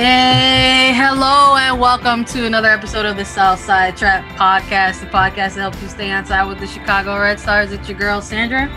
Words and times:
Hey, 0.00 0.92
hello, 0.94 1.56
and 1.56 1.80
welcome 1.80 2.24
to 2.26 2.46
another 2.46 2.68
episode 2.68 3.04
of 3.04 3.16
the 3.16 3.24
Southside 3.24 3.96
Trap 3.96 4.24
Podcast, 4.36 5.00
the 5.00 5.06
podcast 5.06 5.34
that 5.34 5.62
helps 5.62 5.82
you 5.82 5.88
stay 5.88 6.12
on 6.12 6.24
side 6.24 6.46
with 6.46 6.60
the 6.60 6.68
Chicago 6.68 7.18
Red 7.18 7.40
Stars. 7.40 7.72
It's 7.72 7.88
your 7.88 7.98
girl, 7.98 8.22
Sandra. 8.22 8.68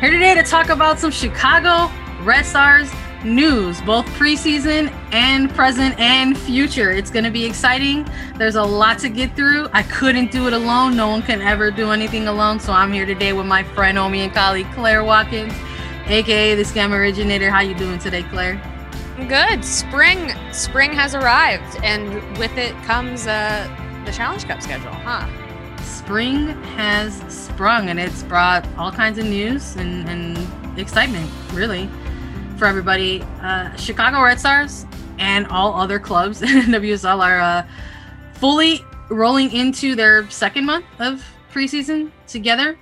Here 0.00 0.10
today 0.10 0.34
to 0.34 0.42
talk 0.42 0.70
about 0.70 0.98
some 0.98 1.10
Chicago 1.10 1.92
Red 2.22 2.46
Stars 2.46 2.90
news, 3.24 3.82
both 3.82 4.06
preseason 4.16 4.90
and 5.12 5.50
present 5.50 6.00
and 6.00 6.38
future. 6.38 6.90
It's 6.90 7.10
going 7.10 7.26
to 7.26 7.30
be 7.30 7.44
exciting. 7.44 8.08
There's 8.38 8.56
a 8.56 8.64
lot 8.64 8.98
to 9.00 9.10
get 9.10 9.36
through. 9.36 9.68
I 9.74 9.82
couldn't 9.82 10.30
do 10.30 10.46
it 10.46 10.54
alone. 10.54 10.96
No 10.96 11.08
one 11.08 11.20
can 11.20 11.42
ever 11.42 11.70
do 11.70 11.90
anything 11.90 12.26
alone. 12.28 12.58
So 12.58 12.72
I'm 12.72 12.90
here 12.90 13.04
today 13.04 13.34
with 13.34 13.44
my 13.44 13.64
friend, 13.64 13.98
homie, 13.98 14.24
and 14.24 14.32
colleague, 14.32 14.72
Claire 14.72 15.04
Watkins, 15.04 15.52
aka 16.06 16.54
the 16.54 16.62
Scam 16.62 16.92
Originator. 16.92 17.50
How 17.50 17.60
you 17.60 17.74
doing 17.74 17.98
today, 17.98 18.22
Claire? 18.22 18.71
Good. 19.28 19.64
Spring, 19.64 20.32
spring 20.52 20.92
has 20.92 21.14
arrived, 21.14 21.78
and 21.82 22.14
with 22.38 22.56
it 22.58 22.74
comes 22.82 23.26
uh, 23.26 23.66
the 24.04 24.12
Challenge 24.12 24.44
Cup 24.44 24.60
schedule, 24.60 24.90
huh? 24.90 25.26
Spring 25.82 26.48
has 26.74 27.22
sprung, 27.32 27.88
and 27.88 27.98
it's 27.98 28.22
brought 28.24 28.66
all 28.76 28.90
kinds 28.90 29.18
of 29.18 29.24
news 29.24 29.76
and, 29.76 30.08
and 30.08 30.78
excitement, 30.78 31.30
really 31.52 31.88
for 32.58 32.66
everybody. 32.66 33.22
Uh, 33.40 33.74
Chicago 33.76 34.22
Red 34.22 34.38
Stars 34.38 34.86
and 35.18 35.46
all 35.46 35.74
other 35.74 35.98
clubs 35.98 36.42
in 36.42 36.66
WSL 36.66 37.24
are 37.24 37.40
uh, 37.40 37.66
fully 38.34 38.84
rolling 39.08 39.52
into 39.52 39.94
their 39.94 40.28
second 40.30 40.66
month 40.66 40.84
of 40.98 41.24
preseason 41.52 42.10
together. 42.26 42.78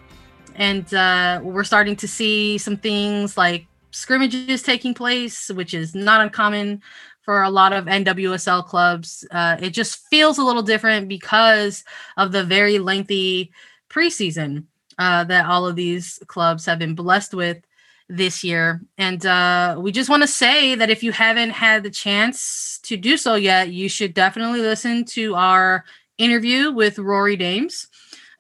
And 0.57 0.93
uh, 0.93 1.41
we're 1.43 1.65
starting 1.65 1.97
to 1.97 2.09
see 2.09 2.59
some 2.59 2.77
things 2.77 3.37
like 3.37 3.67
scrimmages 3.91 4.63
taking 4.63 4.95
place, 4.95 5.51
which 5.51 5.75
is 5.75 5.95
not 5.95 6.21
uncommon 6.21 6.83
for 7.23 7.43
a 7.43 7.51
lot 7.51 7.73
of 7.73 7.85
NWSL 7.85 8.67
clubs. 8.67 9.27
Uh, 9.31 9.57
it 9.61 9.71
just 9.71 10.07
feels 10.09 10.39
a 10.39 10.45
little 10.45 10.63
different 10.63 11.09
because 11.09 11.85
of 12.17 12.33
the 12.33 12.45
very 12.45 12.79
lengthy 12.79 13.53
preseason 13.89 14.65
uh, 14.99 15.25
that 15.25 15.47
all 15.47 15.67
of 15.67 15.77
these 15.77 16.19
clubs 16.27 16.67
have 16.67 16.79
been 16.79 16.95
blessed 16.95 17.35
with 17.35 17.59
this 18.09 18.43
year. 18.43 18.81
And 18.99 19.25
uh, 19.25 19.77
we 19.79 19.93
just 19.93 20.11
want 20.11 20.23
to 20.23 20.27
say 20.27 20.75
that 20.75 20.91
if 20.91 21.03
you 21.03 21.13
haven't 21.13 21.51
had 21.51 21.83
the 21.83 21.91
chance 21.91 22.81
to 22.83 22.97
do 22.97 23.17
so 23.17 23.37
yet, 23.37 23.71
you 23.71 23.89
should 23.89 24.15
definitely 24.15 24.61
listen 24.61 25.05
to 25.07 25.35
our 25.37 25.85
interview 26.19 26.73
with 26.73 26.99
Rory 26.99 27.37
Dames. 27.37 27.87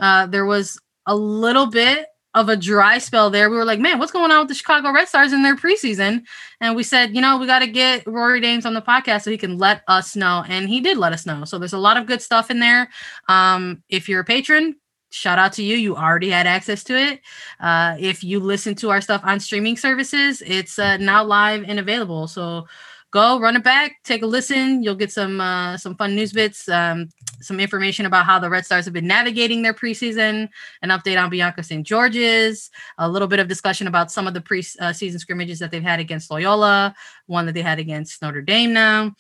Uh, 0.01 0.27
there 0.27 0.45
was 0.45 0.79
a 1.07 1.15
little 1.15 1.67
bit 1.67 2.09
of 2.35 2.49
a 2.49 2.57
dry 2.57 2.99
spell 2.99 3.29
there. 3.31 3.51
We 3.51 3.57
were 3.57 3.65
like, 3.65 3.81
man, 3.81 3.99
what's 3.99 4.13
going 4.13 4.31
on 4.31 4.41
with 4.41 4.49
the 4.49 4.55
Chicago 4.55 4.93
Red 4.93 5.09
Stars 5.09 5.33
in 5.33 5.43
their 5.43 5.57
preseason? 5.57 6.23
And 6.61 6.77
we 6.77 6.83
said, 6.83 7.15
you 7.15 7.21
know, 7.21 7.39
we 7.39 7.47
got 7.47 7.59
to 7.61 7.67
get 7.67 8.07
Rory 8.07 8.41
Dames 8.41 8.65
on 8.65 8.75
the 8.75 8.83
podcast 8.83 9.23
so 9.23 9.31
he 9.31 9.39
can 9.39 9.59
let 9.59 9.83
us 9.89 10.15
know. 10.15 10.45
And 10.49 10.69
he 10.69 10.81
did 10.81 10.97
let 10.97 11.13
us 11.13 11.27
know. 11.27 11.45
So 11.45 11.59
there's 11.59 11.73
a 11.73 11.79
lot 11.79 11.97
of 11.97 12.07
good 12.07 12.23
stuff 12.23 12.51
in 12.51 12.61
there. 12.61 12.89
Um, 13.29 13.83
if 13.89 14.09
you're 14.09 14.21
a 14.21 14.25
patron, 14.25 14.77
shout 15.11 15.39
out 15.41 15.53
to 15.55 15.63
you. 15.63 15.77
You 15.77 15.97
already 15.97 16.31
had 16.31 16.47
access 16.47 16.85
to 16.85 16.97
it. 16.97 17.21
Uh, 17.59 17.97
if 17.99 18.23
you 18.23 18.39
listen 18.39 18.77
to 18.77 18.91
our 18.91 19.01
stuff 19.01 19.23
on 19.25 19.41
streaming 19.41 19.77
services, 19.77 20.41
it's 20.47 20.79
uh, 20.79 20.99
now 20.99 21.25
live 21.25 21.65
and 21.67 21.81
available. 21.81 22.29
So 22.29 22.67
go 23.11 23.41
run 23.41 23.57
it 23.57 23.65
back, 23.65 23.97
take 24.05 24.23
a 24.23 24.27
listen. 24.27 24.83
You'll 24.83 24.95
get 24.95 25.11
some 25.11 25.41
uh, 25.41 25.77
some 25.77 25.97
fun 25.97 26.15
news 26.15 26.33
bits, 26.33 26.69
um, 26.69 27.09
some 27.41 27.59
information 27.59 28.07
about 28.07 28.27
how 28.27 28.39
the 28.39 28.51
Red 28.51 28.65
Stars 28.65 28.85
have 28.85 28.95
been 28.95 29.07
navigating 29.07 29.63
their 29.63 29.75
preseason, 29.75 30.49
an 30.83 30.91
update 30.91 31.21
on 31.21 31.31
Bianca 31.31 31.63
St. 31.63 31.87
Georges, 31.87 32.71
a 32.99 33.09
little 33.09 33.29
bit 33.29 33.41
of 33.41 33.49
discussion 33.49 33.87
about 33.87 34.11
some 34.11 34.27
of 34.27 34.35
the 34.35 34.41
pre-season 34.41 35.17
uh, 35.17 35.19
scrimmages 35.19 35.59
that 35.59 35.71
they've 35.71 35.83
had 35.83 36.01
against 36.01 36.31
Loyola, 36.31 36.95
one 37.27 37.47
that 37.47 37.53
they 37.53 37.63
had 37.63 37.79
against 37.79 38.23
Notre 38.23 38.43
Dame 38.43 38.73
now, 38.73 39.13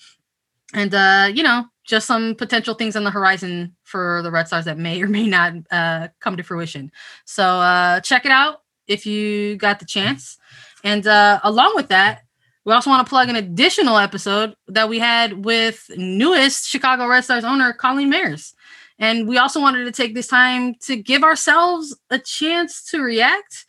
and 0.72 0.95
uh, 0.95 1.28
you 1.33 1.43
know 1.43 1.67
just 1.84 2.07
some 2.07 2.37
potential 2.37 2.75
things 2.75 2.95
on 2.95 3.03
the 3.03 3.11
horizon 3.11 3.75
for 3.83 4.22
the 4.22 4.31
Red 4.31 4.47
Stars 4.47 4.67
that 4.67 4.78
may 4.78 5.03
or 5.03 5.09
may 5.09 5.27
not 5.27 5.55
uh, 5.71 6.09
come 6.21 6.37
to 6.37 6.43
fruition. 6.43 6.93
So 7.25 7.45
uh, 7.45 8.01
check 8.01 8.25
it 8.25 8.31
out 8.31 8.62
if 8.87 9.07
you 9.07 9.57
got 9.57 9.81
the 9.81 9.87
chance. 9.87 10.39
And 10.84 11.07
uh, 11.07 11.41
along 11.43 11.72
with 11.75 11.89
that, 11.89 12.22
we 12.71 12.75
also 12.75 12.89
want 12.89 13.05
to 13.05 13.11
plug 13.11 13.29
an 13.29 13.35
additional 13.35 13.99
episode 13.99 14.55
that 14.69 14.89
we 14.89 15.01
had 15.01 15.45
with 15.45 15.91
newest 15.97 16.69
Chicago 16.69 17.09
Red 17.09 17.25
Stars 17.25 17.43
owner 17.43 17.73
Colleen 17.73 18.13
Mayers. 18.13 18.55
And 18.97 19.27
we 19.27 19.39
also 19.39 19.61
wanted 19.61 19.87
to 19.87 19.91
take 19.91 20.15
this 20.15 20.29
time 20.29 20.77
to 20.83 20.95
give 20.95 21.25
ourselves 21.25 21.99
a 22.11 22.19
chance 22.21 22.85
to 22.93 23.01
react 23.03 23.67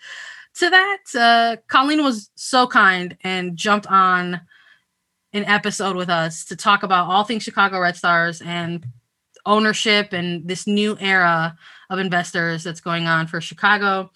to 0.60 0.70
that. 0.70 1.00
Uh, 1.18 1.56
Colleen 1.68 2.04
was 2.04 2.30
so 2.36 2.68
kind 2.68 3.18
and 3.24 3.58
jumped 3.58 3.88
on 3.88 4.40
an 5.34 5.46
episode 5.46 5.96
with 5.96 6.12
us 6.12 6.46
to 6.46 6.56
talk 6.56 6.84
about 6.84 7.08
all 7.08 7.24
things 7.24 7.42
Chicago 7.42 7.80
Red 7.80 7.96
Stars 7.96 8.40
and 8.40 8.86
ownership 9.48 10.14
and 10.14 10.48
this 10.48 10.68
new 10.68 10.96
era 11.00 11.58
of 11.90 11.98
investors 11.98 12.64
that's 12.64 12.82
going 12.82 13.08
on 13.08 13.26
for 13.26 13.42
Chicago. 13.42 14.12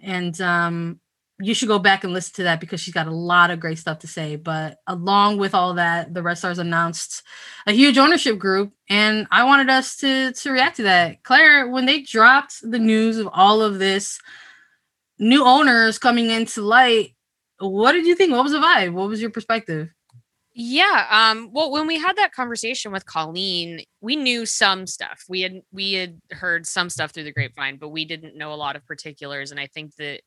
And 0.00 0.40
um, 0.40 0.98
you 1.40 1.54
should 1.54 1.68
go 1.68 1.78
back 1.78 2.04
and 2.04 2.12
listen 2.12 2.34
to 2.34 2.42
that 2.44 2.60
because 2.60 2.80
she's 2.80 2.94
got 2.94 3.06
a 3.06 3.14
lot 3.14 3.50
of 3.50 3.60
great 3.60 3.78
stuff 3.78 4.00
to 4.00 4.06
say. 4.06 4.36
But 4.36 4.78
along 4.86 5.38
with 5.38 5.54
all 5.54 5.74
that, 5.74 6.12
the 6.12 6.22
Red 6.22 6.38
Stars 6.38 6.58
announced 6.58 7.22
a 7.66 7.72
huge 7.72 7.98
ownership 7.98 8.38
group, 8.38 8.72
and 8.88 9.26
I 9.30 9.44
wanted 9.44 9.70
us 9.70 9.96
to 9.96 10.32
to 10.32 10.50
react 10.50 10.76
to 10.76 10.82
that. 10.84 11.22
Claire, 11.22 11.68
when 11.68 11.86
they 11.86 12.02
dropped 12.02 12.56
the 12.62 12.78
news 12.78 13.16
of 13.16 13.28
all 13.32 13.62
of 13.62 13.78
this 13.78 14.20
new 15.18 15.44
owners 15.44 15.98
coming 15.98 16.30
into 16.30 16.62
light, 16.62 17.14
what 17.58 17.92
did 17.92 18.06
you 18.06 18.14
think? 18.14 18.32
What 18.32 18.42
was 18.42 18.52
the 18.52 18.58
vibe? 18.58 18.92
What 18.92 19.08
was 19.08 19.20
your 19.20 19.30
perspective? 19.30 19.90
Yeah. 20.52 21.06
Um, 21.10 21.50
well, 21.52 21.70
when 21.70 21.86
we 21.86 21.98
had 21.98 22.16
that 22.16 22.32
conversation 22.32 22.90
with 22.90 23.06
Colleen, 23.06 23.82
we 24.00 24.16
knew 24.16 24.44
some 24.44 24.86
stuff. 24.86 25.24
We 25.28 25.42
had 25.42 25.62
we 25.72 25.92
had 25.92 26.20
heard 26.32 26.66
some 26.66 26.90
stuff 26.90 27.12
through 27.12 27.24
the 27.24 27.32
grapevine, 27.32 27.76
but 27.76 27.90
we 27.90 28.04
didn't 28.04 28.36
know 28.36 28.52
a 28.52 28.56
lot 28.56 28.76
of 28.76 28.84
particulars. 28.84 29.52
And 29.52 29.60
I 29.60 29.68
think 29.68 29.94
that 29.96 30.22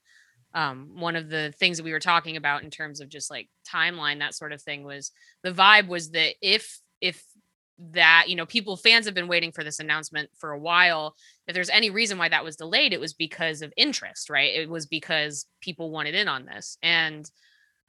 um, 0.53 0.91
one 0.95 1.15
of 1.15 1.29
the 1.29 1.53
things 1.57 1.77
that 1.77 1.83
we 1.83 1.91
were 1.91 1.99
talking 1.99 2.37
about 2.37 2.63
in 2.63 2.69
terms 2.69 3.01
of 3.01 3.09
just 3.09 3.31
like 3.31 3.49
timeline, 3.67 4.19
that 4.19 4.35
sort 4.35 4.53
of 4.53 4.61
thing, 4.61 4.83
was 4.83 5.11
the 5.43 5.51
vibe 5.51 5.87
was 5.87 6.11
that 6.11 6.35
if 6.41 6.79
if 7.01 7.23
that 7.91 8.25
you 8.27 8.35
know 8.35 8.45
people 8.45 8.77
fans 8.77 9.05
have 9.05 9.15
been 9.15 9.27
waiting 9.27 9.51
for 9.51 9.63
this 9.63 9.79
announcement 9.79 10.29
for 10.37 10.51
a 10.51 10.59
while 10.59 11.15
if 11.47 11.55
there's 11.55 11.71
any 11.71 11.89
reason 11.89 12.19
why 12.19 12.29
that 12.29 12.43
was 12.43 12.55
delayed 12.55 12.93
it 12.93 12.99
was 12.99 13.13
because 13.13 13.63
of 13.63 13.73
interest 13.75 14.29
right 14.29 14.53
it 14.53 14.69
was 14.69 14.85
because 14.85 15.47
people 15.59 15.89
wanted 15.89 16.13
in 16.13 16.27
on 16.27 16.45
this 16.45 16.77
and 16.83 17.31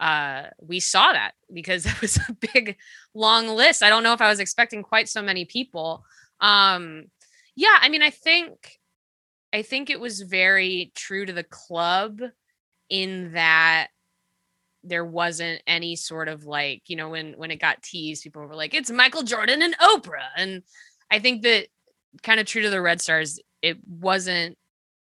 uh, 0.01 0.45
we 0.61 0.81
saw 0.81 1.13
that 1.13 1.33
because 1.53 1.87
it 1.87 2.01
was 2.01 2.19
a 2.29 2.37
big, 2.53 2.77
long 3.15 3.49
list. 3.49 3.83
I 3.83 3.89
don't 3.89 4.03
know 4.03 4.13
if 4.13 4.21
I 4.21 4.29
was 4.29 4.41
expecting 4.41 4.83
quite 4.83 5.09
so 5.09 5.23
many 5.23 5.45
people. 5.45 6.05
Um, 6.41 7.07
yeah, 7.57 7.79
I 7.81 7.89
mean, 7.89 8.03
I 8.03 8.11
think, 8.11 8.79
I 9.53 9.63
think 9.63 9.91
it 9.91 10.01
was 10.01 10.21
very 10.21 10.93
true 10.95 11.25
to 11.25 11.33
the 11.33 11.45
club 11.45 12.21
in 12.89 13.33
that 13.33 13.89
there 14.83 15.05
wasn't 15.05 15.63
any 15.67 15.97
sort 15.97 16.29
of 16.29 16.45
like, 16.45 16.83
you 16.87 16.97
know, 16.97 17.11
when 17.11 17.35
when 17.35 17.51
it 17.51 17.61
got 17.61 17.83
teased, 17.83 18.23
people 18.23 18.47
were 18.47 18.55
like, 18.55 18.75
"It's 18.75 18.91
Michael 18.91 19.23
Jordan 19.23 19.63
and 19.63 19.77
Oprah," 19.79 20.29
and 20.37 20.63
I 21.11 21.19
think 21.19 21.43
that 21.43 21.69
kind 22.23 22.41
of 22.41 22.47
true 22.47 22.63
to 22.63 22.71
the 22.71 22.83
Red 22.83 23.01
Stars, 23.01 23.41
it 23.63 23.79
wasn't 23.87 24.59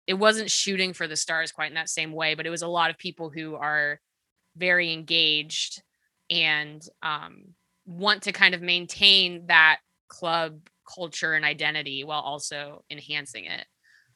it 0.06 0.14
wasn't 0.14 0.50
shooting 0.50 0.92
for 0.92 1.06
the 1.06 1.16
stars 1.16 1.52
quite 1.52 1.70
in 1.70 1.74
that 1.74 1.88
same 1.88 2.12
way, 2.12 2.34
but 2.34 2.46
it 2.46 2.50
was 2.50 2.62
a 2.62 2.68
lot 2.68 2.90
of 2.90 2.98
people 2.98 3.30
who 3.30 3.54
are 3.54 4.00
very 4.56 4.92
engaged 4.92 5.82
and 6.28 6.82
um, 7.02 7.54
want 7.86 8.24
to 8.24 8.32
kind 8.32 8.54
of 8.54 8.60
maintain 8.60 9.46
that 9.46 9.78
club 10.08 10.60
culture 10.92 11.34
and 11.34 11.44
identity 11.44 12.02
while 12.04 12.20
also 12.20 12.84
enhancing 12.90 13.44
it. 13.44 13.64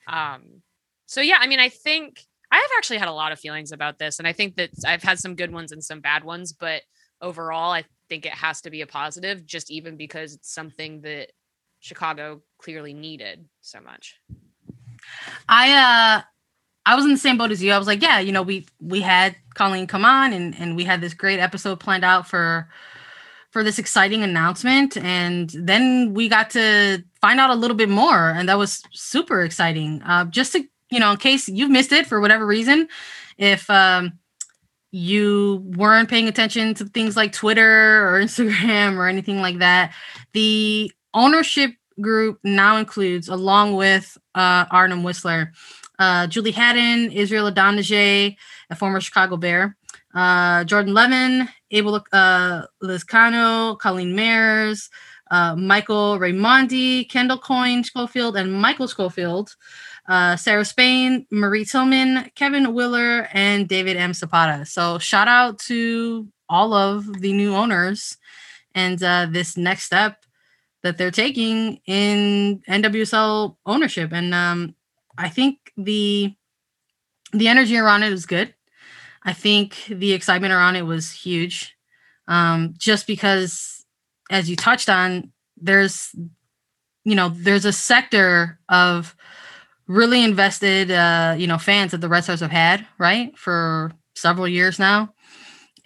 Um, 0.09 0.63
so 1.07 1.21
yeah, 1.21 1.39
I 1.41 1.47
mean, 1.47 1.61
I 1.61 1.69
think 1.69 2.25
I 2.55 2.59
have 2.59 2.71
actually 2.79 2.99
had 2.99 3.09
a 3.09 3.13
lot 3.13 3.33
of 3.33 3.41
feelings 3.41 3.73
about 3.73 3.99
this, 3.99 4.21
and 4.21 4.29
I 4.29 4.33
think 4.33 4.55
that 4.55 4.71
I've 4.87 5.03
had 5.03 5.19
some 5.19 5.35
good 5.35 5.53
ones 5.53 5.73
and 5.73 5.83
some 5.83 6.01
bad 6.01 6.23
ones, 6.23 6.53
but 6.53 6.83
overall, 7.21 7.73
I 7.73 7.83
think 8.09 8.27
it 8.27 8.33
has 8.33 8.61
to 8.61 8.71
be 8.71 8.81
a 8.81 8.87
positive, 8.87 9.45
just 9.45 9.73
even 9.73 9.97
because 9.97 10.35
it's 10.35 10.55
something 10.55 11.01
that 11.01 11.33
Chicago 11.81 12.43
clearly 12.59 12.95
needed 12.95 13.47
so 13.61 13.81
much. 13.81 14.21
I 15.49 15.73
uh 15.73 16.23
I 16.87 16.95
was 16.95 17.05
in 17.05 17.11
the 17.11 17.17
same 17.17 17.39
boat 17.39 17.51
as 17.51 17.61
you. 17.61 17.73
I 17.73 17.79
was 17.79 17.89
like, 17.89 18.03
yeah, 18.03 18.21
you 18.21 18.31
know, 18.31 18.43
we 18.43 18.67
we 18.81 19.01
had 19.01 19.35
Colleen 19.55 19.89
come 19.89 20.05
on 20.05 20.33
and 20.33 20.55
and 20.57 20.77
we 20.77 20.85
had 20.85 21.01
this 21.01 21.13
great 21.13 21.41
episode 21.41 21.81
planned 21.81 22.05
out 22.05 22.29
for 22.29 22.69
for 23.51 23.65
this 23.65 23.81
exciting 23.81 24.23
announcement 24.23 24.97
and 24.97 25.51
then 25.59 26.15
we 26.15 26.29
got 26.29 26.51
to 26.51 27.03
find 27.21 27.41
out 27.41 27.51
a 27.51 27.55
little 27.55 27.77
bit 27.77 27.89
more 27.89 28.31
and 28.31 28.49
that 28.49 28.59
was 28.59 28.81
super 28.93 29.43
exciting. 29.43 30.03
Uh, 30.03 30.25
just 30.27 30.53
to, 30.53 30.65
you 30.95 31.01
know, 31.01 31.11
in 31.11 31.17
case 31.17 31.49
you've 31.49 31.71
missed 31.71 31.93
it 31.93 32.07
for 32.07 32.21
whatever 32.21 32.47
reason, 32.47 32.89
if 33.37 33.69
um 33.69 34.13
you 34.93 35.61
weren't 35.77 36.09
paying 36.09 36.29
attention 36.29 36.73
to 36.75 36.85
things 36.85 37.17
like 37.17 37.33
Twitter 37.33 38.09
or 38.09 38.21
Instagram 38.27 38.97
or 38.97 39.09
anything 39.09 39.41
like 39.41 39.59
that, 39.59 39.93
the 40.33 40.93
ownership 41.13 41.73
group 42.01 42.39
now 42.45 42.77
includes, 42.77 43.29
along 43.29 43.75
with 43.75 44.17
uh, 44.37 44.67
Arnim 44.71 45.03
Whisler, 45.03 45.49
uh, 45.99 46.29
Julie 46.29 46.53
Haddon, 46.53 47.11
Israel 47.11 47.51
Idonije, 47.51 48.37
a 48.71 48.77
former 48.77 49.01
Chicago 49.01 49.37
Bear, 49.37 49.77
uh, 50.15 50.63
Jordan 50.65 50.95
Levin, 50.95 51.49
Abel 51.73 52.05
uh, 52.13 52.63
Lizcano, 52.83 53.77
Colleen 53.79 54.15
Mares, 54.15 54.91
uh, 55.31 55.57
Michael 55.57 56.19
Raimondi, 56.19 57.09
Kendall 57.09 57.39
Coyne 57.39 57.83
Schofield, 57.83 58.37
and 58.37 58.53
Michael 58.53 58.89
Schofield, 58.89 59.57
uh, 60.09 60.37
Sarah 60.37 60.65
Spain, 60.65 61.27
Marie 61.31 61.65
Tillman, 61.65 62.31
Kevin 62.35 62.75
Willer, 62.75 63.29
and 63.33 63.69
David 63.69 63.97
M. 63.97 64.13
Zapata. 64.13 64.67
So 64.67 64.99
shout 64.99 65.29
out 65.29 65.59
to 65.61 66.29
all 66.49 66.75
of 66.75 67.21
the 67.21 67.33
new 67.33 67.55
owners 67.55 68.17
and 68.75 69.03
uh, 69.03 69.27
this 69.31 69.57
next 69.57 69.85
step 69.85 70.25
that 70.83 70.99
they're 70.99 71.11
taking 71.11 71.81
in 71.87 72.63
NWSL 72.69 73.57
ownership. 73.65 74.13
And 74.13 74.35
um, 74.35 74.75
I 75.17 75.29
think 75.29 75.73
the 75.77 76.35
the 77.33 77.49
energy 77.49 77.77
around 77.77 78.05
it 78.05 78.11
was 78.11 78.27
good. 78.27 78.55
I 79.25 79.33
think 79.33 79.87
the 79.89 80.13
excitement 80.13 80.53
around 80.53 80.77
it 80.77 80.87
was 80.87 81.11
huge. 81.11 81.75
Um, 82.29 82.75
just 82.79 83.07
because, 83.07 83.85
as 84.31 84.49
you 84.49 84.57
touched 84.57 84.89
on, 84.89 85.33
there's 85.57 86.15
you 87.05 87.15
know 87.15 87.31
there's 87.31 87.65
a 87.65 87.73
sector 87.73 88.59
of 88.69 89.17
really 89.87 90.23
invested 90.23 90.91
uh, 90.91 91.35
you 91.37 91.47
know 91.47 91.59
fans 91.59 91.93
that 91.93 92.01
the 92.01 92.09
Red 92.09 92.25
Stars 92.25 92.41
have 92.41 92.51
had 92.51 92.87
right 92.99 93.37
for 93.37 93.93
several 94.15 94.49
years 94.49 94.79
now. 94.79 95.13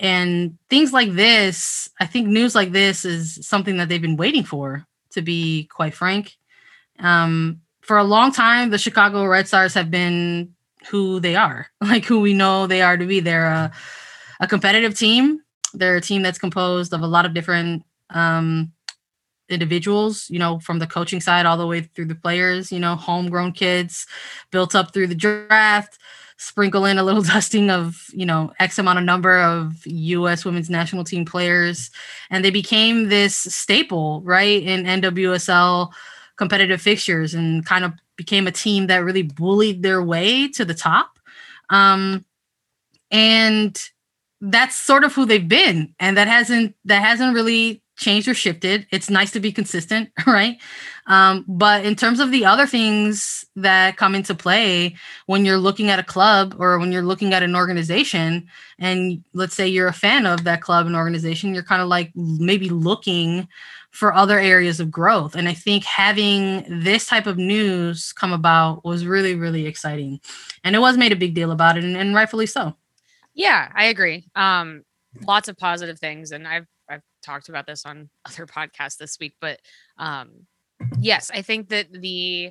And 0.00 0.56
things 0.71 0.93
like 0.93 1.12
this 1.15 1.89
i 2.00 2.06
think 2.06 2.29
news 2.29 2.55
like 2.55 2.71
this 2.71 3.05
is 3.05 3.45
something 3.47 3.79
that 3.79 3.89
they've 3.89 4.00
been 4.03 4.17
waiting 4.17 4.45
for 4.45 4.87
to 5.11 5.23
be 5.23 5.69
quite 5.73 5.95
frank. 5.95 6.37
Um, 7.00 7.61
for 7.81 7.97
a 7.99 8.05
long 8.05 8.33
time 8.33 8.71
the 8.71 8.79
chicago 8.79 9.25
red 9.25 9.49
stars 9.49 9.75
have 9.75 9.91
been 9.91 10.55
who 10.87 11.21
they 11.21 11.37
are 11.37 11.67
like 11.81 12.05
who 12.05 12.21
we 12.21 12.35
know 12.35 12.67
they 12.67 12.83
are 12.83 12.97
to 12.97 13.06
be. 13.06 13.21
They're 13.21 13.47
a, 13.47 13.73
a 14.41 14.47
competitive 14.47 14.97
team. 14.97 15.41
They're 15.75 15.97
a 15.97 16.00
team 16.00 16.23
that's 16.23 16.39
composed 16.39 16.93
of 16.93 17.03
a 17.03 17.06
lot 17.06 17.27
of 17.27 17.35
different 17.35 17.85
um, 18.11 18.73
individuals 19.49 20.29
you 20.31 20.39
know 20.39 20.59
from 20.61 20.79
the 20.79 20.87
coaching 20.87 21.21
side 21.21 21.47
all 21.47 21.56
the 21.56 21.67
way 21.67 21.81
through 21.81 22.05
the 22.05 22.15
players 22.15 22.71
you 22.71 22.79
know 22.79 22.95
homegrown 22.95 23.53
kids 23.53 24.06
built 24.50 24.75
up 24.75 24.93
through 24.93 25.06
the 25.06 25.15
draft 25.15 25.99
sprinkle 26.39 26.85
in 26.85 26.99
a 26.99 27.03
little 27.03 27.23
dusting 27.35 27.71
of 27.71 28.06
you 28.12 28.25
know 28.25 28.53
x 28.59 28.79
amount 28.79 28.99
of 28.99 29.05
number 29.05 29.39
of 29.39 29.87
us 29.87 30.45
women's 30.45 30.71
national 30.71 31.05
team 31.05 31.25
players. 31.25 31.91
And 32.31 32.45
they 32.45 32.50
became 32.50 33.09
this 33.09 33.37
staple 33.37 34.23
right 34.23 34.62
in 34.62 34.85
nwsl 34.85 35.93
competitive 36.37 36.81
fixtures 36.81 37.35
and 37.35 37.67
kind 37.67 37.85
of 37.85 37.93
became 38.17 38.47
a 38.47 38.53
team 38.53 38.87
that 38.87 39.05
really 39.05 39.23
bullied 39.23 39.83
their 39.83 40.03
way 40.03 40.49
to 40.49 40.65
the 40.65 40.75
top. 40.75 41.19
Um, 41.71 42.25
and 43.11 43.77
that's 44.41 44.77
sort 44.77 45.05
of 45.05 45.12
who 45.15 45.27
they've 45.27 45.49
been. 45.49 45.95
And 45.99 46.17
that 46.17 46.29
hasn't 46.29 46.77
that 46.85 47.03
hasn't 47.03 47.35
really 47.35 47.83
changed 47.99 48.29
or 48.29 48.35
shifted. 48.35 48.87
It's 48.91 49.11
nice 49.11 49.31
to 49.33 49.41
be 49.41 49.53
consistent, 49.53 50.11
right? 50.27 50.56
Um, 51.06 51.45
but 51.49 51.85
in 51.85 51.97
terms 51.97 52.21
of 52.21 52.31
the 52.31 52.45
other 52.45 52.67
things 52.67 53.45
that 53.56 53.97
come 53.97 54.15
into 54.15 54.35
play 54.35 54.95
when 55.27 55.45
you're 55.45 55.59
looking 55.59 55.91
at 55.91 55.99
a 55.99 56.05
club 56.05 56.55
or 56.59 56.79
when 56.79 56.93
you're 56.93 57.03
looking 57.03 57.35
at 57.35 57.43
an 57.43 57.56
organization, 57.56 58.47
and 58.79 59.23
let's 59.35 59.55
say 59.55 59.67
you're 59.67 59.89
a 59.89 59.93
fan 59.93 60.27
of 60.27 60.45
that 60.45 60.62
club 60.62 60.87
and 60.87 60.97
organization, 60.97 61.53
you're 61.53 61.62
kind 61.62 61.83
of 61.83 61.89
like 61.89 62.12
maybe 62.15 62.69
looking 62.69 63.49
for 63.91 64.15
other 64.15 64.39
areas 64.39 64.81
of 64.81 64.91
growth. 64.91 65.35
And 65.35 65.49
I 65.49 65.55
think 65.55 65.85
having 65.85 66.65
this 66.69 67.06
type 67.06 67.27
of 67.27 67.37
news 67.37 68.12
come 68.12 68.33
about 68.33 68.85
was 68.85 69.06
really, 69.06 69.35
really 69.35 69.67
exciting. 69.67 70.21
And 70.62 70.77
it 70.77 70.79
was 70.79 70.97
made 70.97 71.12
a 71.12 71.17
big 71.17 71.35
deal 71.35 71.50
about 71.50 71.77
it, 71.77 71.85
and, 71.85 71.97
and 71.97 72.15
rightfully 72.15 72.47
so. 72.47 72.77
Yeah, 73.35 73.73
I 73.75 73.87
agree. 73.87 74.29
Um, 74.37 74.85
lots 75.27 75.49
of 75.49 75.56
positive 75.56 75.99
things. 75.99 76.33
And 76.33 76.47
I've 76.47 76.62
I've 76.62 76.67
talked 77.23 77.49
about 77.49 77.67
this 77.67 77.85
on 77.85 78.11
other 78.26 78.47
podcasts 78.47 78.97
this 78.97 79.19
week, 79.20 79.35
but 79.41 79.61
um, 79.99 80.47
yes, 81.00 81.31
I 81.32 81.43
think 81.43 81.69
that 81.69 81.93
the 81.93 82.50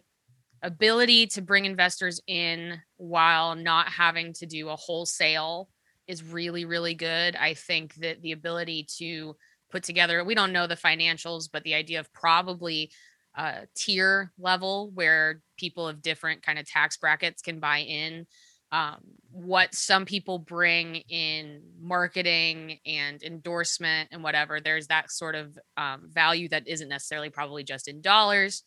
ability 0.64 1.28
to 1.28 1.42
bring 1.42 1.66
investors 1.66 2.20
in 2.28 2.82
while 2.98 3.56
not 3.56 3.90
having 3.90 4.34
to 4.34 4.46
do 4.46 4.70
a 4.70 4.76
wholesale 4.76 5.70
is 6.08 6.24
really, 6.24 6.66
really 6.66 6.96
good. 6.96 7.36
I 7.36 7.54
think 7.54 7.96
that 7.96 8.22
the 8.22 8.32
ability 8.32 8.88
to 8.98 9.36
put 9.70 9.84
together, 9.84 10.24
we 10.24 10.36
don't 10.36 10.54
know 10.54 10.68
the 10.68 10.76
financials, 10.76 11.50
but 11.52 11.64
the 11.64 11.74
idea 11.74 12.00
of 12.00 12.12
probably 12.14 12.92
a 13.36 13.68
tier 13.76 14.32
level 14.40 14.92
where 14.94 15.42
people 15.58 15.88
of 15.88 16.02
different 16.02 16.42
kind 16.42 16.58
of 16.58 16.66
tax 16.66 16.98
brackets 16.98 17.42
can 17.42 17.60
buy 17.60 17.80
in 17.80 18.26
um, 18.72 19.00
what 19.32 19.74
some 19.74 20.06
people 20.06 20.40
bring 20.40 20.96
in 21.10 21.62
marketing 21.80 22.80
and 22.86 23.24
endorsement 23.24 24.10
and 24.12 24.24
whatever 24.24 24.60
there's 24.60 24.88
that 24.88 25.12
sort 25.12 25.36
of 25.36 25.58
um, 25.78 26.10
value 26.10 26.50
that 26.50 26.68
isn't 26.68 26.90
necessarily 26.90 27.30
probably 27.30 27.64
just 27.64 27.88
in 27.88 28.02
dollars 28.02 28.64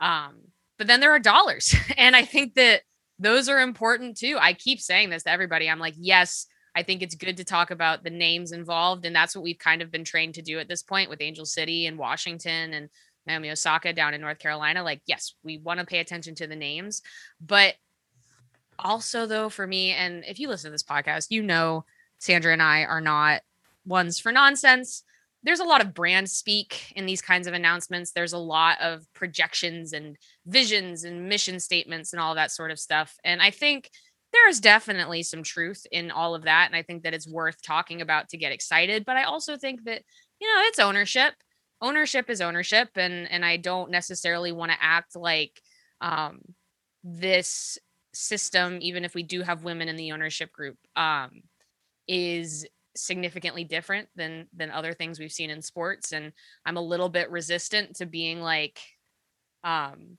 um, 0.00 0.36
but 0.78 0.86
then 0.86 1.00
there 1.00 1.12
are 1.12 1.18
dollars. 1.18 1.74
And 1.96 2.16
i 2.16 2.24
think 2.24 2.54
that 2.54 2.82
those 3.18 3.48
are 3.48 3.60
important 3.60 4.16
too. 4.16 4.36
I 4.40 4.52
keep 4.52 4.80
saying 4.80 5.10
this 5.10 5.22
to 5.24 5.30
everybody. 5.30 5.68
I'm 5.68 5.78
like 5.78 5.94
yes 5.96 6.46
i 6.74 6.82
think 6.82 7.02
it's 7.02 7.14
good 7.14 7.36
to 7.36 7.44
talk 7.44 7.70
about 7.70 8.02
the 8.02 8.10
names 8.10 8.50
involved 8.50 9.04
and 9.04 9.14
that's 9.14 9.36
what 9.36 9.44
we've 9.44 9.58
kind 9.58 9.82
of 9.82 9.90
been 9.90 10.04
trained 10.04 10.34
to 10.34 10.42
do 10.42 10.58
at 10.58 10.68
this 10.68 10.82
point 10.82 11.10
with 11.10 11.20
angel 11.20 11.44
city 11.44 11.86
and 11.86 11.98
washington 11.98 12.72
and 12.72 12.88
naomi 13.26 13.50
osaka 13.50 13.92
down 13.92 14.14
in 14.14 14.22
north 14.22 14.38
carolina. 14.38 14.82
Like 14.82 15.02
yes 15.06 15.34
we 15.44 15.58
want 15.58 15.80
to 15.80 15.86
pay 15.86 15.98
attention 15.98 16.34
to 16.36 16.46
the 16.46 16.56
names 16.56 17.02
but 17.40 17.74
also 18.82 19.26
though 19.26 19.48
for 19.48 19.66
me 19.66 19.92
and 19.92 20.24
if 20.26 20.38
you 20.38 20.48
listen 20.48 20.68
to 20.68 20.72
this 20.72 20.82
podcast 20.82 21.26
you 21.30 21.42
know 21.42 21.84
sandra 22.18 22.52
and 22.52 22.62
i 22.62 22.84
are 22.84 23.00
not 23.00 23.42
ones 23.84 24.18
for 24.18 24.32
nonsense. 24.32 25.02
There's 25.42 25.60
a 25.60 25.64
lot 25.64 25.80
of 25.80 25.94
brand 25.94 26.30
speak 26.30 26.92
in 26.94 27.04
these 27.04 27.20
kinds 27.20 27.48
of 27.48 27.54
announcements. 27.54 28.12
There's 28.12 28.32
a 28.32 28.38
lot 28.38 28.80
of 28.80 29.04
projections 29.12 29.92
and 29.92 30.16
visions 30.46 31.02
and 31.02 31.28
mission 31.28 31.58
statements 31.58 32.12
and 32.12 32.20
all 32.20 32.36
that 32.36 32.52
sort 32.52 32.70
of 32.70 32.78
stuff. 32.78 33.16
And 33.24 33.42
i 33.42 33.50
think 33.50 33.90
there 34.32 34.48
is 34.48 34.60
definitely 34.60 35.22
some 35.22 35.42
truth 35.42 35.86
in 35.92 36.10
all 36.10 36.34
of 36.34 36.44
that 36.44 36.66
and 36.66 36.76
i 36.76 36.82
think 36.82 37.02
that 37.02 37.12
it's 37.12 37.28
worth 37.28 37.60
talking 37.62 38.00
about 38.00 38.28
to 38.30 38.36
get 38.36 38.52
excited. 38.52 39.04
But 39.04 39.16
i 39.16 39.24
also 39.24 39.56
think 39.56 39.84
that 39.84 40.02
you 40.40 40.46
know 40.46 40.62
it's 40.66 40.78
ownership. 40.78 41.34
Ownership 41.80 42.30
is 42.30 42.40
ownership 42.40 42.90
and 42.96 43.30
and 43.30 43.44
i 43.44 43.56
don't 43.56 43.90
necessarily 43.90 44.52
want 44.52 44.70
to 44.70 44.78
act 44.80 45.16
like 45.16 45.60
um 46.00 46.40
this 47.02 47.78
system, 48.14 48.78
even 48.80 49.04
if 49.04 49.14
we 49.14 49.22
do 49.22 49.42
have 49.42 49.64
women 49.64 49.88
in 49.88 49.96
the 49.96 50.12
ownership 50.12 50.52
group, 50.52 50.76
um, 50.96 51.42
is 52.08 52.66
significantly 52.94 53.64
different 53.64 54.08
than 54.16 54.46
than 54.54 54.70
other 54.70 54.92
things 54.92 55.18
we've 55.18 55.32
seen 55.32 55.50
in 55.50 55.62
sports. 55.62 56.12
And 56.12 56.32
I'm 56.66 56.76
a 56.76 56.82
little 56.82 57.08
bit 57.08 57.30
resistant 57.30 57.96
to 57.96 58.06
being 58.06 58.40
like 58.40 58.80
um 59.64 60.18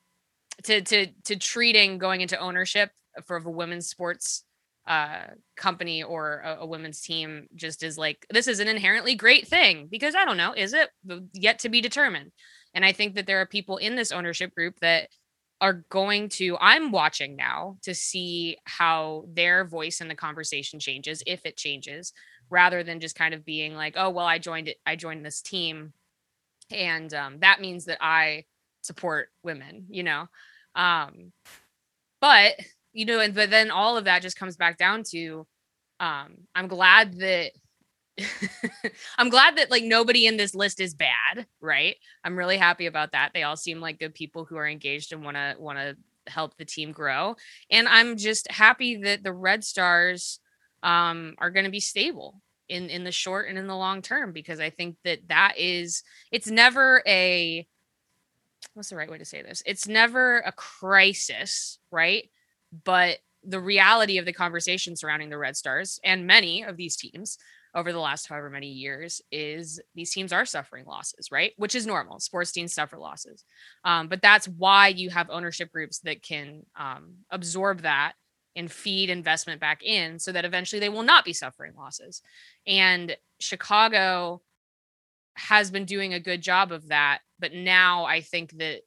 to 0.63 0.81
to 0.81 1.07
to 1.25 1.35
treating 1.35 1.97
going 1.97 2.21
into 2.21 2.39
ownership 2.39 2.91
for 3.25 3.37
a 3.37 3.49
women's 3.49 3.87
sports 3.87 4.43
uh 4.87 5.23
company 5.55 6.03
or 6.03 6.41
a, 6.43 6.57
a, 6.61 6.65
women's 6.65 7.01
team 7.01 7.47
just 7.55 7.83
is 7.83 7.97
like 7.97 8.25
this 8.31 8.47
is 8.47 8.59
an 8.59 8.67
inherently 8.67 9.15
great 9.15 9.47
thing 9.47 9.87
because 9.89 10.13
i 10.13 10.25
don't 10.25 10.37
know 10.37 10.53
is 10.53 10.73
it 10.73 10.89
yet 11.33 11.59
to 11.59 11.69
be 11.69 11.79
determined 11.79 12.31
and 12.73 12.83
i 12.83 12.91
think 12.91 13.15
that 13.15 13.25
there 13.25 13.39
are 13.39 13.45
people 13.45 13.77
in 13.77 13.95
this 13.95 14.11
ownership 14.11 14.53
group 14.53 14.77
that 14.81 15.07
are 15.63 15.85
going 15.89 16.27
to 16.27 16.57
i'm 16.59 16.91
watching 16.91 17.37
now 17.37 17.77
to 17.81 17.95
see 17.95 18.57
how 18.65 19.23
their 19.33 19.63
voice 19.63 20.01
in 20.01 20.09
the 20.09 20.15
conversation 20.15 20.77
changes 20.77 21.23
if 21.25 21.45
it 21.45 21.55
changes 21.55 22.11
rather 22.49 22.83
than 22.83 22.99
just 22.99 23.15
kind 23.15 23.33
of 23.33 23.45
being 23.45 23.73
like 23.73 23.93
oh 23.95 24.09
well 24.09 24.25
i 24.25 24.37
joined 24.37 24.67
it 24.67 24.75
i 24.85 24.97
joined 24.97 25.25
this 25.25 25.41
team 25.41 25.93
and 26.69 27.13
um, 27.13 27.39
that 27.39 27.61
means 27.61 27.85
that 27.85 27.97
i 28.01 28.43
support 28.81 29.29
women 29.41 29.85
you 29.89 30.03
know? 30.03 30.27
Um, 30.75 31.31
but 32.19 32.59
you 32.91 33.05
know 33.05 33.21
and 33.21 33.33
but 33.33 33.49
then 33.49 33.71
all 33.71 33.95
of 33.95 34.03
that 34.03 34.21
just 34.21 34.37
comes 34.37 34.57
back 34.57 34.77
down 34.77 35.03
to 35.11 35.47
um, 36.01 36.39
i'm 36.55 36.67
glad 36.67 37.13
that 37.19 37.51
I'm 39.17 39.29
glad 39.29 39.57
that 39.57 39.71
like 39.71 39.83
nobody 39.83 40.27
in 40.27 40.37
this 40.37 40.53
list 40.53 40.79
is 40.79 40.93
bad, 40.93 41.47
right? 41.61 41.95
I'm 42.23 42.37
really 42.37 42.57
happy 42.57 42.85
about 42.85 43.11
that. 43.13 43.31
They 43.33 43.43
all 43.43 43.57
seem 43.57 43.79
like 43.79 43.99
good 43.99 44.13
people 44.13 44.45
who 44.45 44.57
are 44.57 44.67
engaged 44.67 45.13
and 45.13 45.23
want 45.23 45.37
to 45.37 45.55
want 45.57 45.79
to 45.79 45.97
help 46.27 46.55
the 46.57 46.65
team 46.65 46.91
grow. 46.91 47.35
And 47.69 47.87
I'm 47.87 48.17
just 48.17 48.49
happy 48.51 48.97
that 48.97 49.23
the 49.23 49.33
Red 49.33 49.63
Stars 49.63 50.39
um, 50.83 51.35
are 51.39 51.49
going 51.49 51.65
to 51.65 51.71
be 51.71 51.79
stable 51.79 52.41
in 52.69 52.89
in 52.89 53.03
the 53.03 53.11
short 53.11 53.49
and 53.49 53.57
in 53.57 53.67
the 53.67 53.75
long 53.75 54.01
term 54.01 54.31
because 54.31 54.59
I 54.59 54.69
think 54.69 54.95
that 55.03 55.27
that 55.27 55.55
is 55.57 56.03
it's 56.31 56.49
never 56.49 57.03
a 57.07 57.67
what's 58.73 58.89
the 58.89 58.95
right 58.95 59.11
way 59.11 59.17
to 59.17 59.25
say 59.25 59.41
this? 59.41 59.61
It's 59.65 59.87
never 59.87 60.39
a 60.39 60.51
crisis, 60.51 61.79
right? 61.91 62.29
But 62.85 63.17
the 63.43 63.59
reality 63.59 64.17
of 64.17 64.25
the 64.25 64.33
conversation 64.33 64.95
surrounding 64.95 65.29
the 65.29 65.37
Red 65.37 65.57
Stars 65.57 65.99
and 66.03 66.25
many 66.25 66.63
of 66.63 66.77
these 66.77 66.95
teams 66.95 67.37
over 67.75 67.91
the 67.91 67.99
last 67.99 68.27
however 68.27 68.49
many 68.49 68.67
years 68.67 69.21
is 69.31 69.79
these 69.95 70.11
teams 70.11 70.31
are 70.31 70.45
suffering 70.45 70.85
losses, 70.85 71.31
right? 71.31 71.53
Which 71.57 71.75
is 71.75 71.87
normal. 71.87 72.19
Sports 72.19 72.51
teams 72.51 72.73
suffer 72.73 72.97
losses. 72.97 73.43
Um, 73.83 74.07
but 74.07 74.21
that's 74.21 74.47
why 74.47 74.89
you 74.89 75.09
have 75.09 75.29
ownership 75.29 75.71
groups 75.71 75.99
that 75.99 76.21
can 76.21 76.65
um, 76.75 77.15
absorb 77.31 77.81
that 77.81 78.13
and 78.55 78.71
feed 78.71 79.09
investment 79.09 79.59
back 79.59 79.83
in 79.83 80.19
so 80.19 80.31
that 80.31 80.45
eventually 80.45 80.79
they 80.79 80.89
will 80.89 81.03
not 81.03 81.25
be 81.25 81.33
suffering 81.33 81.73
losses. 81.75 82.21
And 82.67 83.17
Chicago 83.39 84.41
has 85.35 85.71
been 85.71 85.85
doing 85.85 86.13
a 86.13 86.19
good 86.19 86.41
job 86.41 86.71
of 86.71 86.89
that, 86.89 87.19
but 87.39 87.53
now 87.53 88.05
I 88.05 88.21
think 88.21 88.57
that 88.59 88.81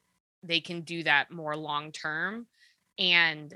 they 0.45 0.61
can 0.61 0.83
do 0.83 1.03
that 1.03 1.33
more 1.33 1.57
long 1.57 1.91
term 1.91 2.47
and 2.99 3.53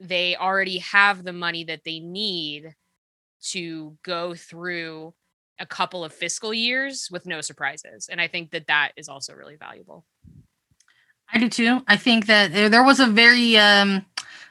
they 0.00 0.34
already 0.34 0.78
have 0.78 1.22
the 1.22 1.32
money 1.32 1.62
that 1.64 1.84
they 1.84 2.00
need 2.00 2.74
to 3.50 3.96
go 4.02 4.34
through 4.34 5.14
a 5.58 5.66
couple 5.66 6.04
of 6.04 6.12
fiscal 6.12 6.52
years 6.52 7.08
with 7.10 7.26
no 7.26 7.40
surprises. 7.40 8.08
And 8.10 8.20
I 8.20 8.28
think 8.28 8.50
that 8.50 8.66
that 8.66 8.92
is 8.96 9.08
also 9.08 9.34
really 9.34 9.56
valuable. 9.56 10.04
I 11.32 11.38
do 11.38 11.48
too. 11.48 11.80
I 11.88 11.96
think 11.96 12.26
that 12.26 12.52
there 12.52 12.84
was 12.84 13.00
a 13.00 13.06
very 13.06 13.56
um, 13.56 14.04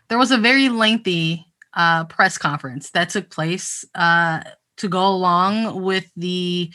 there 0.08 0.18
was 0.18 0.32
a 0.32 0.38
very 0.38 0.70
lengthy 0.70 1.46
uh, 1.74 2.06
press 2.06 2.38
conference 2.38 2.90
that 2.92 3.10
took 3.10 3.30
place 3.30 3.86
uh, 3.96 4.42
to 4.78 4.88
go 4.88 5.08
along 5.08 5.82
with 5.82 6.12
the 6.16 6.74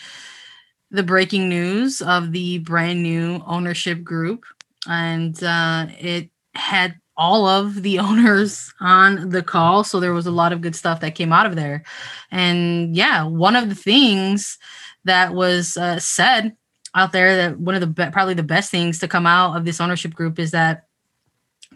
the 0.91 1.03
breaking 1.03 1.49
news 1.49 2.01
of 2.01 2.31
the 2.33 2.59
brand 2.59 3.03
new 3.03 3.43
ownership 3.47 4.05
group, 4.05 4.45
and 4.87 5.43
uh, 5.43 5.87
it 5.99 6.31
had 6.55 6.97
all 7.17 7.47
of 7.47 7.83
the 7.83 7.99
owners 8.07 8.73
on 8.81 9.31
the 9.31 9.43
call. 9.43 9.85
So 9.85 10.01
there 10.01 10.13
was 10.13 10.27
a 10.27 10.31
lot 10.33 10.53
of 10.53 10.61
good 10.61 10.77
stuff 10.77 11.01
that 11.01 11.15
came 11.15 11.33
out 11.33 11.47
of 11.47 11.57
there. 11.57 11.85
And 12.31 12.95
yeah, 12.95 13.25
one 13.25 13.57
of 13.57 13.69
the 13.69 13.75
things 13.75 14.59
that 15.05 15.35
was 15.35 15.77
uh, 15.77 15.99
said 15.99 16.57
out 16.95 17.13
there 17.13 17.37
that 17.37 17.59
one 17.61 17.75
of 17.75 17.81
the 17.81 17.87
be- 17.87 18.11
probably 18.11 18.35
the 18.35 18.43
best 18.43 18.71
things 18.71 18.99
to 18.99 19.09
come 19.09 19.27
out 19.27 19.57
of 19.57 19.65
this 19.65 19.81
ownership 19.81 20.15
group 20.15 20.39
is 20.39 20.51
that 20.51 20.87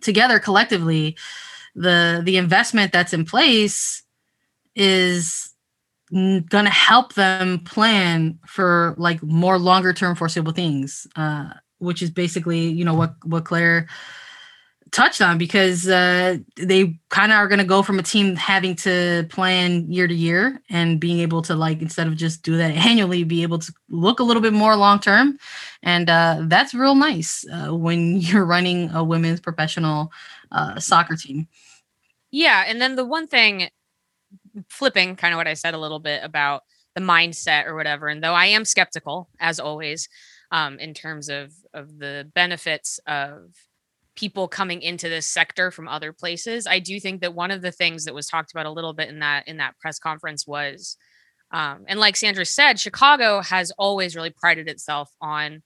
together 0.00 0.38
collectively 0.38 1.16
the 1.75 2.23
the 2.25 2.38
investment 2.38 2.90
that's 2.90 3.12
in 3.12 3.25
place 3.25 4.02
is 4.75 5.54
going 6.11 6.49
to 6.49 6.70
help 6.70 7.14
them 7.14 7.61
plan 7.61 8.38
for 8.47 8.94
like 8.99 9.23
more 9.23 9.59
longer 9.59 9.92
term 9.92 10.16
foreseeable 10.16 10.52
things 10.52 11.06
uh, 11.16 11.50
which 11.78 12.02
is 12.02 12.11
basically 12.11 12.68
you 12.68 12.85
know 12.85 12.94
what 12.94 13.14
what 13.25 13.44
claire 13.44 13.87
touched 14.92 15.20
on 15.20 15.38
because 15.38 15.88
uh, 15.88 16.37
they 16.56 16.99
kind 17.09 17.32
of 17.32 17.37
are 17.37 17.49
going 17.49 17.59
to 17.59 17.64
go 17.64 17.82
from 17.82 17.99
a 17.99 18.02
team 18.02 18.37
having 18.37 18.75
to 18.76 19.26
plan 19.30 19.90
year 19.90 20.06
to 20.06 20.14
year 20.14 20.61
and 20.70 21.00
being 21.00 21.20
able 21.20 21.42
to 21.42 21.54
like 21.54 21.80
instead 21.80 22.06
of 22.06 22.16
just 22.16 22.42
do 22.42 22.56
that 22.56 22.70
annually 22.87 23.25
be 23.25 23.42
able 23.42 23.59
to 23.59 23.73
look 23.88 24.20
a 24.20 24.23
little 24.23 24.42
bit 24.42 24.52
more 24.52 24.76
long 24.76 24.99
term 24.99 25.38
and 25.82 26.11
uh, 26.11 26.38
that's 26.42 26.75
real 26.75 26.94
nice 26.94 27.44
uh, 27.52 27.75
when 27.75 28.16
you're 28.20 28.44
running 28.44 28.90
a 28.90 29.02
women's 29.02 29.40
professional 29.40 30.12
uh, 30.52 30.78
soccer 30.78 31.16
team. 31.16 31.47
Yeah 32.30 32.64
and 32.66 32.80
then 32.80 32.97
the 32.97 33.04
one 33.04 33.26
thing 33.26 33.70
flipping 34.68 35.16
kind 35.16 35.32
of 35.32 35.38
what 35.38 35.47
i 35.47 35.54
said 35.54 35.75
a 35.75 35.78
little 35.78 36.00
bit 36.00 36.23
about 36.25 36.64
the 36.94 37.00
mindset 37.00 37.66
or 37.66 37.75
whatever 37.75 38.09
and 38.09 38.23
though 38.23 38.35
i 38.35 38.47
am 38.47 38.64
skeptical 38.64 39.28
as 39.38 39.61
always 39.61 40.09
um, 40.52 40.78
in 40.78 40.94
terms 40.94 41.28
of 41.28 41.52
of 41.73 41.99
the 41.99 42.28
benefits 42.35 42.99
of 43.06 43.52
people 44.20 44.46
coming 44.46 44.82
into 44.82 45.08
this 45.08 45.26
sector 45.26 45.70
from 45.70 45.88
other 45.88 46.12
places. 46.12 46.66
I 46.66 46.78
do 46.78 47.00
think 47.00 47.22
that 47.22 47.34
one 47.34 47.50
of 47.50 47.62
the 47.62 47.72
things 47.72 48.04
that 48.04 48.14
was 48.14 48.26
talked 48.26 48.52
about 48.52 48.66
a 48.66 48.70
little 48.70 48.92
bit 48.92 49.08
in 49.08 49.20
that 49.20 49.48
in 49.48 49.56
that 49.56 49.78
press 49.80 49.98
conference 49.98 50.46
was 50.46 50.96
um, 51.52 51.84
and 51.88 51.98
like 51.98 52.16
Sandra 52.16 52.44
said, 52.44 52.78
Chicago 52.78 53.40
has 53.40 53.72
always 53.72 54.14
really 54.14 54.30
prided 54.30 54.68
itself 54.68 55.10
on 55.20 55.62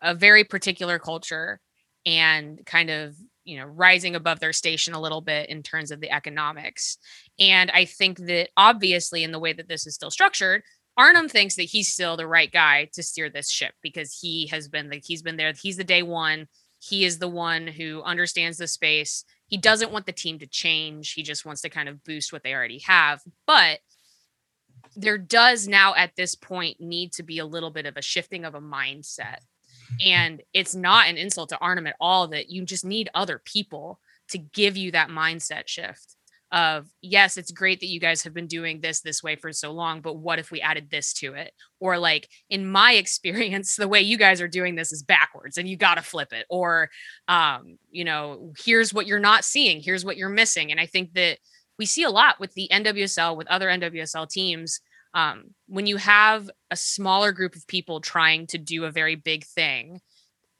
a 0.00 0.14
very 0.14 0.44
particular 0.44 0.98
culture 0.98 1.60
and 2.06 2.64
kind 2.64 2.88
of 2.88 3.16
you 3.44 3.58
know 3.58 3.66
rising 3.66 4.14
above 4.16 4.40
their 4.40 4.52
station 4.52 4.94
a 4.94 5.00
little 5.00 5.20
bit 5.20 5.48
in 5.50 5.62
terms 5.62 5.90
of 5.90 6.00
the 6.00 6.10
economics 6.10 6.96
and 7.38 7.70
i 7.72 7.84
think 7.84 8.18
that 8.18 8.48
obviously 8.56 9.22
in 9.22 9.32
the 9.32 9.38
way 9.38 9.52
that 9.52 9.68
this 9.68 9.86
is 9.86 9.94
still 9.94 10.10
structured 10.10 10.62
arnim 10.96 11.28
thinks 11.28 11.56
that 11.56 11.64
he's 11.64 11.92
still 11.92 12.16
the 12.16 12.26
right 12.26 12.52
guy 12.52 12.88
to 12.92 13.02
steer 13.02 13.28
this 13.28 13.50
ship 13.50 13.74
because 13.82 14.18
he 14.18 14.46
has 14.46 14.66
been 14.68 14.88
the 14.88 15.02
he's 15.04 15.20
been 15.20 15.36
there 15.36 15.52
he's 15.60 15.76
the 15.76 15.84
day 15.84 16.02
one 16.02 16.46
he 16.80 17.04
is 17.04 17.18
the 17.18 17.28
one 17.28 17.66
who 17.66 18.02
understands 18.02 18.58
the 18.58 18.66
space. 18.66 19.24
He 19.46 19.58
doesn't 19.58 19.92
want 19.92 20.06
the 20.06 20.12
team 20.12 20.38
to 20.38 20.46
change. 20.46 21.12
He 21.12 21.22
just 21.22 21.44
wants 21.44 21.60
to 21.60 21.68
kind 21.68 21.88
of 21.88 22.02
boost 22.02 22.32
what 22.32 22.42
they 22.42 22.54
already 22.54 22.78
have. 22.80 23.20
But 23.46 23.80
there 24.96 25.18
does 25.18 25.68
now 25.68 25.94
at 25.94 26.16
this 26.16 26.34
point 26.34 26.80
need 26.80 27.12
to 27.12 27.22
be 27.22 27.38
a 27.38 27.44
little 27.44 27.70
bit 27.70 27.86
of 27.86 27.96
a 27.96 28.02
shifting 28.02 28.44
of 28.44 28.54
a 28.54 28.60
mindset. 28.60 29.38
And 30.04 30.42
it's 30.54 30.74
not 30.74 31.08
an 31.08 31.18
insult 31.18 31.50
to 31.50 31.58
Arnim 31.58 31.86
at 31.86 31.96
all 32.00 32.28
that 32.28 32.48
you 32.48 32.64
just 32.64 32.84
need 32.84 33.10
other 33.14 33.38
people 33.44 34.00
to 34.30 34.38
give 34.38 34.76
you 34.76 34.92
that 34.92 35.10
mindset 35.10 35.68
shift 35.68 36.16
of 36.52 36.88
yes 37.00 37.36
it's 37.36 37.52
great 37.52 37.80
that 37.80 37.86
you 37.86 38.00
guys 38.00 38.22
have 38.22 38.34
been 38.34 38.46
doing 38.46 38.80
this 38.80 39.00
this 39.00 39.22
way 39.22 39.36
for 39.36 39.52
so 39.52 39.70
long 39.70 40.00
but 40.00 40.14
what 40.14 40.38
if 40.38 40.50
we 40.50 40.60
added 40.60 40.90
this 40.90 41.12
to 41.12 41.34
it? 41.34 41.52
Or 41.78 41.98
like 41.98 42.28
in 42.48 42.66
my 42.66 42.92
experience 42.94 43.76
the 43.76 43.88
way 43.88 44.00
you 44.00 44.18
guys 44.18 44.40
are 44.40 44.48
doing 44.48 44.74
this 44.74 44.92
is 44.92 45.02
backwards 45.02 45.58
and 45.58 45.68
you 45.68 45.76
got 45.76 45.96
to 45.96 46.02
flip 46.02 46.32
it. 46.32 46.46
Or 46.50 46.90
um 47.28 47.78
you 47.90 48.04
know 48.04 48.52
here's 48.64 48.92
what 48.92 49.06
you're 49.06 49.20
not 49.20 49.44
seeing 49.44 49.80
here's 49.80 50.04
what 50.04 50.16
you're 50.16 50.28
missing. 50.28 50.70
And 50.70 50.80
i 50.80 50.86
think 50.86 51.12
that 51.14 51.38
we 51.78 51.86
see 51.86 52.02
a 52.02 52.10
lot 52.10 52.38
with 52.40 52.52
the 52.54 52.68
nwsl 52.72 53.36
with 53.36 53.46
other 53.48 53.68
nwsl 53.68 54.28
teams 54.28 54.80
um, 55.14 55.54
when 55.66 55.86
you 55.86 55.96
have 55.96 56.48
a 56.70 56.76
smaller 56.76 57.32
group 57.32 57.56
of 57.56 57.66
people 57.66 58.00
trying 58.00 58.46
to 58.48 58.58
do 58.58 58.84
a 58.84 58.92
very 58.92 59.16
big 59.16 59.44
thing 59.44 60.00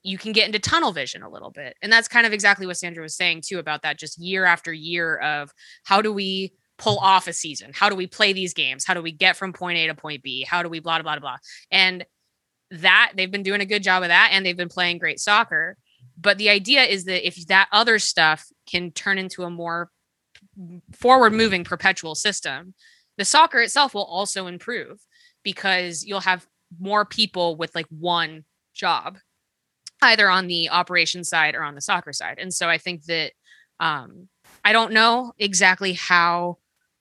you 0.03 0.17
can 0.17 0.31
get 0.31 0.47
into 0.47 0.59
tunnel 0.59 0.91
vision 0.91 1.23
a 1.23 1.29
little 1.29 1.51
bit. 1.51 1.75
And 1.81 1.91
that's 1.91 2.07
kind 2.07 2.25
of 2.25 2.33
exactly 2.33 2.65
what 2.65 2.77
Sandra 2.77 3.03
was 3.03 3.15
saying 3.15 3.43
too 3.45 3.59
about 3.59 3.83
that 3.83 3.99
just 3.99 4.17
year 4.17 4.45
after 4.45 4.73
year 4.73 5.17
of 5.17 5.51
how 5.83 6.01
do 6.01 6.11
we 6.11 6.53
pull 6.77 6.97
off 6.97 7.27
a 7.27 7.33
season? 7.33 7.71
How 7.73 7.89
do 7.89 7.95
we 7.95 8.07
play 8.07 8.33
these 8.33 8.53
games? 8.53 8.85
How 8.85 8.95
do 8.95 9.01
we 9.01 9.11
get 9.11 9.37
from 9.37 9.53
point 9.53 9.77
A 9.77 9.87
to 9.87 9.93
point 9.93 10.23
B? 10.23 10.43
How 10.47 10.63
do 10.63 10.69
we 10.69 10.79
blah, 10.79 11.01
blah, 11.01 11.13
blah, 11.13 11.19
blah. 11.19 11.37
And 11.69 12.05
that 12.71 13.13
they've 13.15 13.31
been 13.31 13.43
doing 13.43 13.61
a 13.61 13.65
good 13.65 13.83
job 13.83 14.01
of 14.01 14.09
that 14.09 14.29
and 14.31 14.45
they've 14.45 14.57
been 14.57 14.69
playing 14.69 14.97
great 14.97 15.19
soccer. 15.19 15.77
But 16.19 16.37
the 16.37 16.49
idea 16.49 16.83
is 16.83 17.05
that 17.05 17.25
if 17.25 17.45
that 17.47 17.67
other 17.71 17.99
stuff 17.99 18.47
can 18.67 18.91
turn 18.91 19.17
into 19.17 19.43
a 19.43 19.49
more 19.49 19.91
forward 20.93 21.33
moving 21.33 21.63
perpetual 21.63 22.15
system, 22.15 22.73
the 23.17 23.25
soccer 23.25 23.59
itself 23.59 23.93
will 23.93 24.05
also 24.05 24.47
improve 24.47 24.99
because 25.43 26.03
you'll 26.03 26.21
have 26.21 26.47
more 26.79 27.05
people 27.05 27.55
with 27.55 27.75
like 27.75 27.87
one 27.89 28.45
job 28.73 29.17
either 30.01 30.29
on 30.29 30.47
the 30.47 30.69
operation 30.69 31.23
side 31.23 31.55
or 31.55 31.63
on 31.63 31.75
the 31.75 31.81
soccer 31.81 32.13
side. 32.13 32.37
And 32.39 32.53
so 32.53 32.69
I 32.69 32.77
think 32.77 33.05
that 33.05 33.31
um, 33.79 34.27
I 34.63 34.73
don't 34.73 34.93
know 34.93 35.33
exactly 35.37 35.93
how 35.93 36.57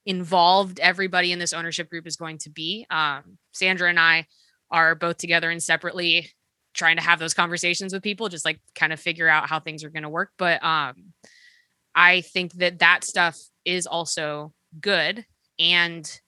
involved 0.07 0.80
everybody 0.80 1.33
in 1.33 1.38
this 1.38 1.52
ownership 1.52 1.90
group 1.90 2.07
is 2.07 2.16
going 2.16 2.38
to 2.38 2.50
be. 2.50 2.87
Um, 2.90 3.38
Sandra 3.52 3.88
and 3.88 4.00
I 4.00 4.26
are 4.71 4.95
both 4.95 5.19
together 5.19 5.50
and 5.50 5.62
separately 5.62 6.30
trying 6.73 6.97
to 6.97 7.02
have 7.02 7.19
those 7.19 7.35
conversations 7.35 7.92
with 7.92 8.02
people, 8.02 8.28
just 8.28 8.45
like 8.45 8.61
kind 8.75 8.92
of 8.92 9.00
figure 9.00 9.28
out 9.28 9.49
how 9.49 9.61
things 9.61 9.85
are 9.85 9.90
going 9.90 10.04
to 10.04 10.09
work. 10.09 10.30
But 10.38 10.62
um, 10.64 11.12
I 11.95 12.23
think 12.23 12.52
that 12.54 12.78
that 12.78 13.04
stuff 13.04 13.38
is 13.64 13.87
also 13.87 14.52
good. 14.80 15.26
And 15.59 16.21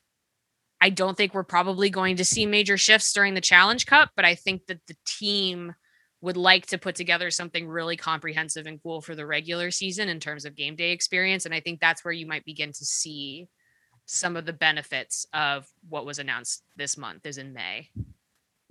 I 0.80 0.90
don't 0.90 1.16
think 1.16 1.32
we're 1.32 1.44
probably 1.44 1.90
going 1.90 2.16
to 2.16 2.24
see 2.24 2.44
major 2.44 2.76
shifts 2.76 3.12
during 3.12 3.34
the 3.34 3.40
Challenge 3.40 3.86
Cup, 3.86 4.10
but 4.16 4.24
I 4.24 4.34
think 4.34 4.66
that 4.66 4.80
the 4.88 4.96
team 5.06 5.74
would 6.22 6.36
like 6.36 6.66
to 6.66 6.78
put 6.78 6.94
together 6.94 7.30
something 7.30 7.68
really 7.68 7.96
comprehensive 7.96 8.66
and 8.66 8.82
cool 8.82 9.00
for 9.02 9.14
the 9.14 9.26
regular 9.26 9.70
season 9.70 10.08
in 10.08 10.20
terms 10.20 10.44
of 10.44 10.56
game 10.56 10.76
day 10.76 10.92
experience. 10.92 11.44
And 11.44 11.54
I 11.54 11.60
think 11.60 11.80
that's 11.80 12.04
where 12.04 12.12
you 12.12 12.26
might 12.26 12.44
begin 12.44 12.70
to 12.72 12.84
see 12.84 13.48
some 14.06 14.36
of 14.36 14.46
the 14.46 14.52
benefits 14.52 15.26
of 15.34 15.66
what 15.88 16.06
was 16.06 16.18
announced 16.18 16.62
this 16.76 16.96
month 16.96 17.26
is 17.26 17.38
in 17.38 17.52
May. 17.52 17.90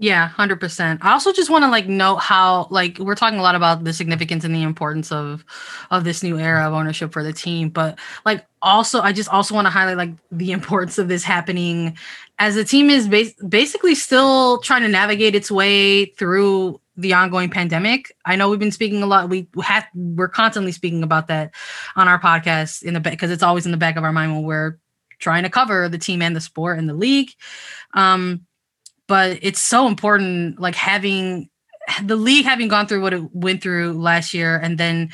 Yeah, 0.01 0.29
100%. 0.29 0.98
I 1.01 1.12
also 1.12 1.31
just 1.31 1.51
want 1.51 1.63
to 1.63 1.70
like 1.70 1.88
note 1.88 2.15
how 2.15 2.65
like 2.72 2.98
we're 2.98 3.13
talking 3.13 3.38
a 3.38 3.43
lot 3.43 3.53
about 3.53 3.84
the 3.84 3.93
significance 3.93 4.43
and 4.43 4.55
the 4.55 4.63
importance 4.63 5.12
of 5.12 5.46
of 5.91 6.03
this 6.03 6.24
new 6.24 6.39
era 6.39 6.67
of 6.67 6.74
ownership 6.74 7.13
for 7.13 7.24
the 7.24 7.31
team, 7.31 7.70
but 7.70 8.00
like 8.25 8.43
also 8.63 9.01
I 9.01 9.13
just 9.13 9.29
also 9.29 9.53
want 9.53 9.67
to 9.67 9.70
highlight 9.70 9.98
like 9.98 10.13
the 10.31 10.53
importance 10.53 10.98
of 10.98 11.08
this 11.08 11.24
happening 11.24 11.98
as 12.39 12.55
the 12.55 12.63
team 12.63 12.89
is 12.89 13.08
bas- 13.08 13.36
basically 13.48 13.93
still 13.93 14.58
trying 14.62 14.81
to 14.81 14.88
navigate 14.88 15.36
its 15.36 15.51
way 15.51 16.05
through 16.05 16.81
the 16.95 17.13
ongoing 17.13 17.50
pandemic. 17.50 18.15
I 18.25 18.36
know 18.36 18.50
we've 18.50 18.60
been 18.60 18.71
speaking 18.71 19.01
a 19.01 19.05
lot. 19.05 19.29
We 19.29 19.48
have 19.63 19.86
we're 19.95 20.27
constantly 20.27 20.71
speaking 20.71 21.03
about 21.03 21.27
that 21.27 21.53
on 21.95 22.07
our 22.07 22.19
podcast 22.19 22.83
in 22.83 22.93
the 22.93 23.00
because 23.00 23.31
it's 23.31 23.43
always 23.43 23.65
in 23.65 23.71
the 23.71 23.77
back 23.77 23.95
of 23.95 24.03
our 24.03 24.12
mind 24.12 24.33
when 24.33 24.43
we're 24.43 24.77
trying 25.19 25.43
to 25.43 25.50
cover 25.50 25.88
the 25.88 25.98
team 25.98 26.21
and 26.21 26.36
the 26.36 26.41
sport 26.41 26.79
and 26.79 26.89
the 26.89 26.93
league. 26.93 27.29
Um, 27.93 28.45
but 29.07 29.39
it's 29.41 29.62
so 29.62 29.88
important, 29.88 30.60
like 30.60 30.75
having 30.75 31.50
the 32.03 32.15
league 32.15 32.45
having 32.45 32.67
gone 32.67 32.88
through 32.88 33.01
what 33.01 33.13
it 33.13 33.24
went 33.33 33.62
through 33.62 33.93
last 33.93 34.33
year, 34.33 34.57
and 34.57 34.77
then 34.77 35.10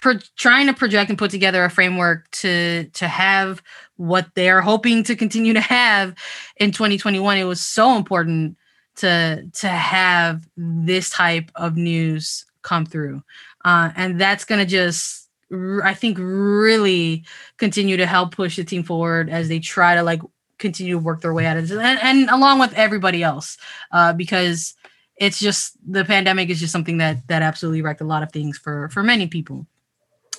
pro- 0.00 0.18
trying 0.36 0.66
to 0.66 0.74
project 0.74 1.10
and 1.10 1.18
put 1.18 1.30
together 1.30 1.64
a 1.64 1.70
framework 1.70 2.30
to 2.32 2.84
to 2.92 3.08
have 3.08 3.62
what 3.96 4.26
they're 4.34 4.62
hoping 4.62 5.04
to 5.04 5.14
continue 5.14 5.52
to 5.52 5.60
have 5.60 6.14
in 6.56 6.72
2021. 6.72 7.38
It 7.38 7.44
was 7.44 7.60
so 7.60 7.96
important 7.96 8.56
to 9.00 9.46
to 9.52 9.68
have 9.68 10.46
this 10.56 11.10
type 11.10 11.50
of 11.54 11.76
news 11.76 12.44
come 12.62 12.86
through. 12.86 13.22
Uh, 13.64 13.90
and 13.96 14.20
that's 14.20 14.44
going 14.44 14.60
to 14.60 14.66
just 14.66 15.28
I 15.84 15.94
think 15.94 16.16
really 16.20 17.24
continue 17.56 17.96
to 17.96 18.06
help 18.06 18.34
push 18.34 18.56
the 18.56 18.64
team 18.64 18.84
forward 18.84 19.28
as 19.28 19.48
they 19.48 19.58
try 19.58 19.94
to 19.94 20.02
like 20.02 20.22
continue 20.58 20.94
to 20.94 20.98
work 20.98 21.22
their 21.22 21.34
way 21.34 21.46
out 21.46 21.56
of 21.56 21.66
this, 21.66 21.78
and, 21.78 21.98
and 22.02 22.30
along 22.30 22.58
with 22.60 22.72
everybody 22.74 23.22
else, 23.22 23.56
uh, 23.92 24.12
because 24.12 24.74
it's 25.16 25.38
just 25.38 25.76
the 25.86 26.04
pandemic 26.04 26.50
is 26.50 26.60
just 26.60 26.72
something 26.72 26.98
that 26.98 27.26
that 27.28 27.42
absolutely 27.42 27.82
wrecked 27.82 28.00
a 28.00 28.04
lot 28.04 28.22
of 28.22 28.32
things 28.32 28.56
for 28.56 28.88
for 28.88 29.02
many 29.02 29.26
people 29.26 29.66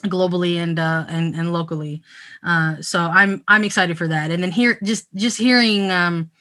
globally 0.05 0.55
and 0.55 0.79
uh 0.79 1.05
and 1.07 1.35
and 1.35 1.53
locally. 1.53 2.01
Uh 2.43 2.81
so 2.81 2.99
i'm 2.99 3.43
i'm 3.47 3.63
excited 3.63 3.97
for 3.97 4.07
that. 4.07 4.31
And 4.31 4.41
then 4.41 4.51
here 4.51 4.79
just 4.83 5.07
just 5.13 5.37
hearing 5.37 5.91
um 5.91 6.31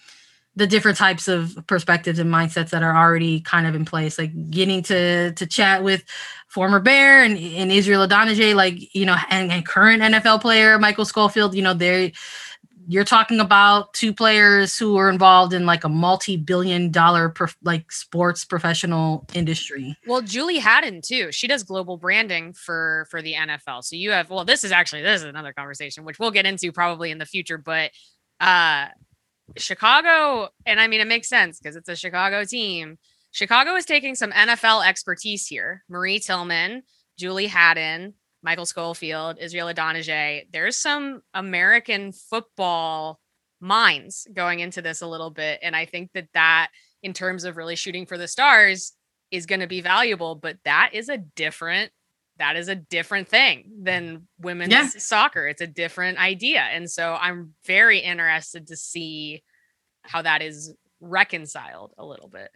the 0.56 0.66
different 0.66 0.98
types 0.98 1.28
of 1.28 1.56
perspectives 1.66 2.18
and 2.18 2.30
mindsets 2.32 2.70
that 2.70 2.82
are 2.82 2.96
already 2.96 3.40
kind 3.40 3.66
of 3.66 3.74
in 3.74 3.84
place. 3.84 4.18
Like 4.18 4.50
getting 4.50 4.82
to 4.84 5.32
to 5.32 5.46
chat 5.46 5.82
with 5.82 6.04
former 6.50 6.80
bear 6.80 7.22
and, 7.22 7.38
and 7.38 7.70
israel 7.70 8.06
Idonije, 8.06 8.54
like 8.54 8.94
you 8.94 9.06
know 9.06 9.16
and, 9.30 9.52
and 9.52 9.64
current 9.64 10.02
nfl 10.02 10.40
player 10.40 10.78
michael 10.80 11.04
schofield 11.04 11.54
you 11.54 11.62
know 11.62 11.74
they're 11.74 12.10
you're 12.88 13.04
talking 13.04 13.38
about 13.38 13.94
two 13.94 14.12
players 14.12 14.76
who 14.76 14.96
are 14.96 15.08
involved 15.08 15.52
in 15.52 15.64
like 15.64 15.84
a 15.84 15.88
multi-billion 15.88 16.90
dollar 16.90 17.28
prof- 17.28 17.56
like 17.62 17.92
sports 17.92 18.44
professional 18.44 19.24
industry. 19.32 19.96
Well 20.08 20.22
julie 20.22 20.58
haddon 20.58 21.00
too. 21.00 21.30
She 21.30 21.46
does 21.46 21.62
global 21.62 21.96
branding 21.98 22.52
for 22.52 23.06
for 23.10 23.22
the 23.22 23.34
nfl 23.34 23.84
so 23.84 23.94
you 23.94 24.10
have 24.10 24.28
well 24.28 24.44
this 24.44 24.64
is 24.64 24.72
actually 24.72 25.02
this 25.02 25.20
is 25.20 25.28
another 25.28 25.52
conversation 25.52 26.04
which 26.04 26.18
we'll 26.18 26.32
get 26.32 26.46
into 26.46 26.72
probably 26.72 27.12
in 27.12 27.18
the 27.18 27.26
future 27.26 27.58
but 27.58 27.92
uh 28.40 28.86
chicago 29.56 30.48
and 30.66 30.80
i 30.80 30.86
mean 30.86 31.00
it 31.00 31.06
makes 31.06 31.28
sense 31.28 31.58
because 31.58 31.76
it's 31.76 31.88
a 31.88 31.96
chicago 31.96 32.44
team 32.44 32.98
chicago 33.30 33.74
is 33.74 33.84
taking 33.84 34.14
some 34.14 34.30
nfl 34.30 34.86
expertise 34.86 35.46
here 35.46 35.84
marie 35.88 36.18
tillman 36.18 36.82
julie 37.18 37.46
haddon 37.46 38.14
Michael 38.42 38.66
Schofield, 38.66 39.38
Israel 39.40 39.68
Idonije. 39.68 40.46
There's 40.52 40.76
some 40.76 41.22
American 41.34 42.12
football 42.12 43.20
minds 43.60 44.26
going 44.32 44.60
into 44.60 44.80
this 44.82 45.02
a 45.02 45.06
little 45.06 45.30
bit. 45.30 45.60
And 45.62 45.76
I 45.76 45.84
think 45.84 46.12
that 46.14 46.28
that, 46.34 46.68
in 47.02 47.12
terms 47.12 47.44
of 47.44 47.56
really 47.56 47.76
shooting 47.76 48.06
for 48.06 48.16
the 48.16 48.28
stars, 48.28 48.92
is 49.30 49.46
going 49.46 49.60
to 49.60 49.66
be 49.66 49.80
valuable. 49.80 50.34
But 50.34 50.58
that 50.64 50.90
is 50.92 51.08
a 51.08 51.18
different 51.18 51.92
that 52.40 52.56
is 52.56 52.68
a 52.68 52.74
different 52.74 53.28
thing 53.28 53.70
than 53.82 54.26
women's 54.40 54.72
yeah. 54.72 54.88
soccer. 54.88 55.46
It's 55.46 55.60
a 55.60 55.66
different 55.66 56.18
idea. 56.18 56.60
And 56.60 56.90
so 56.90 57.16
I'm 57.20 57.54
very 57.66 57.98
interested 57.98 58.66
to 58.68 58.76
see 58.76 59.44
how 60.02 60.22
that 60.22 60.40
is 60.40 60.74
reconciled 61.00 61.92
a 61.98 62.04
little 62.04 62.28
bit. 62.28 62.50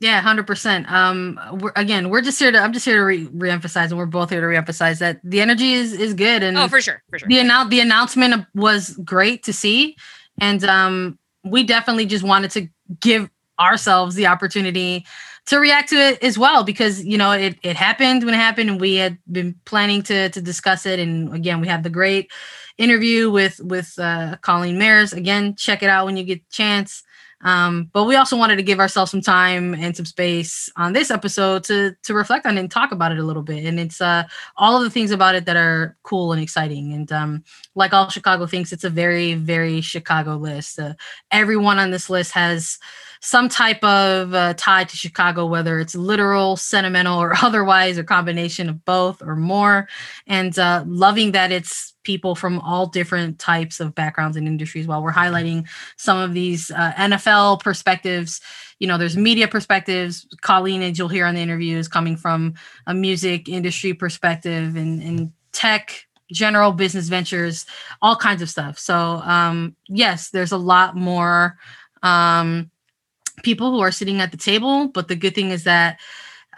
Yeah, 0.00 0.20
hundred 0.20 0.48
percent. 0.48 0.90
Um, 0.90 1.38
we're, 1.60 1.72
again, 1.76 2.10
we're 2.10 2.20
just 2.20 2.40
here 2.40 2.50
to. 2.50 2.58
I'm 2.58 2.72
just 2.72 2.84
here 2.84 2.96
to 2.96 3.04
re- 3.04 3.26
reemphasize, 3.28 3.90
and 3.90 3.98
we're 3.98 4.06
both 4.06 4.30
here 4.30 4.40
to 4.40 4.46
reemphasize 4.46 4.98
that 4.98 5.20
the 5.22 5.40
energy 5.40 5.72
is 5.72 5.92
is 5.92 6.14
good. 6.14 6.42
And 6.42 6.58
oh, 6.58 6.66
for 6.66 6.80
sure, 6.80 7.00
for 7.08 7.20
sure. 7.20 7.28
The 7.28 7.38
announce 7.38 7.70
the 7.70 7.78
announcement 7.78 8.44
was 8.56 8.98
great 9.04 9.44
to 9.44 9.52
see, 9.52 9.96
and 10.40 10.64
um, 10.64 11.18
we 11.44 11.62
definitely 11.62 12.06
just 12.06 12.24
wanted 12.24 12.50
to 12.52 12.68
give 12.98 13.30
ourselves 13.60 14.16
the 14.16 14.26
opportunity 14.26 15.06
to 15.48 15.58
react 15.58 15.88
to 15.88 15.96
it 15.96 16.22
as 16.22 16.38
well 16.38 16.62
because 16.62 17.02
you 17.04 17.16
know 17.18 17.32
it 17.32 17.58
it 17.62 17.76
happened 17.76 18.24
when 18.24 18.34
it 18.34 18.38
happened, 18.38 18.70
and 18.70 18.80
we 18.80 18.96
had 18.96 19.18
been 19.30 19.54
planning 19.64 20.02
to 20.04 20.28
to 20.28 20.40
discuss 20.40 20.86
it. 20.86 20.98
And 20.98 21.34
again, 21.34 21.60
we 21.60 21.66
had 21.66 21.82
the 21.82 21.90
great 21.90 22.30
interview 22.76 23.30
with 23.30 23.58
with 23.60 23.98
uh, 23.98 24.36
Colleen 24.42 24.78
Mares. 24.78 25.12
Again, 25.12 25.54
check 25.56 25.82
it 25.82 25.88
out 25.88 26.06
when 26.06 26.16
you 26.16 26.24
get 26.24 26.40
a 26.40 26.52
chance. 26.52 27.02
Um, 27.42 27.88
but 27.92 28.04
we 28.04 28.16
also 28.16 28.36
wanted 28.36 28.56
to 28.56 28.64
give 28.64 28.80
ourselves 28.80 29.12
some 29.12 29.20
time 29.20 29.72
and 29.72 29.96
some 29.96 30.04
space 30.04 30.68
on 30.76 30.92
this 30.92 31.10
episode 31.10 31.64
to 31.64 31.94
to 32.02 32.12
reflect 32.12 32.44
on 32.44 32.58
it 32.58 32.60
and 32.60 32.70
talk 32.70 32.92
about 32.92 33.12
it 33.12 33.18
a 33.18 33.22
little 33.24 33.44
bit. 33.44 33.64
And 33.64 33.80
it's 33.80 34.00
uh, 34.00 34.24
all 34.56 34.76
of 34.76 34.82
the 34.82 34.90
things 34.90 35.12
about 35.12 35.34
it 35.34 35.46
that 35.46 35.56
are 35.56 35.96
cool 36.02 36.32
and 36.32 36.42
exciting. 36.42 36.92
And 36.92 37.10
um, 37.10 37.44
like 37.74 37.94
all 37.94 38.10
Chicago 38.10 38.46
thinks, 38.46 38.72
it's 38.72 38.84
a 38.84 38.90
very 38.90 39.34
very 39.34 39.80
Chicago 39.80 40.36
list. 40.36 40.78
Uh, 40.78 40.94
everyone 41.30 41.78
on 41.78 41.90
this 41.90 42.10
list 42.10 42.32
has 42.32 42.78
some 43.20 43.48
type 43.48 43.82
of 43.82 44.34
uh, 44.34 44.54
tie 44.56 44.84
to 44.84 44.96
Chicago, 44.96 45.46
whether 45.46 45.80
it's 45.80 45.94
literal, 45.94 46.56
sentimental, 46.56 47.20
or 47.20 47.34
otherwise, 47.42 47.98
or 47.98 48.04
combination 48.04 48.68
of 48.68 48.84
both 48.84 49.22
or 49.22 49.36
more. 49.36 49.88
And 50.26 50.58
uh, 50.58 50.84
loving 50.86 51.32
that 51.32 51.52
it's 51.52 51.94
people 52.02 52.34
from 52.34 52.58
all 52.60 52.86
different 52.86 53.38
types 53.38 53.80
of 53.80 53.94
backgrounds 53.94 54.36
and 54.36 54.46
industries 54.46 54.86
while 54.86 55.02
we're 55.02 55.12
highlighting 55.12 55.68
some 55.96 56.18
of 56.18 56.32
these 56.32 56.70
uh, 56.70 56.92
NFL 56.92 57.60
perspectives. 57.60 58.40
You 58.78 58.86
know, 58.86 58.96
there's 58.96 59.16
media 59.16 59.48
perspectives. 59.48 60.26
Colleen, 60.40 60.82
as 60.82 60.98
you'll 60.98 61.08
hear 61.08 61.26
on 61.26 61.34
the 61.34 61.42
interview, 61.42 61.76
is 61.76 61.88
coming 61.88 62.16
from 62.16 62.54
a 62.86 62.94
music 62.94 63.48
industry 63.48 63.92
perspective 63.92 64.76
and, 64.76 65.02
and 65.02 65.32
tech 65.52 66.06
general 66.32 66.72
business 66.72 67.08
ventures, 67.08 67.66
all 68.02 68.16
kinds 68.16 68.42
of 68.42 68.50
stuff. 68.50 68.78
So 68.78 68.94
um, 68.94 69.76
yes, 69.88 70.30
there's 70.30 70.52
a 70.52 70.58
lot 70.58 70.96
more 70.96 71.58
um, 72.02 72.70
people 73.42 73.70
who 73.70 73.80
are 73.80 73.92
sitting 73.92 74.20
at 74.20 74.30
the 74.30 74.36
table. 74.36 74.88
But 74.88 75.08
the 75.08 75.16
good 75.16 75.34
thing 75.34 75.50
is 75.50 75.64
that 75.64 75.98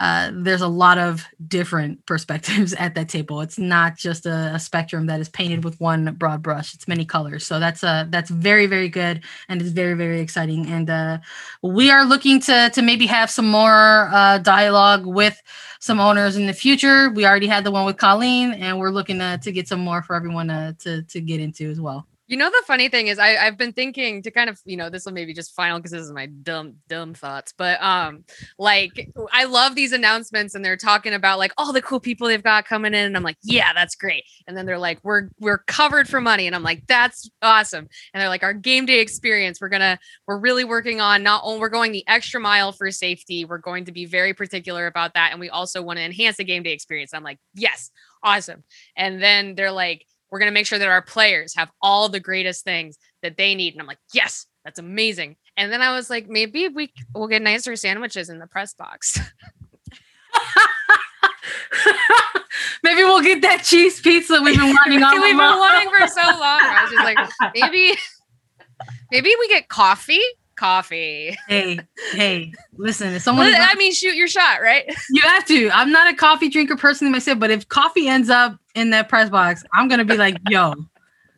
uh, 0.01 0.31
there's 0.33 0.61
a 0.61 0.67
lot 0.67 0.97
of 0.97 1.27
different 1.47 2.03
perspectives 2.07 2.73
at 2.73 2.95
that 2.95 3.07
table. 3.07 3.39
It's 3.41 3.59
not 3.59 3.97
just 3.97 4.25
a, 4.25 4.51
a, 4.55 4.59
spectrum 4.59 5.05
that 5.05 5.19
is 5.19 5.29
painted 5.29 5.63
with 5.63 5.79
one 5.79 6.15
broad 6.15 6.41
brush. 6.41 6.73
It's 6.73 6.87
many 6.87 7.05
colors. 7.05 7.45
So 7.45 7.59
that's 7.59 7.83
uh 7.83 8.05
that's 8.09 8.31
very 8.31 8.65
very 8.65 8.89
good 8.89 9.21
and 9.47 9.61
it's 9.61 9.69
very 9.69 9.93
very 9.93 10.19
exciting. 10.19 10.65
And 10.65 10.89
uh, 10.89 11.19
we 11.61 11.91
are 11.91 12.03
looking 12.03 12.39
to 12.41 12.71
to 12.73 12.81
maybe 12.81 13.05
have 13.05 13.29
some 13.29 13.47
more 13.47 14.09
uh, 14.11 14.39
dialogue 14.39 15.05
with 15.05 15.39
some 15.79 15.99
owners 15.99 16.35
in 16.35 16.47
the 16.47 16.53
future. 16.53 17.11
We 17.11 17.25
already 17.25 17.47
had 17.47 17.63
the 17.63 17.71
one 17.71 17.85
with 17.85 17.97
Colleen, 17.97 18.53
and 18.53 18.79
we're 18.79 18.91
looking 18.91 19.19
to, 19.19 19.39
to 19.41 19.51
get 19.51 19.67
some 19.67 19.79
more 19.81 20.01
for 20.01 20.15
everyone 20.15 20.47
to, 20.47 20.75
to 20.79 21.03
to 21.03 21.21
get 21.21 21.39
into 21.39 21.69
as 21.69 21.79
well. 21.79 22.07
You 22.31 22.37
know, 22.37 22.49
the 22.49 22.63
funny 22.65 22.87
thing 22.87 23.07
is, 23.07 23.19
I, 23.19 23.35
I've 23.35 23.57
been 23.57 23.73
thinking 23.73 24.23
to 24.23 24.31
kind 24.31 24.49
of, 24.49 24.57
you 24.63 24.77
know, 24.77 24.89
this 24.89 25.03
will 25.03 25.11
maybe 25.11 25.33
just 25.33 25.53
final 25.53 25.79
because 25.79 25.91
this 25.91 26.01
is 26.05 26.13
my 26.13 26.27
dumb, 26.27 26.75
dumb 26.87 27.13
thoughts. 27.13 27.53
But 27.57 27.83
um, 27.83 28.23
like 28.57 29.11
I 29.33 29.43
love 29.43 29.75
these 29.75 29.91
announcements, 29.91 30.55
and 30.55 30.63
they're 30.63 30.77
talking 30.77 31.13
about 31.13 31.39
like 31.39 31.51
all 31.57 31.73
the 31.73 31.81
cool 31.81 31.99
people 31.99 32.29
they've 32.29 32.41
got 32.41 32.65
coming 32.65 32.93
in, 32.93 33.05
and 33.05 33.17
I'm 33.17 33.23
like, 33.23 33.35
yeah, 33.43 33.73
that's 33.73 33.95
great. 33.95 34.23
And 34.47 34.55
then 34.55 34.65
they're 34.65 34.79
like, 34.79 34.99
we're 35.03 35.27
we're 35.41 35.57
covered 35.57 36.07
for 36.07 36.21
money, 36.21 36.47
and 36.47 36.55
I'm 36.55 36.63
like, 36.63 36.87
that's 36.87 37.29
awesome. 37.41 37.89
And 38.13 38.21
they're 38.21 38.29
like, 38.29 38.43
our 38.43 38.53
game 38.53 38.85
day 38.85 39.01
experience, 39.01 39.59
we're 39.59 39.67
gonna, 39.67 39.99
we're 40.25 40.39
really 40.39 40.63
working 40.63 41.01
on 41.01 41.23
not 41.23 41.41
only 41.43 41.59
we're 41.59 41.67
going 41.67 41.91
the 41.91 42.07
extra 42.07 42.39
mile 42.39 42.71
for 42.71 42.89
safety, 42.91 43.43
we're 43.43 43.57
going 43.57 43.83
to 43.83 43.91
be 43.91 44.05
very 44.05 44.33
particular 44.33 44.87
about 44.87 45.15
that, 45.15 45.31
and 45.31 45.41
we 45.41 45.49
also 45.49 45.81
want 45.81 45.97
to 45.97 46.05
enhance 46.05 46.37
the 46.37 46.45
game 46.45 46.63
day 46.63 46.71
experience. 46.71 47.13
I'm 47.13 47.23
like, 47.23 47.39
yes, 47.55 47.91
awesome. 48.23 48.63
And 48.95 49.21
then 49.21 49.55
they're 49.55 49.73
like 49.73 50.05
we're 50.31 50.39
going 50.39 50.49
to 50.49 50.53
make 50.53 50.65
sure 50.65 50.79
that 50.79 50.87
our 50.87 51.01
players 51.01 51.53
have 51.55 51.69
all 51.81 52.09
the 52.09 52.19
greatest 52.19 52.63
things 52.63 52.97
that 53.21 53.37
they 53.37 53.53
need. 53.53 53.73
And 53.73 53.81
I'm 53.81 53.87
like, 53.87 53.99
yes, 54.13 54.47
that's 54.63 54.79
amazing. 54.79 55.35
And 55.57 55.71
then 55.71 55.81
I 55.81 55.93
was 55.93 56.09
like, 56.09 56.27
maybe 56.29 56.69
we 56.69 56.93
will 57.13 57.27
get 57.27 57.41
nicer 57.41 57.75
sandwiches 57.75 58.29
in 58.29 58.39
the 58.39 58.47
press 58.47 58.73
box. 58.73 59.19
maybe 62.83 63.03
we'll 63.03 63.21
get 63.21 63.41
that 63.41 63.63
cheese 63.63 63.99
pizza 63.99 64.41
we've 64.41 64.57
been 64.57 64.75
wanting 64.85 65.03
on. 65.03 65.21
we've 65.21 65.35
been 65.35 65.37
wanting 65.37 65.89
for 65.89 66.07
so 66.07 66.21
long. 66.21 66.59
I 66.61 66.83
was 66.83 66.91
just 66.91 67.03
like, 67.03 67.17
maybe, 67.53 67.97
maybe 69.11 69.33
we 69.39 69.47
get 69.49 69.67
coffee 69.67 70.21
coffee. 70.61 71.35
Hey, 71.47 71.79
hey, 72.11 72.53
listen, 72.77 73.13
if 73.13 73.23
someone 73.23 73.47
I 73.47 73.73
mean 73.73 73.91
shoot 73.93 74.13
your 74.13 74.27
shot, 74.27 74.61
right? 74.61 74.85
You 75.09 75.21
have 75.23 75.45
to. 75.47 75.71
I'm 75.71 75.91
not 75.91 76.13
a 76.13 76.15
coffee 76.15 76.49
drinker 76.49 76.77
personally 76.77 77.11
myself, 77.11 77.39
but 77.39 77.49
if 77.49 77.67
coffee 77.67 78.07
ends 78.07 78.29
up 78.29 78.57
in 78.75 78.91
that 78.91 79.09
press 79.09 79.29
box, 79.31 79.63
I'm 79.73 79.87
gonna 79.87 80.05
be 80.05 80.17
like, 80.17 80.37
yo, 80.49 80.75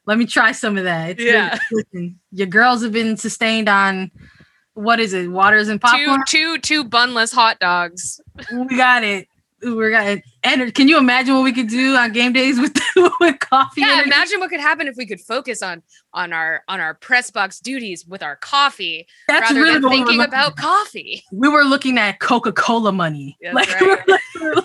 let 0.05 0.17
me 0.17 0.25
try 0.25 0.51
some 0.51 0.77
of 0.77 0.83
that. 0.83 1.11
It's 1.11 1.23
yeah. 1.23 1.57
listen, 1.71 2.19
your 2.31 2.47
girls 2.47 2.83
have 2.83 2.91
been 2.91 3.15
sustained 3.15 3.69
on 3.69 4.11
what 4.73 4.99
is 4.99 5.13
it? 5.13 5.31
Waters 5.31 5.69
and 5.69 5.79
popcorn. 5.79 6.21
Two, 6.27 6.57
two, 6.57 6.83
two 6.83 6.89
bunless 6.89 7.33
hot 7.33 7.59
dogs. 7.59 8.19
We 8.51 8.75
got 8.75 9.05
it 9.05 9.29
we're 9.65 9.91
gonna 9.91 10.21
and 10.43 10.73
can 10.73 10.87
you 10.87 10.97
imagine 10.97 11.33
what 11.33 11.43
we 11.43 11.53
could 11.53 11.67
do 11.67 11.95
on 11.95 12.11
game 12.11 12.33
days 12.33 12.59
with 12.59 12.77
with 13.19 13.39
coffee 13.39 13.81
yeah 13.81 13.93
energy? 13.93 14.09
imagine 14.09 14.39
what 14.39 14.49
could 14.49 14.59
happen 14.59 14.87
if 14.87 14.95
we 14.97 15.05
could 15.05 15.21
focus 15.21 15.61
on 15.61 15.81
on 16.13 16.33
our 16.33 16.63
on 16.67 16.79
our 16.79 16.93
press 16.93 17.31
box 17.31 17.59
duties 17.59 18.05
with 18.05 18.21
our 18.23 18.35
coffee 18.35 19.07
That's 19.27 19.51
rather 19.51 19.61
really 19.61 19.79
than 19.79 19.89
thinking 19.89 20.17
we 20.19 20.23
about 20.23 20.55
coffee 20.55 21.23
we 21.31 21.49
were 21.49 21.63
looking 21.63 21.97
at 21.97 22.19
coca-cola 22.19 22.91
money 22.91 23.37
That's 23.41 23.55
like, 23.55 23.81
right. 23.81 24.19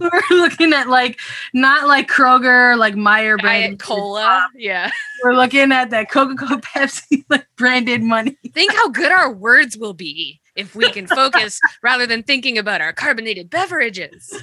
we're 0.00 0.22
looking 0.30 0.72
at 0.72 0.88
like 0.88 1.20
not 1.54 1.86
like 1.86 2.08
Kroger, 2.08 2.76
like 2.76 2.94
Meijer 2.94 3.40
branded 3.40 3.78
cola. 3.78 4.48
Yeah. 4.54 4.90
We're 5.22 5.34
looking 5.34 5.72
at 5.72 5.90
that 5.90 6.10
Coca-Cola 6.10 6.60
Pepsi 6.74 7.24
like 7.28 7.46
branded 7.56 8.02
money. 8.02 8.36
Think 8.52 8.72
how 8.72 8.88
good 8.88 9.12
our 9.12 9.32
words 9.32 9.76
will 9.76 9.94
be 9.94 10.40
if 10.58 10.74
we 10.74 10.90
can 10.90 11.06
focus 11.06 11.60
rather 11.82 12.06
than 12.06 12.22
thinking 12.22 12.58
about 12.58 12.80
our 12.80 12.92
carbonated 12.92 13.48
beverages. 13.48 14.36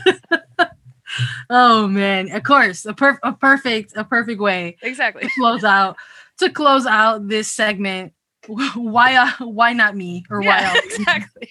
oh 1.49 1.87
man, 1.87 2.31
of 2.31 2.43
course, 2.43 2.85
a, 2.85 2.93
per- 2.93 3.19
a 3.21 3.33
perfect 3.33 3.93
a 3.95 4.03
perfect 4.03 4.41
way 4.41 4.77
exactly. 4.81 5.23
to 5.23 5.29
close 5.37 5.63
out 5.63 5.97
to 6.39 6.49
close 6.49 6.85
out 6.85 7.27
this 7.27 7.51
segment. 7.51 8.13
Why 8.75 9.15
uh, 9.15 9.45
why 9.45 9.73
not 9.73 9.95
me 9.95 10.23
or 10.29 10.43
yeah, 10.43 10.73
why 10.73 10.81
exactly? 10.83 11.49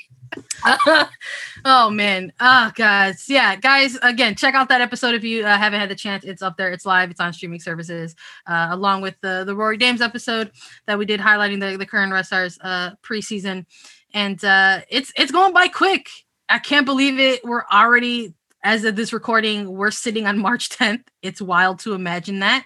oh 1.64 1.90
man. 1.90 2.32
Oh 2.38 2.70
guys. 2.76 3.28
Yeah 3.28 3.56
guys 3.56 3.98
again 4.00 4.36
check 4.36 4.54
out 4.54 4.68
that 4.68 4.80
episode 4.80 5.14
if 5.14 5.24
you 5.24 5.44
uh, 5.44 5.58
haven't 5.58 5.80
had 5.80 5.90
the 5.90 5.96
chance. 5.96 6.24
It's 6.24 6.40
up 6.40 6.56
there. 6.56 6.70
It's 6.70 6.86
live. 6.86 7.10
It's 7.10 7.18
on 7.18 7.32
streaming 7.32 7.58
services 7.58 8.14
uh, 8.46 8.68
along 8.70 9.02
with 9.02 9.16
the 9.22 9.42
the 9.44 9.56
rory 9.56 9.76
dames 9.76 10.00
episode 10.00 10.52
that 10.86 10.96
we 10.96 11.04
did 11.04 11.18
highlighting 11.18 11.58
the, 11.58 11.76
the 11.76 11.86
current 11.86 12.12
red 12.12 12.26
stars 12.26 12.58
uh 12.60 12.90
preseason 13.02 13.66
and 14.14 14.42
uh 14.44 14.80
it's 14.88 15.12
it's 15.16 15.32
going 15.32 15.52
by 15.52 15.68
quick. 15.68 16.08
I 16.48 16.58
can't 16.58 16.86
believe 16.86 17.18
it. 17.18 17.44
We're 17.44 17.64
already 17.70 18.34
as 18.62 18.84
of 18.84 18.96
this 18.96 19.12
recording 19.12 19.70
we're 19.76 19.90
sitting 19.90 20.26
on 20.26 20.38
march 20.48 20.70
10th 20.70 21.04
it's 21.20 21.42
wild 21.42 21.78
to 21.80 21.92
imagine 21.92 22.38
that. 22.38 22.64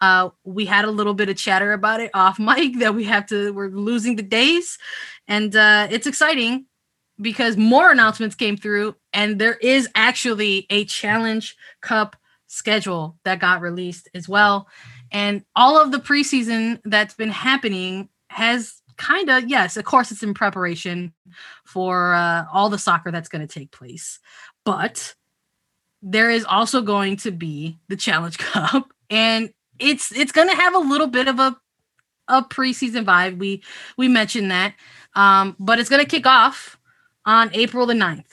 Uh, 0.00 0.30
we 0.44 0.64
had 0.64 0.86
a 0.86 0.90
little 0.90 1.12
bit 1.12 1.28
of 1.28 1.36
chatter 1.36 1.72
about 1.72 2.00
it 2.00 2.10
off 2.14 2.38
mic 2.38 2.78
that 2.78 2.94
we 2.94 3.04
have 3.04 3.26
to 3.26 3.52
we're 3.52 3.68
losing 3.68 4.16
the 4.16 4.22
days. 4.22 4.78
And 5.26 5.54
uh, 5.56 5.88
it's 5.90 6.06
exciting 6.06 6.66
because 7.20 7.56
more 7.56 7.90
announcements 7.90 8.34
came 8.34 8.56
through 8.56 8.96
and 9.12 9.38
there 9.38 9.56
is 9.56 9.88
actually 9.94 10.66
a 10.70 10.84
challenge 10.84 11.56
cup 11.80 12.16
schedule 12.46 13.16
that 13.24 13.38
got 13.38 13.60
released 13.60 14.08
as 14.14 14.28
well. 14.28 14.68
And 15.12 15.44
all 15.54 15.80
of 15.80 15.92
the 15.92 15.98
preseason 15.98 16.80
that's 16.84 17.14
been 17.14 17.30
happening 17.30 18.08
has 18.28 18.79
kind 19.00 19.30
of 19.30 19.48
yes 19.48 19.76
of 19.76 19.84
course 19.84 20.10
it's 20.10 20.22
in 20.22 20.34
preparation 20.34 21.12
for 21.64 22.14
uh, 22.14 22.44
all 22.52 22.68
the 22.68 22.78
soccer 22.78 23.10
that's 23.10 23.28
going 23.28 23.46
to 23.46 23.52
take 23.52 23.70
place 23.70 24.18
but 24.64 25.14
there 26.02 26.30
is 26.30 26.44
also 26.44 26.80
going 26.82 27.16
to 27.16 27.30
be 27.30 27.78
the 27.88 27.96
challenge 27.96 28.38
cup 28.38 28.92
and 29.08 29.50
it's 29.78 30.12
it's 30.12 30.32
going 30.32 30.48
to 30.48 30.56
have 30.56 30.74
a 30.74 30.78
little 30.78 31.06
bit 31.06 31.28
of 31.28 31.38
a 31.38 31.56
a 32.28 32.44
preseason 32.44 33.04
vibe 33.04 33.38
we 33.38 33.60
we 33.96 34.06
mentioned 34.06 34.50
that 34.50 34.74
um 35.14 35.56
but 35.58 35.80
it's 35.80 35.90
going 35.90 36.02
to 36.02 36.08
kick 36.08 36.26
off 36.26 36.78
on 37.26 37.50
April 37.54 37.86
the 37.86 37.94
9th. 37.94 38.24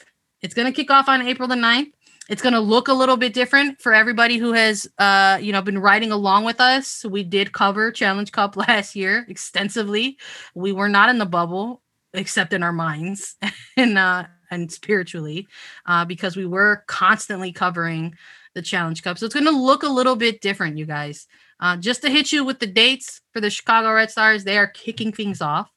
It's 0.42 0.54
going 0.54 0.66
to 0.66 0.72
kick 0.72 0.92
off 0.92 1.10
on 1.10 1.22
April 1.22 1.48
the 1.48 1.56
9th. 1.56 1.92
It's 2.30 2.42
going 2.42 2.54
to 2.54 2.60
look 2.60 2.88
a 2.88 2.94
little 2.94 3.18
bit 3.18 3.34
different 3.34 3.82
for 3.82 3.94
everybody 3.94 4.38
who 4.38 4.54
has 4.54 4.88
uh 4.98 5.38
you 5.42 5.52
know 5.52 5.62
been 5.62 5.80
riding 5.80 6.12
along 6.12 6.44
with 6.44 6.60
us. 6.60 7.06
We 7.06 7.24
did 7.24 7.54
cover 7.54 7.92
Challenge 7.92 8.32
Cup 8.32 8.56
last 8.68 8.96
year 8.96 9.26
extensively. 9.28 10.18
We 10.54 10.72
were 10.72 10.90
not 10.90 11.10
in 11.10 11.18
the 11.18 11.26
bubble 11.26 11.82
except 12.14 12.54
in 12.54 12.64
our 12.64 12.74
minds 12.74 13.36
and 13.78 13.98
uh 13.98 14.26
and 14.50 14.72
spiritually 14.72 15.48
uh 15.86 16.06
because 16.06 16.36
we 16.38 16.46
were 16.46 16.84
constantly 16.88 17.52
covering 17.52 18.16
the 18.56 18.62
Challenge 18.62 19.02
Cup. 19.04 19.18
So 19.18 19.26
it's 19.26 19.36
going 19.36 19.46
to 19.46 19.52
look 19.52 19.84
a 19.84 19.90
little 19.90 20.16
bit 20.16 20.42
different, 20.42 20.80
you 20.80 20.86
guys. 20.88 21.28
Uh, 21.60 21.78
just 21.78 22.02
to 22.02 22.10
hit 22.10 22.32
you 22.32 22.44
with 22.44 22.60
the 22.60 22.66
dates 22.66 23.22
for 23.32 23.40
the 23.40 23.52
Chicago 23.52 23.94
Red 23.94 24.10
Stars, 24.10 24.44
they 24.44 24.58
are 24.58 24.66
kicking 24.66 25.12
things 25.12 25.42
off 25.42 25.70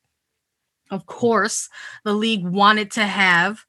of 0.90 1.06
course, 1.06 1.68
the 2.04 2.12
league 2.12 2.44
wanted 2.44 2.90
to 2.92 3.06
have 3.06 3.64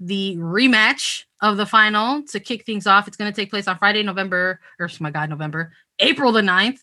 the 0.00 0.36
rematch 0.36 1.24
of 1.40 1.56
the 1.56 1.66
final 1.66 2.22
to 2.24 2.40
kick 2.40 2.64
things 2.64 2.86
off. 2.86 3.06
It's 3.08 3.16
going 3.16 3.32
to 3.32 3.36
take 3.38 3.50
place 3.50 3.68
on 3.68 3.78
Friday, 3.78 4.02
November, 4.02 4.60
or 4.78 4.88
oh 4.88 4.96
my 5.00 5.10
God, 5.10 5.30
November, 5.30 5.72
April 5.98 6.32
the 6.32 6.40
9th. 6.40 6.78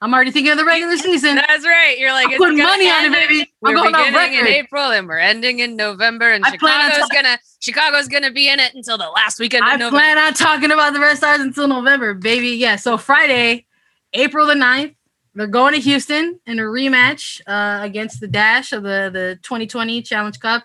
I'm 0.00 0.12
already 0.12 0.32
thinking 0.32 0.52
of 0.52 0.58
the 0.58 0.64
regular 0.64 0.96
season. 0.96 1.36
That's 1.36 1.64
right. 1.64 1.96
You're 1.98 2.12
like, 2.12 2.26
I'm 2.30 2.36
putting 2.36 2.58
money 2.58 2.90
on 2.90 3.06
it, 3.06 3.12
baby. 3.12 3.50
We're 3.60 3.70
I'm 3.70 3.76
going 3.76 3.94
on 3.94 4.12
beginning 4.12 4.38
in 4.38 4.44
record. 4.44 4.54
April 4.54 4.90
and 4.90 5.08
we're 5.08 5.18
ending 5.18 5.60
in 5.60 5.76
November, 5.76 6.30
and 6.30 6.44
I 6.44 6.50
Chicago's 6.50 7.08
gonna 7.10 7.38
Chicago's 7.60 8.08
gonna 8.08 8.30
be 8.30 8.50
in 8.50 8.60
it 8.60 8.74
until 8.74 8.98
the 8.98 9.08
last 9.08 9.38
weekend 9.38 9.64
of 9.64 9.70
I 9.70 9.76
November. 9.76 9.98
plan 9.98 10.18
on 10.18 10.34
talking 10.34 10.70
about 10.72 10.92
the 10.92 11.00
Red 11.00 11.16
Stars 11.16 11.40
until 11.40 11.68
November, 11.68 12.12
baby. 12.12 12.48
Yeah. 12.48 12.76
So 12.76 12.98
Friday, 12.98 13.66
April 14.12 14.46
the 14.46 14.54
9th, 14.54 14.94
they're 15.34 15.46
going 15.46 15.74
to 15.74 15.80
Houston 15.80 16.38
in 16.46 16.58
a 16.58 16.62
rematch 16.62 17.40
uh, 17.46 17.82
against 17.82 18.20
the 18.20 18.28
Dash 18.28 18.72
of 18.72 18.82
the, 18.82 19.10
the 19.12 19.38
2020 19.42 20.02
Challenge 20.02 20.38
Cup. 20.38 20.64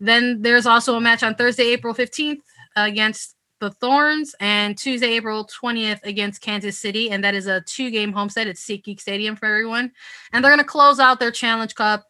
Then 0.00 0.42
there's 0.42 0.66
also 0.66 0.96
a 0.96 1.00
match 1.00 1.22
on 1.22 1.34
Thursday, 1.34 1.64
April 1.72 1.94
15th 1.94 2.38
against 2.76 3.34
the 3.60 3.70
Thorns 3.70 4.34
and 4.38 4.76
Tuesday, 4.76 5.14
April 5.14 5.48
20th 5.62 6.00
against 6.04 6.42
Kansas 6.42 6.78
City. 6.78 7.10
And 7.10 7.24
that 7.24 7.34
is 7.34 7.46
a 7.46 7.62
two 7.62 7.90
game 7.90 8.12
homestead 8.12 8.48
at 8.48 8.56
SeatGeek 8.56 9.00
Stadium 9.00 9.36
for 9.36 9.46
everyone. 9.46 9.92
And 10.32 10.44
they're 10.44 10.52
going 10.52 10.62
to 10.62 10.68
close 10.68 11.00
out 11.00 11.20
their 11.20 11.30
Challenge 11.30 11.74
Cup 11.74 12.04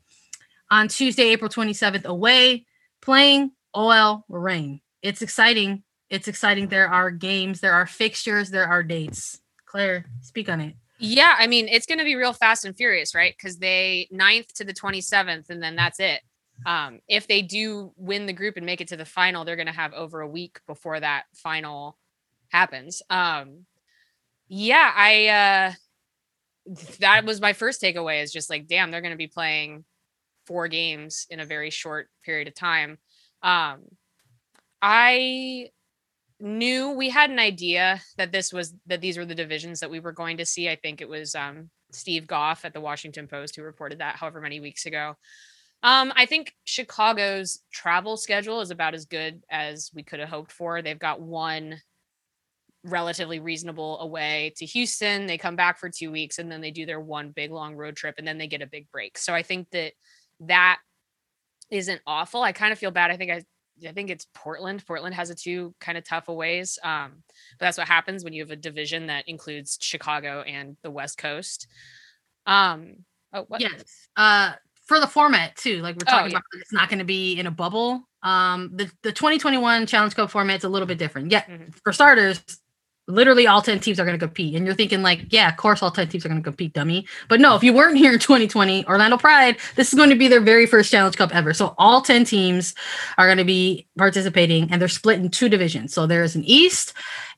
on 0.70 0.88
Tuesday, 0.88 1.28
April 1.28 1.50
27th 1.50 2.04
away, 2.04 2.66
playing 3.00 3.52
OL 3.74 4.24
Reign. 4.28 4.80
It's 5.02 5.22
exciting. 5.22 5.84
It's 6.10 6.28
exciting. 6.28 6.68
There 6.68 6.88
are 6.88 7.10
games, 7.10 7.60
there 7.60 7.74
are 7.74 7.86
fixtures, 7.86 8.50
there 8.50 8.66
are 8.66 8.82
dates. 8.82 9.40
Claire, 9.66 10.06
speak 10.22 10.48
on 10.48 10.60
it. 10.60 10.74
Yeah, 10.98 11.34
I 11.38 11.46
mean, 11.46 11.68
it's 11.68 11.86
going 11.86 11.98
to 11.98 12.04
be 12.04 12.14
real 12.14 12.32
fast 12.32 12.64
and 12.64 12.76
furious, 12.76 13.14
right? 13.14 13.34
Because 13.36 13.58
they 13.58 14.08
9th 14.12 14.52
to 14.54 14.64
the 14.64 14.72
27th, 14.72 15.50
and 15.50 15.62
then 15.62 15.76
that's 15.76 16.00
it. 16.00 16.22
Um, 16.64 17.00
if 17.08 17.28
they 17.28 17.42
do 17.42 17.92
win 17.96 18.26
the 18.26 18.32
group 18.32 18.56
and 18.56 18.64
make 18.64 18.80
it 18.80 18.88
to 18.88 18.96
the 18.96 19.04
final, 19.04 19.44
they're 19.44 19.56
going 19.56 19.66
to 19.66 19.72
have 19.72 19.92
over 19.92 20.20
a 20.20 20.28
week 20.28 20.60
before 20.66 20.98
that 20.98 21.24
final 21.34 21.98
happens. 22.48 23.02
Um, 23.10 23.66
yeah, 24.48 24.92
I, 24.94 25.26
uh, 25.26 25.72
that 27.00 27.24
was 27.24 27.40
my 27.40 27.52
first 27.52 27.82
takeaway 27.82 28.22
is 28.22 28.32
just 28.32 28.50
like, 28.50 28.66
damn, 28.66 28.90
they're 28.90 29.00
going 29.00 29.12
to 29.12 29.18
be 29.18 29.26
playing 29.26 29.84
four 30.46 30.68
games 30.68 31.26
in 31.30 31.40
a 31.40 31.44
very 31.44 31.70
short 31.70 32.08
period 32.24 32.48
of 32.48 32.54
time. 32.54 32.98
Um, 33.42 33.82
I 34.80 35.70
knew 36.38 36.90
we 36.90 37.10
had 37.10 37.30
an 37.30 37.38
idea 37.38 38.00
that 38.18 38.32
this 38.32 38.52
was 38.52 38.74
that 38.86 39.00
these 39.00 39.16
were 39.16 39.24
the 39.24 39.34
divisions 39.34 39.80
that 39.80 39.90
we 39.90 40.00
were 40.00 40.12
going 40.12 40.36
to 40.36 40.46
see. 40.46 40.68
I 40.68 40.76
think 40.76 41.00
it 41.00 41.08
was 41.08 41.34
um, 41.34 41.70
Steve 41.92 42.26
Goff 42.26 42.64
at 42.64 42.72
the 42.72 42.80
Washington 42.80 43.26
Post 43.26 43.56
who 43.56 43.62
reported 43.62 43.98
that 43.98 44.16
however 44.16 44.40
many 44.40 44.60
weeks 44.60 44.86
ago. 44.86 45.16
Um, 45.82 46.12
I 46.16 46.26
think 46.26 46.54
Chicago's 46.64 47.60
travel 47.72 48.16
schedule 48.16 48.60
is 48.60 48.70
about 48.70 48.94
as 48.94 49.04
good 49.04 49.42
as 49.50 49.90
we 49.94 50.02
could 50.02 50.20
have 50.20 50.28
hoped 50.28 50.52
for. 50.52 50.82
They've 50.82 50.98
got 50.98 51.20
one 51.20 51.80
relatively 52.82 53.40
reasonable 53.40 53.98
away 54.00 54.52
to 54.56 54.66
Houston. 54.66 55.26
They 55.26 55.38
come 55.38 55.56
back 55.56 55.78
for 55.78 55.90
two 55.90 56.10
weeks 56.10 56.38
and 56.38 56.50
then 56.50 56.60
they 56.60 56.70
do 56.70 56.86
their 56.86 57.00
one 57.00 57.30
big 57.30 57.50
long 57.50 57.74
road 57.74 57.96
trip 57.96 58.16
and 58.18 58.26
then 58.26 58.38
they 58.38 58.46
get 58.46 58.62
a 58.62 58.66
big 58.66 58.90
break. 58.90 59.18
So 59.18 59.34
I 59.34 59.42
think 59.42 59.70
that 59.70 59.92
that 60.40 60.78
isn't 61.70 62.00
awful. 62.06 62.42
I 62.42 62.52
kind 62.52 62.72
of 62.72 62.78
feel 62.78 62.90
bad. 62.90 63.10
I 63.10 63.16
think 63.16 63.30
I 63.30 63.44
I 63.86 63.92
think 63.92 64.08
it's 64.08 64.26
Portland. 64.34 64.84
Portland 64.86 65.14
has 65.14 65.28
a 65.28 65.34
two 65.34 65.74
kind 65.80 65.98
of 65.98 66.04
tough 66.04 66.28
aways. 66.28 66.78
Um, 66.82 67.22
but 67.58 67.66
that's 67.66 67.78
what 67.78 67.88
happens 67.88 68.24
when 68.24 68.32
you 68.32 68.42
have 68.42 68.50
a 68.50 68.56
division 68.56 69.08
that 69.08 69.28
includes 69.28 69.78
Chicago 69.82 70.40
and 70.42 70.76
the 70.82 70.90
West 70.90 71.18
Coast. 71.18 71.66
Um, 72.46 73.04
oh, 73.34 73.44
what? 73.48 73.60
Yes. 73.60 74.08
Uh, 74.16 74.52
for 74.86 75.00
the 75.00 75.06
format 75.06 75.56
too, 75.56 75.82
like 75.82 75.96
we're 75.96 76.06
Oh, 76.08 76.10
talking 76.10 76.30
yeah. 76.32 76.38
about, 76.38 76.42
it's 76.60 76.72
not 76.72 76.88
going 76.88 76.98
to 77.00 77.04
be 77.04 77.38
in 77.38 77.46
a 77.46 77.50
bubble. 77.50 78.02
Um, 78.22 78.70
the 78.74 78.90
the 79.02 79.12
2021 79.12 79.86
Challenge 79.86 80.14
Cup 80.16 80.30
format's 80.30 80.64
a 80.64 80.68
little 80.68 80.86
bit 80.86 80.98
different. 80.98 81.30
Yeah, 81.32 81.44
Mhm. 81.44 81.74
for 81.84 81.92
starters, 81.92 82.42
literally 83.08 83.46
all 83.46 83.62
10 83.62 83.80
teams 83.80 84.00
are 84.00 84.04
going 84.04 84.18
to 84.18 84.24
compete, 84.24 84.54
and 84.54 84.66
you're 84.66 84.74
thinking 84.74 85.02
like, 85.02 85.32
yeah, 85.32 85.48
of 85.48 85.56
course 85.56 85.82
all 85.82 85.90
10 85.90 86.08
teams 86.08 86.24
are 86.24 86.28
going 86.28 86.40
to 86.40 86.44
compete, 86.44 86.72
dummy. 86.72 87.06
But 87.28 87.40
no, 87.40 87.54
if 87.54 87.62
you 87.62 87.72
weren't 87.72 87.96
here 87.96 88.12
in 88.12 88.18
2020, 88.18 88.86
Orlando 88.86 89.16
Pride, 89.16 89.56
this 89.76 89.92
is 89.92 89.94
going 89.96 90.10
to 90.10 90.16
be 90.16 90.28
their 90.28 90.40
very 90.40 90.66
first 90.66 90.90
Challenge 90.90 91.16
Cup 91.16 91.34
ever. 91.34 91.54
So 91.54 91.74
all 91.78 92.02
10 92.02 92.24
teams 92.24 92.74
are 93.18 93.26
going 93.26 93.38
to 93.38 93.44
be 93.44 93.86
participating, 93.96 94.70
and 94.70 94.80
they're 94.80 94.88
split 94.88 95.20
in 95.20 95.30
two 95.30 95.48
divisions. 95.48 95.94
So 95.94 96.06
there's 96.06 96.34
an 96.34 96.44
East 96.44 96.94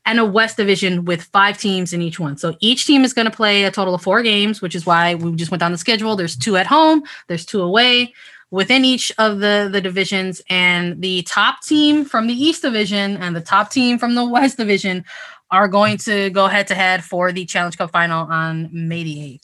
and 0.07 0.19
a 0.19 0.25
West 0.25 0.57
division 0.57 1.05
with 1.05 1.23
five 1.25 1.59
teams 1.59 1.93
in 1.93 2.01
each 2.01 2.19
one. 2.19 2.39
So 2.39 2.57
each 2.61 2.87
team 2.87 3.05
is 3.05 3.13
going 3.13 3.31
to 3.31 3.37
play 3.37 3.65
a 3.65 3.71
total 3.71 3.95
of 3.95 4.03
four 4.03 4.23
games, 4.23 4.63
which 4.63 4.75
is 4.75 4.87
why 4.87 5.17
we 5.17 5.35
just 5.37 5.51
went 5.51 5.61
down 5.61 5.73
the 5.73 5.79
schedule. 5.79 6.17
There's 6.17 6.37
two 6.37 6.57
at 6.57 6.67
home, 6.67 7.03
there's 7.27 7.45
two 7.45 7.61
away 7.61 8.15
within 8.51 8.85
each 8.85 9.13
of 9.19 9.41
the 9.41 9.69
the 9.71 9.81
divisions 9.81 10.41
and 10.49 11.03
the 11.03 11.23
top 11.23 11.63
team 11.63 12.05
from 12.05 12.27
the 12.27 12.33
East 12.33 12.63
division 12.63 13.17
and 13.19 13.37
the 13.37 13.41
top 13.41 13.71
team 13.71 13.99
from 13.99 14.15
the 14.15 14.25
West 14.25 14.57
division 14.57 15.05
are 15.51 15.69
going 15.69 15.97
to 15.99 16.31
go 16.31 16.47
head 16.47 16.67
to 16.69 16.75
head 16.75 17.03
for 17.03 17.33
the 17.33 17.45
Challenge 17.45 17.77
Cup 17.77 17.91
final 17.91 18.27
on 18.27 18.69
May 18.73 19.05
the 19.05 19.17
8th. 19.17 19.41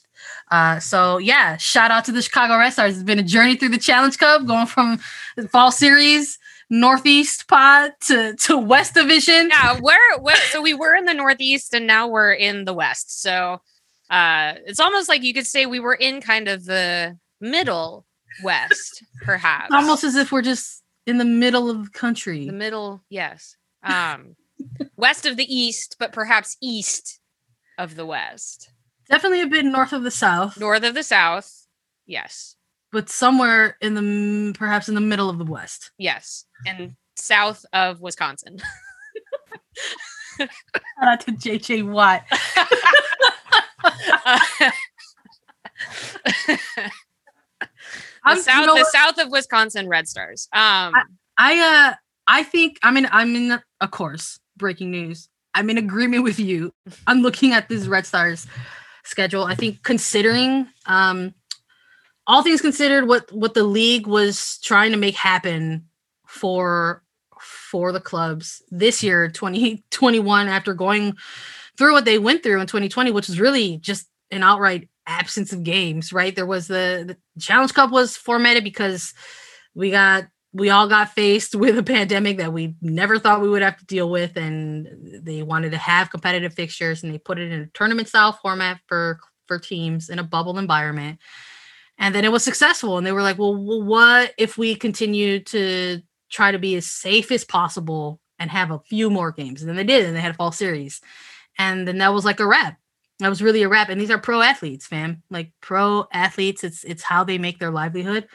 Uh, 0.51 0.79
so 0.79 1.17
yeah, 1.17 1.57
shout 1.57 1.91
out 1.91 2.05
to 2.05 2.11
the 2.11 2.21
Chicago 2.21 2.57
Red 2.57 2.71
Stars. 2.71 2.95
It's 2.95 3.03
been 3.03 3.19
a 3.19 3.23
journey 3.23 3.55
through 3.55 3.69
the 3.69 3.77
Challenge 3.77 4.17
Cup, 4.17 4.45
going 4.45 4.67
from 4.67 4.99
the 5.35 5.47
fall 5.47 5.71
series, 5.71 6.37
Northeast 6.69 7.47
pod 7.47 7.91
to 8.01 8.35
to 8.35 8.57
West 8.57 8.93
Division. 8.93 9.49
Yeah, 9.49 9.79
where, 9.79 10.19
where 10.19 10.35
so 10.51 10.61
we 10.61 10.73
were 10.73 10.95
in 10.95 11.05
the 11.05 11.13
Northeast 11.13 11.73
and 11.73 11.85
now 11.85 12.07
we're 12.07 12.33
in 12.33 12.65
the 12.65 12.73
West. 12.73 13.21
So 13.21 13.61
uh 14.09 14.53
it's 14.65 14.79
almost 14.79 15.09
like 15.09 15.23
you 15.23 15.33
could 15.33 15.47
say 15.47 15.65
we 15.65 15.79
were 15.79 15.95
in 15.95 16.21
kind 16.21 16.47
of 16.47 16.65
the 16.65 17.17
middle 17.39 18.05
West, 18.43 19.03
perhaps. 19.21 19.71
Almost 19.73 20.03
as 20.03 20.15
if 20.15 20.31
we're 20.31 20.41
just 20.41 20.83
in 21.05 21.17
the 21.17 21.25
middle 21.25 21.69
of 21.69 21.85
the 21.85 21.89
country. 21.91 22.45
the 22.47 22.53
middle, 22.53 23.03
yes. 23.09 23.57
Um 23.83 24.35
west 24.97 25.25
of 25.25 25.37
the 25.37 25.53
east, 25.55 25.95
but 25.99 26.11
perhaps 26.13 26.57
east 26.61 27.19
of 27.77 27.95
the 27.95 28.05
west. 28.05 28.69
Definitely 29.09 29.41
a 29.41 29.47
bit 29.47 29.65
north 29.65 29.93
of 29.93 30.03
the 30.03 30.11
south, 30.11 30.57
North 30.59 30.83
of 30.83 30.93
the 30.95 31.03
south. 31.03 31.67
Yes. 32.07 32.55
but 32.91 33.09
somewhere 33.09 33.77
in 33.81 33.93
the 33.95 34.53
perhaps 34.57 34.87
in 34.89 34.95
the 34.95 35.01
middle 35.01 35.29
of 35.29 35.37
the 35.37 35.45
west. 35.45 35.91
Yes. 35.97 36.45
And 36.65 36.95
south 37.15 37.65
of 37.73 37.99
Wisconsin. 38.01 38.59
Shout 40.37 40.49
out 41.01 41.19
to 41.21 41.31
JJ 41.31 41.89
Watt. 41.89 42.23
the 46.47 46.89
I'm- 48.23 48.37
you 48.37 48.43
south 48.43 48.65
know 48.65 48.75
the 48.75 48.89
south 48.91 49.17
of 49.19 49.29
Wisconsin 49.29 49.87
Red 49.87 50.07
Stars. 50.07 50.47
Um 50.53 50.93
I 51.37 51.91
uh 51.91 51.95
I 52.27 52.43
think 52.43 52.79
I'm 52.83 52.97
in 52.97 53.07
I'm 53.11 53.35
in 53.35 53.59
of 53.81 53.91
course 53.91 54.39
breaking 54.57 54.91
news. 54.91 55.29
I'm 55.53 55.69
in 55.69 55.77
agreement 55.77 56.23
with 56.23 56.39
you. 56.39 56.73
I'm 57.07 57.21
looking 57.21 57.53
at 57.53 57.69
this 57.69 57.87
Red 57.87 58.05
Stars 58.05 58.47
schedule. 59.03 59.43
I 59.43 59.55
think 59.55 59.83
considering 59.83 60.67
um 60.85 61.33
all 62.27 62.43
things 62.43 62.61
considered 62.61 63.07
what 63.07 63.31
what 63.31 63.53
the 63.53 63.63
league 63.63 64.07
was 64.07 64.59
trying 64.59 64.91
to 64.91 64.97
make 64.97 65.15
happen 65.15 65.85
for 66.25 67.03
for 67.39 67.91
the 67.91 67.99
clubs 67.99 68.61
this 68.71 69.03
year 69.03 69.29
2021 69.29 70.47
after 70.47 70.73
going 70.73 71.15
through 71.77 71.93
what 71.93 72.05
they 72.05 72.17
went 72.17 72.41
through 72.41 72.59
in 72.59 72.67
2020 72.67 73.11
which 73.11 73.27
was 73.27 73.39
really 73.39 73.77
just 73.77 74.07
an 74.31 74.41
outright 74.41 74.89
absence 75.07 75.53
of 75.53 75.63
games 75.63 76.11
right 76.11 76.35
there 76.35 76.45
was 76.45 76.67
the, 76.67 77.03
the 77.07 77.39
challenge 77.39 77.73
cup 77.73 77.91
was 77.91 78.17
formatted 78.17 78.63
because 78.63 79.13
we 79.75 79.91
got 79.91 80.25
we 80.55 80.69
all 80.69 80.87
got 80.87 81.09
faced 81.09 81.53
with 81.55 81.77
a 81.77 81.83
pandemic 81.83 82.37
that 82.37 82.53
we 82.53 82.75
never 82.81 83.19
thought 83.19 83.41
we 83.41 83.49
would 83.49 83.61
have 83.61 83.77
to 83.77 83.85
deal 83.85 84.09
with 84.09 84.37
and 84.37 84.87
they 85.21 85.43
wanted 85.43 85.71
to 85.71 85.77
have 85.77 86.09
competitive 86.09 86.53
fixtures 86.53 87.03
and 87.03 87.13
they 87.13 87.17
put 87.17 87.37
it 87.37 87.51
in 87.51 87.61
a 87.61 87.67
tournament 87.67 88.07
style 88.07 88.31
format 88.31 88.79
for 88.87 89.19
for 89.47 89.59
teams 89.59 90.09
in 90.09 90.17
a 90.17 90.23
bubble 90.23 90.57
environment. 90.57 91.19
And 91.99 92.15
then 92.15 92.25
it 92.25 92.31
was 92.31 92.43
successful 92.43 92.97
and 92.97 93.05
they 93.05 93.11
were 93.11 93.21
like 93.21 93.37
well, 93.37 93.55
well 93.55 93.83
what 93.83 94.33
if 94.37 94.57
we 94.57 94.75
continue 94.75 95.39
to 95.39 96.01
try 96.31 96.51
to 96.51 96.59
be 96.59 96.75
as 96.75 96.89
safe 96.89 97.31
as 97.31 97.43
possible 97.43 98.19
and 98.39 98.49
have 98.49 98.71
a 98.71 98.79
few 98.79 99.09
more 99.09 99.31
games? 99.31 99.61
And 99.61 99.69
then 99.69 99.75
they 99.75 99.83
did 99.83 100.05
and 100.05 100.15
they 100.15 100.21
had 100.21 100.31
a 100.31 100.35
fall 100.35 100.51
series. 100.51 101.01
And 101.57 101.87
then 101.87 101.99
that 101.99 102.13
was 102.13 102.25
like 102.25 102.39
a 102.39 102.47
wrap. 102.47 102.77
That 103.19 103.29
was 103.29 103.41
really 103.41 103.63
a 103.63 103.69
wrap. 103.69 103.89
And 103.89 103.99
these 103.99 104.11
are 104.11 104.17
pro 104.17 104.41
athletes 104.41 104.87
fam. 104.87 105.21
Like 105.29 105.51
pro 105.61 106.07
athletes 106.13 106.63
it's 106.63 106.85
it's 106.85 107.03
how 107.03 107.25
they 107.25 107.37
make 107.37 107.59
their 107.59 107.71
livelihood 107.71 108.27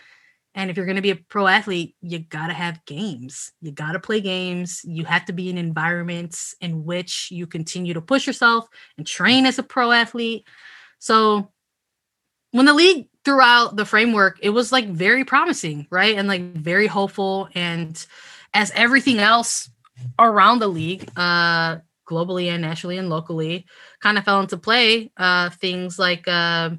and 0.54 0.70
if 0.70 0.76
you're 0.76 0.86
going 0.86 0.96
to 0.96 1.02
be 1.02 1.10
a 1.10 1.16
pro 1.16 1.46
athlete, 1.46 1.94
you 2.00 2.18
got 2.18 2.48
to 2.48 2.52
have 2.52 2.84
games. 2.84 3.52
You 3.60 3.70
got 3.70 3.92
to 3.92 4.00
play 4.00 4.20
games. 4.20 4.80
You 4.84 5.04
have 5.04 5.24
to 5.26 5.32
be 5.32 5.48
in 5.48 5.58
environments 5.58 6.56
in 6.60 6.84
which 6.84 7.28
you 7.30 7.46
continue 7.46 7.94
to 7.94 8.00
push 8.00 8.26
yourself 8.26 8.66
and 8.98 9.06
train 9.06 9.46
as 9.46 9.58
a 9.58 9.62
pro 9.62 9.92
athlete. 9.92 10.46
So 10.98 11.52
when 12.50 12.66
the 12.66 12.74
league 12.74 13.06
threw 13.24 13.40
out 13.40 13.76
the 13.76 13.84
framework, 13.84 14.38
it 14.42 14.50
was 14.50 14.72
like 14.72 14.88
very 14.88 15.24
promising, 15.24 15.86
right? 15.88 16.16
And 16.16 16.26
like 16.26 16.42
very 16.54 16.88
hopeful. 16.88 17.48
And 17.54 18.04
as 18.52 18.72
everything 18.74 19.20
else 19.20 19.70
around 20.18 20.58
the 20.58 20.68
league, 20.68 21.08
uh, 21.16 21.78
globally 22.08 22.46
and 22.46 22.60
nationally 22.60 22.98
and 22.98 23.08
locally, 23.08 23.66
kind 24.00 24.18
of 24.18 24.24
fell 24.24 24.40
into 24.40 24.56
play, 24.56 25.12
uh, 25.16 25.50
things 25.50 25.96
like, 25.96 26.26
uh, 26.26 26.70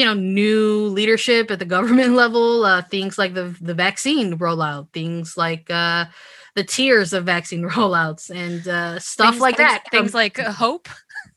you 0.00 0.06
know 0.06 0.14
new 0.14 0.86
leadership 0.86 1.50
at 1.50 1.58
the 1.58 1.64
government 1.76 2.14
level 2.14 2.64
uh, 2.64 2.80
things 2.82 3.18
like 3.18 3.34
the 3.34 3.54
the 3.60 3.74
vaccine 3.74 4.38
rollout 4.38 4.90
things 4.92 5.36
like 5.36 5.70
uh, 5.70 6.06
the 6.54 6.64
tiers 6.64 7.12
of 7.12 7.26
vaccine 7.26 7.62
rollouts 7.68 8.30
and 8.30 8.66
uh, 8.66 8.98
stuff 8.98 9.34
things, 9.34 9.40
like 9.42 9.56
things, 9.58 9.68
that 9.68 9.84
things 9.90 10.14
like 10.14 10.38
hope 10.38 10.88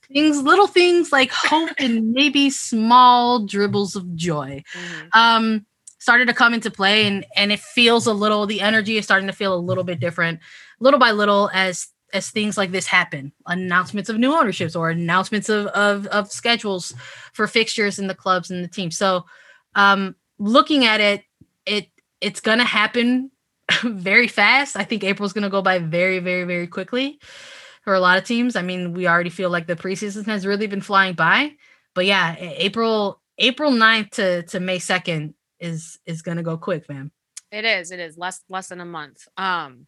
things 0.07 0.41
little 0.41 0.67
things 0.67 1.11
like 1.11 1.31
hope 1.33 1.71
and 1.77 2.13
maybe 2.13 2.49
small 2.49 3.45
dribbles 3.45 3.97
of 3.97 4.15
joy 4.15 4.63
mm-hmm. 4.73 5.07
um 5.13 5.65
started 5.99 6.27
to 6.27 6.33
come 6.33 6.53
into 6.53 6.71
play 6.71 7.05
and 7.05 7.25
and 7.35 7.51
it 7.51 7.59
feels 7.59 8.07
a 8.07 8.13
little 8.13 8.45
the 8.45 8.61
energy 8.61 8.97
is 8.97 9.03
starting 9.03 9.27
to 9.27 9.33
feel 9.33 9.53
a 9.53 9.59
little 9.59 9.83
bit 9.83 9.99
different 9.99 10.39
little 10.79 10.99
by 10.99 11.11
little 11.11 11.49
as 11.53 11.87
as 12.13 12.29
things 12.29 12.57
like 12.57 12.71
this 12.71 12.85
happen. 12.85 13.33
Announcements 13.47 14.09
of 14.09 14.17
new 14.17 14.33
ownerships 14.33 14.75
or 14.75 14.89
announcements 14.89 15.49
of, 15.49 15.67
of, 15.67 16.05
of 16.07 16.31
schedules 16.31 16.93
for 17.33 17.47
fixtures 17.47 17.99
in 17.99 18.07
the 18.07 18.15
clubs 18.15 18.51
and 18.51 18.63
the 18.63 18.67
team. 18.67 18.91
So 18.91 19.25
um, 19.75 20.15
looking 20.37 20.85
at 20.85 21.01
it 21.01 21.23
it 21.65 21.87
it's 22.21 22.39
gonna 22.39 22.65
happen 22.65 23.31
very 23.83 24.27
fast. 24.27 24.77
I 24.77 24.83
think 24.83 25.03
april's 25.03 25.33
gonna 25.33 25.49
go 25.49 25.61
by 25.61 25.79
very 25.79 26.19
very 26.19 26.43
very 26.43 26.67
quickly 26.67 27.19
for 27.83 27.93
a 27.93 27.99
lot 27.99 28.17
of 28.17 28.23
teams. 28.23 28.55
I 28.55 28.61
mean 28.61 28.93
we 28.93 29.07
already 29.07 29.29
feel 29.29 29.49
like 29.49 29.67
the 29.67 29.75
preseason 29.75 30.25
has 30.27 30.45
really 30.45 30.67
been 30.67 30.81
flying 30.81 31.15
by 31.15 31.53
but 31.95 32.05
yeah 32.05 32.35
april 32.37 33.21
april 33.37 33.71
9th 33.71 34.09
to, 34.11 34.43
to 34.43 34.59
may 34.59 34.79
2nd 34.79 35.33
is 35.59 35.99
is 36.05 36.21
gonna 36.21 36.43
go 36.43 36.57
quick 36.57 36.85
fam 36.85 37.11
it 37.53 37.65
is 37.65 37.91
it 37.91 37.99
is. 37.99 38.17
Less 38.17 38.41
less 38.49 38.69
than 38.69 38.81
a 38.81 38.85
month. 38.85 39.27
Um 39.37 39.85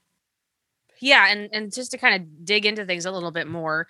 yeah 1.01 1.27
and 1.29 1.49
and 1.51 1.73
just 1.73 1.91
to 1.91 1.97
kind 1.97 2.21
of 2.21 2.45
dig 2.45 2.65
into 2.65 2.85
things 2.85 3.05
a 3.05 3.11
little 3.11 3.31
bit 3.31 3.47
more 3.47 3.87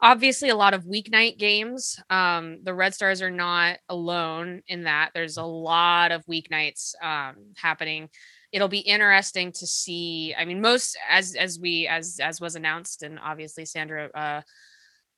obviously 0.00 0.48
a 0.48 0.56
lot 0.56 0.74
of 0.74 0.84
weeknight 0.84 1.38
games 1.38 2.00
um 2.10 2.58
the 2.62 2.74
red 2.74 2.94
stars 2.94 3.22
are 3.22 3.30
not 3.30 3.78
alone 3.88 4.62
in 4.68 4.84
that 4.84 5.10
there's 5.14 5.36
a 5.36 5.42
lot 5.42 6.12
of 6.12 6.24
weeknights 6.26 6.94
um 7.02 7.36
happening 7.56 8.08
it'll 8.52 8.68
be 8.68 8.78
interesting 8.78 9.52
to 9.52 9.66
see 9.66 10.34
i 10.38 10.44
mean 10.44 10.60
most 10.60 10.98
as 11.08 11.34
as 11.34 11.58
we 11.58 11.86
as 11.86 12.20
as 12.22 12.40
was 12.40 12.56
announced 12.56 13.02
and 13.02 13.18
obviously 13.22 13.64
sandra 13.64 14.10
uh 14.14 14.40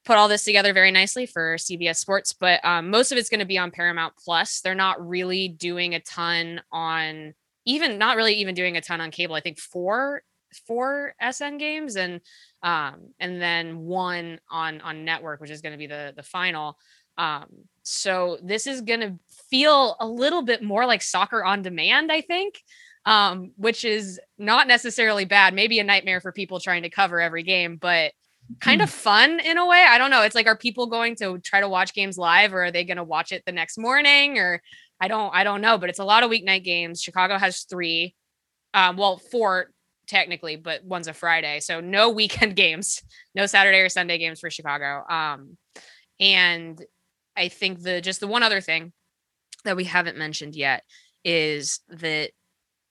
put 0.05 0.17
all 0.17 0.29
this 0.29 0.45
together 0.45 0.73
very 0.73 0.91
nicely 0.91 1.27
for 1.27 1.57
CBS 1.57 1.97
Sports, 1.97 2.33
but 2.33 2.65
um, 2.65 2.89
most 2.89 3.13
of 3.13 3.19
it's 3.19 3.29
going 3.29 3.41
to 3.41 3.47
be 3.47 3.59
on 3.59 3.71
Paramount 3.71 4.15
Plus. 4.17 4.63
They're 4.63 4.75
not 4.75 5.07
really 5.07 5.49
doing 5.49 5.95
a 5.95 6.01
ton 6.01 6.63
on 6.73 7.35
even 7.67 7.99
not 7.99 8.17
really 8.17 8.33
even 8.35 8.55
doing 8.55 8.79
a 8.79 8.81
ton 8.81 9.03
on 9.03 9.11
cable. 9.11 9.35
I 9.35 9.43
think 9.43 9.59
four 9.59 10.23
four 10.67 11.15
SN 11.31 11.59
games 11.59 11.97
and 11.97 12.21
um 12.63 13.13
and 13.21 13.41
then 13.41 13.79
one 13.79 14.41
on 14.51 14.81
on 14.81 15.05
network 15.05 15.41
which 15.41 15.51
is 15.51 15.61
going 15.61 15.73
to 15.73 15.79
be 15.79 15.87
the 15.87 16.13
the 16.17 16.23
final. 16.23 16.77
Um 17.17 17.47
so 17.83 18.39
this 18.43 18.67
is 18.67 18.83
going 18.83 19.01
to 19.01 19.19
feel 19.51 19.97
a 20.01 20.07
little 20.07 20.43
bit 20.43 20.63
more 20.63 20.85
like 20.85 21.03
soccer 21.03 21.45
on 21.45 21.63
demand 21.63 22.13
I 22.13 22.21
think 22.21 22.63
um 23.07 23.53
which 23.57 23.85
is 23.85 24.21
not 24.39 24.69
necessarily 24.69 25.25
bad. 25.25 25.55
Maybe 25.55 25.79
a 25.79 25.85
nightmare 25.85 26.21
for 26.21 26.33
people 26.33 26.61
trying 26.61 26.83
to 26.83 26.91
cover 26.91 27.21
every 27.21 27.43
game 27.43 27.77
but 27.77 28.13
kind 28.61 28.81
of 28.81 28.89
hmm. 28.91 28.97
fun 28.97 29.41
in 29.41 29.59
a 29.59 29.67
way. 29.67 29.85
I 29.87 29.99
don't 29.99 30.11
know. 30.11 30.23
It's 30.23 30.35
like 30.35 30.47
are 30.47 30.57
people 30.57 30.87
going 30.87 31.17
to 31.17 31.39
try 31.39 31.61
to 31.61 31.69
watch 31.69 31.95
games 31.95 32.17
live 32.17 32.55
or 32.55 32.65
are 32.65 32.71
they 32.71 32.85
going 32.85 32.97
to 32.97 33.05
watch 33.05 33.33
it 33.33 33.43
the 33.45 33.53
next 33.53 33.79
morning 33.79 34.39
or 34.39 34.63
I 35.01 35.09
don't 35.09 35.35
I 35.35 35.45
don't 35.45 35.61
know 35.61 35.79
but 35.79 35.91
it's 35.91 35.99
a 35.99 36.05
lot 36.05 36.23
of 36.23 36.31
weeknight 36.31 36.65
games. 36.65 37.03
Chicago 37.03 37.39
has 37.39 37.63
3 37.65 38.15
um 38.75 38.97
well 38.97 39.19
four 39.19 39.71
technically, 40.09 40.57
but 40.57 40.85
one's 40.85 41.09
a 41.09 41.13
Friday. 41.13 41.61
So 41.61 41.81
no 41.81 42.11
weekend 42.11 42.57
games, 42.57 43.03
no 43.35 43.47
Saturday 43.47 43.79
or 43.79 43.89
Sunday 43.89 44.19
games 44.19 44.41
for 44.41 44.51
Chicago. 44.51 45.05
Um, 45.09 45.57
and 46.19 46.85
I 47.37 47.49
think 47.49 47.83
the 47.83 48.01
just 48.01 48.21
the 48.21 48.27
one 48.27 48.43
other 48.43 48.61
thing 48.61 48.93
that 49.65 49.77
we 49.77 49.85
haven't 49.85 50.17
mentioned 50.17 50.57
yet 50.57 50.83
is 51.25 51.81
that 51.89 52.31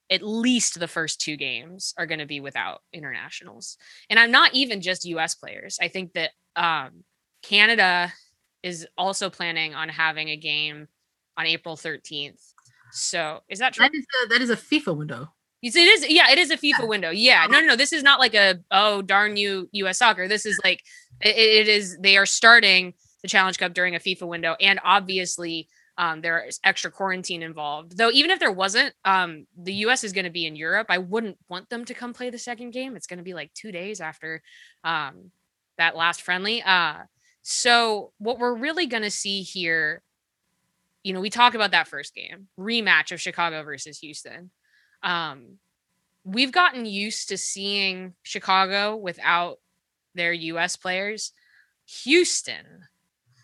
at 0.10 0.21
least 0.21 0.80
the 0.80 0.88
first 0.88 1.19
two 1.19 1.36
games 1.36 1.93
are 1.97 2.06
going 2.06 2.19
to 2.19 2.25
be 2.25 2.39
without 2.39 2.82
internationals. 2.93 3.77
And 4.10 4.17
I'm 4.17 4.32
not 4.32 4.53
even 4.53 4.82
just 4.82 5.06
US 5.06 5.36
players. 5.36 5.77
I 5.82 5.89
think 5.89 6.13
that 6.13 6.32
um, 6.56 7.03
Canada 7.43 8.13
is 8.63 8.88
also 8.97 9.30
planning 9.30 9.75
on 9.75 9.89
having 9.89 10.30
a 10.30 10.38
game 10.38 10.88
on 11.38 11.45
April 11.45 11.75
13th. 11.75 12.41
So 12.91 13.41
is 13.49 13.60
that 13.60 13.73
true? 13.73 13.86
That 13.86 13.93
is 13.93 14.06
a, 14.06 14.27
that 14.30 14.41
is 14.41 14.49
a 14.49 14.56
FIFA 14.56 14.97
window. 14.97 15.34
It 15.62 15.76
is, 15.76 16.08
yeah, 16.10 16.30
it 16.32 16.38
is 16.38 16.52
a 16.52 16.58
FIFA 16.58 16.80
yeah. 16.80 16.86
window. 16.86 17.10
Yeah, 17.10 17.48
no, 17.50 17.60
no, 17.60 17.67
no. 17.67 17.76
This 17.76 17.91
is 17.91 18.04
not 18.04 18.20
like 18.20 18.36
a 18.36 18.60
oh 18.70 19.02
darn 19.02 19.38
you 19.38 19.67
U.S. 19.72 19.98
soccer. 19.98 20.28
This 20.28 20.46
is 20.46 20.60
like 20.63 20.84
it, 21.22 21.36
it 21.36 21.67
is. 21.67 21.98
They 21.98 22.17
are 22.17 22.28
starting 22.28 22.93
the 23.24 23.28
Challenge 23.28 23.58
Cup 23.58 23.74
during 23.74 23.96
a 23.96 24.00
FIFA 24.00 24.28
window, 24.28 24.56
and 24.62 24.80
obviously 24.84 25.67
um, 25.98 26.22
there 26.22 26.46
is 26.46 26.60
extra 26.63 26.91
quarantine 26.91 27.41
involved. 27.41 27.98
Though 27.98 28.12
even 28.12 28.30
if 28.30 28.39
there 28.39 28.52
wasn't, 28.52 28.93
um, 29.04 29.48
the 29.58 29.74
U.S. 29.74 30.04
is 30.04 30.13
going 30.13 30.26
to 30.26 30.32
be 30.32 30.46
in 30.46 30.56
Europe. 30.56 30.88
I 30.89 31.00
wouldn't 31.00 31.38
want 31.50 31.70
them 31.70 31.86
to 31.86 31.93
come 31.93 32.13
play 32.13 32.30
the 32.30 32.38
second 32.38 32.72
game. 32.72 32.96
It's 32.96 33.08
going 33.08 33.17
to 33.17 33.24
be 33.24 33.34
like 33.34 33.52
two 33.54 33.72
days 33.72 34.00
after 34.00 34.43
um, 34.84 35.32
that 35.80 35.96
last 35.96 36.22
friendly. 36.22 36.62
Uh, 36.62 36.98
so 37.41 38.12
what 38.20 38.38
we're 38.38 38.54
really 38.54 38.86
going 38.86 39.04
to 39.04 39.12
see 39.12 39.41
here, 39.41 40.04
you 41.04 41.13
know, 41.13 41.22
we 41.22 41.32
talk 41.32 41.56
about 41.56 41.72
that 41.72 41.88
first 41.88 42.13
game 42.13 42.48
rematch 42.60 43.12
of 43.12 43.20
Chicago 43.20 43.63
versus 43.63 43.98
Houston 44.00 44.52
um, 45.08 45.58
we've 46.26 46.52
gotten 46.52 46.86
used 46.86 47.30
to 47.30 47.38
seeing 47.38 48.13
Chicago 48.24 48.98
without 48.98 49.60
their 50.13 50.34
US 50.34 50.76
players. 50.76 51.32
Houston 52.04 52.65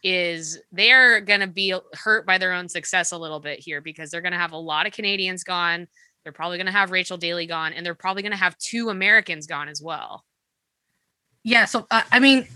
is 0.04 0.60
they're 0.73 1.21
going 1.21 1.39
to 1.39 1.47
be 1.47 1.73
hurt 1.93 2.28
by 2.28 2.38
their 2.38 2.52
own 2.52 2.67
success 2.67 3.13
a 3.13 3.17
little 3.17 3.39
bit 3.39 3.60
here 3.60 3.80
because 3.80 4.12
they're 4.12 4.21
going 4.21 4.34
to 4.34 4.38
have 4.38 4.52
a 4.52 4.58
lot 4.58 4.86
of 4.86 4.91
Canadians 4.91 5.45
gone. 5.45 5.88
They're 6.23 6.34
probably 6.34 6.58
going 6.58 6.65
to 6.65 6.73
have 6.73 6.91
Rachel 6.91 7.17
Daly 7.17 7.45
gone 7.45 7.71
and 7.71 7.86
they're 7.86 7.95
probably 7.95 8.23
going 8.23 8.34
to 8.34 8.38
have 8.38 8.58
two 8.58 8.89
Americans 8.89 9.47
gone 9.47 9.69
as 9.69 9.82
well. 9.82 10.26
Yeah, 11.45 11.63
so 11.63 11.88
uh, 11.89 12.02
I 12.12 12.19
mean 12.19 12.47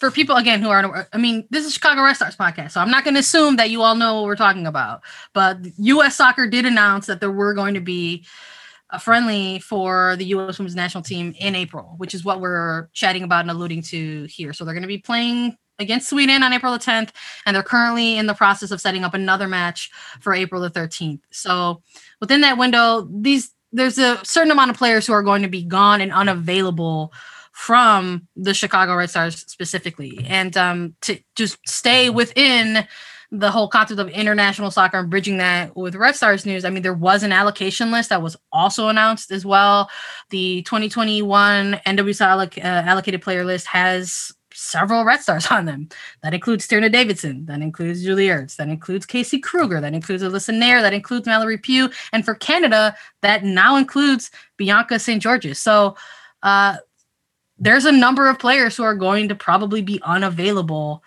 for 0.00 0.10
people 0.10 0.36
again 0.36 0.62
who 0.62 0.70
aren't, 0.70 1.06
I 1.12 1.18
mean, 1.18 1.46
this 1.50 1.66
is 1.66 1.74
Chicago 1.74 2.02
Red 2.02 2.14
Stars 2.14 2.34
podcast, 2.34 2.72
so 2.72 2.80
I'm 2.80 2.90
not 2.90 3.04
going 3.04 3.14
to 3.14 3.20
assume 3.20 3.56
that 3.56 3.70
you 3.70 3.82
all 3.82 3.94
know 3.94 4.14
what 4.14 4.24
we're 4.24 4.34
talking 4.34 4.66
about. 4.66 5.02
But 5.34 5.58
U.S. 5.76 6.16
Soccer 6.16 6.48
did 6.48 6.64
announce 6.64 7.06
that 7.06 7.20
there 7.20 7.30
were 7.30 7.52
going 7.52 7.74
to 7.74 7.80
be 7.80 8.26
a 8.88 8.98
friendly 8.98 9.60
for 9.60 10.16
the 10.16 10.24
U.S. 10.24 10.58
Women's 10.58 10.74
National 10.74 11.04
Team 11.04 11.34
in 11.38 11.54
April, 11.54 11.94
which 11.98 12.14
is 12.14 12.24
what 12.24 12.40
we're 12.40 12.88
chatting 12.92 13.22
about 13.22 13.42
and 13.42 13.50
alluding 13.50 13.82
to 13.82 14.24
here. 14.24 14.54
So 14.54 14.64
they're 14.64 14.74
going 14.74 14.82
to 14.82 14.88
be 14.88 14.98
playing 14.98 15.56
against 15.78 16.08
Sweden 16.08 16.42
on 16.42 16.52
April 16.52 16.72
the 16.72 16.78
10th, 16.78 17.10
and 17.44 17.54
they're 17.54 17.62
currently 17.62 18.16
in 18.16 18.26
the 18.26 18.34
process 18.34 18.70
of 18.70 18.80
setting 18.80 19.04
up 19.04 19.14
another 19.14 19.48
match 19.48 19.90
for 20.20 20.32
April 20.32 20.62
the 20.62 20.70
13th. 20.70 21.20
So 21.30 21.82
within 22.20 22.40
that 22.40 22.58
window, 22.58 23.06
these 23.10 23.54
there's 23.72 23.98
a 23.98 24.18
certain 24.24 24.50
amount 24.50 24.70
of 24.70 24.76
players 24.76 25.06
who 25.06 25.12
are 25.12 25.22
going 25.22 25.42
to 25.42 25.48
be 25.48 25.62
gone 25.62 26.00
and 26.00 26.12
unavailable 26.12 27.12
from 27.52 28.26
the 28.36 28.54
Chicago 28.54 28.94
Red 28.96 29.10
Stars 29.10 29.44
specifically, 29.46 30.24
and 30.28 30.56
um, 30.56 30.94
to 31.02 31.18
just 31.34 31.58
stay 31.66 32.10
within 32.10 32.86
the 33.32 33.50
whole 33.50 33.68
concept 33.68 34.00
of 34.00 34.08
international 34.08 34.70
soccer 34.70 34.98
and 34.98 35.08
bridging 35.08 35.36
that 35.36 35.76
with 35.76 35.94
Red 35.94 36.16
Stars 36.16 36.44
news. 36.44 36.64
I 36.64 36.70
mean, 36.70 36.82
there 36.82 36.94
was 36.94 37.22
an 37.22 37.32
allocation 37.32 37.92
list 37.92 38.08
that 38.08 38.22
was 38.22 38.36
also 38.52 38.88
announced 38.88 39.30
as 39.30 39.46
well. 39.46 39.88
The 40.30 40.62
2021 40.62 41.80
NWSL 41.86 42.58
uh, 42.58 42.60
allocated 42.60 43.22
player 43.22 43.44
list 43.44 43.66
has 43.68 44.32
several 44.52 45.04
Red 45.04 45.20
Stars 45.20 45.46
on 45.50 45.64
them. 45.64 45.88
That 46.22 46.34
includes 46.34 46.66
Tierna 46.66 46.90
Davidson, 46.90 47.46
that 47.46 47.60
includes 47.60 48.02
Julie 48.02 48.26
Ertz, 48.26 48.56
that 48.56 48.68
includes 48.68 49.06
Casey 49.06 49.38
Krueger, 49.38 49.80
that 49.80 49.94
includes 49.94 50.22
Alyssa 50.22 50.54
Naeher, 50.54 50.82
that 50.82 50.92
includes 50.92 51.26
Mallory 51.26 51.58
Pugh, 51.58 51.88
and 52.12 52.24
for 52.24 52.34
Canada, 52.34 52.96
that 53.22 53.44
now 53.44 53.76
includes 53.76 54.30
Bianca 54.56 54.98
St. 54.98 55.22
Georges. 55.22 55.60
So 55.60 55.96
uh, 56.42 56.76
there's 57.60 57.84
a 57.84 57.92
number 57.92 58.28
of 58.28 58.38
players 58.38 58.76
who 58.76 58.82
are 58.82 58.94
going 58.94 59.28
to 59.28 59.34
probably 59.34 59.82
be 59.82 60.00
unavailable 60.02 61.04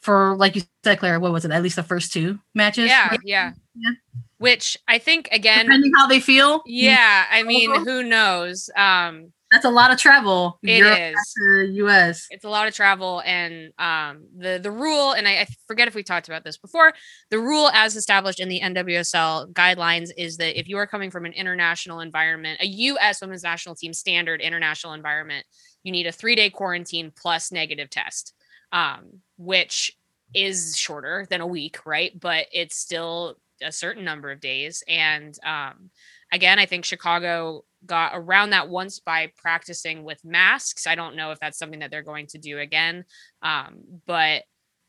for 0.00 0.36
like 0.36 0.54
you 0.54 0.62
said, 0.84 1.00
Claire, 1.00 1.18
what 1.18 1.32
was 1.32 1.44
it? 1.44 1.50
At 1.50 1.62
least 1.62 1.76
the 1.76 1.82
first 1.82 2.12
two 2.12 2.38
matches. 2.54 2.86
Yeah, 2.86 3.16
yeah. 3.24 3.52
yeah. 3.74 3.90
Which 4.38 4.76
I 4.86 4.98
think 4.98 5.28
again, 5.32 5.64
depending 5.64 5.92
how 5.96 6.06
they 6.06 6.20
feel. 6.20 6.62
Yeah, 6.66 7.24
I 7.30 7.42
mean, 7.42 7.74
who 7.84 8.04
knows? 8.04 8.70
Um, 8.76 9.32
that's 9.50 9.64
a 9.64 9.70
lot 9.70 9.92
of 9.92 9.98
travel. 9.98 10.58
It 10.62 10.78
Europe 10.78 10.98
is 10.98 11.76
U.S. 11.76 12.26
It's 12.30 12.44
a 12.44 12.48
lot 12.48 12.66
of 12.66 12.74
travel, 12.74 13.22
and 13.24 13.72
um, 13.78 14.26
the 14.36 14.58
the 14.60 14.70
rule, 14.70 15.12
and 15.12 15.26
I, 15.26 15.40
I 15.40 15.46
forget 15.66 15.88
if 15.88 15.94
we 15.94 16.02
talked 16.02 16.28
about 16.28 16.44
this 16.44 16.58
before. 16.58 16.92
The 17.30 17.38
rule, 17.38 17.68
as 17.72 17.96
established 17.96 18.40
in 18.40 18.48
the 18.48 18.60
NWSL 18.60 19.52
guidelines, 19.52 20.10
is 20.16 20.36
that 20.36 20.58
if 20.58 20.68
you 20.68 20.76
are 20.78 20.86
coming 20.86 21.10
from 21.10 21.26
an 21.26 21.32
international 21.32 22.00
environment, 22.00 22.60
a 22.60 22.66
U.S. 22.66 23.20
Women's 23.20 23.44
National 23.44 23.74
Team 23.74 23.92
standard 23.92 24.40
international 24.40 24.92
environment, 24.92 25.46
you 25.86 25.92
need 25.92 26.06
a 26.06 26.12
three 26.12 26.34
day 26.34 26.50
quarantine 26.50 27.12
plus 27.14 27.50
negative 27.52 27.88
test 27.88 28.34
um, 28.72 29.20
which 29.36 29.96
is 30.34 30.76
shorter 30.76 31.26
than 31.30 31.40
a 31.40 31.46
week, 31.46 31.84
right? 31.86 32.18
But 32.18 32.46
it's 32.52 32.76
still 32.76 33.36
a 33.62 33.72
certain 33.72 34.04
number 34.04 34.30
of 34.30 34.40
days. 34.40 34.82
And 34.88 35.36
um, 35.44 35.90
again, 36.32 36.58
I 36.58 36.66
think 36.66 36.84
Chicago 36.84 37.64
got 37.84 38.12
around 38.14 38.50
that 38.50 38.68
once 38.68 38.98
by 39.00 39.32
practicing 39.36 40.02
with 40.02 40.24
masks. 40.24 40.86
I 40.86 40.94
don't 40.94 41.16
know 41.16 41.30
if 41.30 41.40
that's 41.40 41.58
something 41.58 41.78
that 41.80 41.90
they're 41.90 42.02
going 42.02 42.26
to 42.28 42.38
do 42.38 42.58
again, 42.58 43.04
um, 43.42 43.78
but 44.06 44.42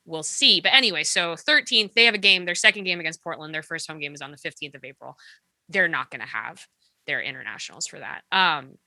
we'll 0.05 0.23
see. 0.23 0.60
But 0.60 0.73
anyway, 0.73 1.03
so 1.03 1.36
13th, 1.36 1.93
they 1.93 2.05
have 2.05 2.15
a 2.15 2.19
game, 2.19 2.45
their 2.45 2.55
second 2.55 2.86
game 2.86 2.99
against 2.99 3.23
Portland. 3.23 3.53
Their 3.53 3.63
first 3.63 3.88
home 3.88 3.99
game 3.99 4.13
is 4.13 4.21
on 4.21 4.31
the 4.31 4.38
15th 4.38 4.75
of 4.75 4.83
April. 4.83 5.15
They're 5.69 5.88
not 5.88 6.10
going 6.10 6.21
to 6.21 6.27
have 6.27 6.65
their 7.05 7.21
internationals 7.21 7.88
for 7.88 7.99
that. 7.99 8.23
Um, 8.31 8.77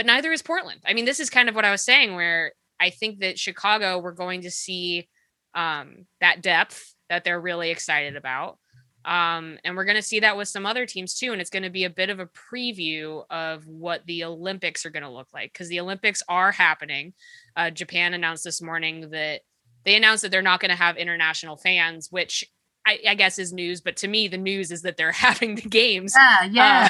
but 0.00 0.06
neither 0.06 0.32
is 0.32 0.40
Portland. 0.40 0.80
I 0.86 0.94
mean, 0.94 1.04
this 1.04 1.20
is 1.20 1.28
kind 1.28 1.50
of 1.50 1.54
what 1.54 1.66
I 1.66 1.70
was 1.70 1.82
saying, 1.82 2.14
where 2.14 2.52
I 2.80 2.88
think 2.88 3.20
that 3.20 3.38
Chicago, 3.38 3.98
we're 3.98 4.12
going 4.12 4.40
to 4.40 4.50
see 4.50 5.10
um, 5.54 6.06
that 6.22 6.40
depth 6.40 6.94
that 7.10 7.22
they're 7.22 7.38
really 7.38 7.68
excited 7.68 8.16
about. 8.16 8.56
Um, 9.04 9.58
and 9.62 9.76
we're 9.76 9.84
going 9.84 9.98
to 9.98 10.02
see 10.02 10.20
that 10.20 10.38
with 10.38 10.48
some 10.48 10.64
other 10.64 10.86
teams 10.86 11.18
too. 11.18 11.32
And 11.32 11.40
it's 11.42 11.50
going 11.50 11.64
to 11.64 11.68
be 11.68 11.84
a 11.84 11.90
bit 11.90 12.08
of 12.08 12.18
a 12.18 12.28
preview 12.28 13.24
of 13.28 13.66
what 13.66 14.06
the 14.06 14.24
Olympics 14.24 14.86
are 14.86 14.90
going 14.90 15.02
to 15.02 15.10
look 15.10 15.28
like 15.34 15.52
because 15.52 15.68
the 15.68 15.80
Olympics 15.80 16.22
are 16.30 16.50
happening. 16.50 17.12
Uh, 17.54 17.68
Japan 17.68 18.14
announced 18.14 18.44
this 18.44 18.62
morning 18.62 19.10
that 19.10 19.42
they 19.84 19.96
announced 19.96 20.22
that 20.22 20.30
they're 20.30 20.40
not 20.40 20.60
going 20.60 20.70
to 20.70 20.76
have 20.76 20.96
international 20.96 21.58
fans, 21.58 22.08
which 22.10 22.42
I, 22.86 22.98
I, 23.08 23.14
guess 23.14 23.38
is 23.38 23.52
news. 23.52 23.80
But 23.80 23.96
to 23.98 24.08
me, 24.08 24.28
the 24.28 24.38
news 24.38 24.70
is 24.70 24.82
that 24.82 24.96
they're 24.96 25.12
having 25.28 25.54
the 25.54 25.68
games. 25.68 26.14
Yeah, 26.16 26.44
yeah. 26.44 26.88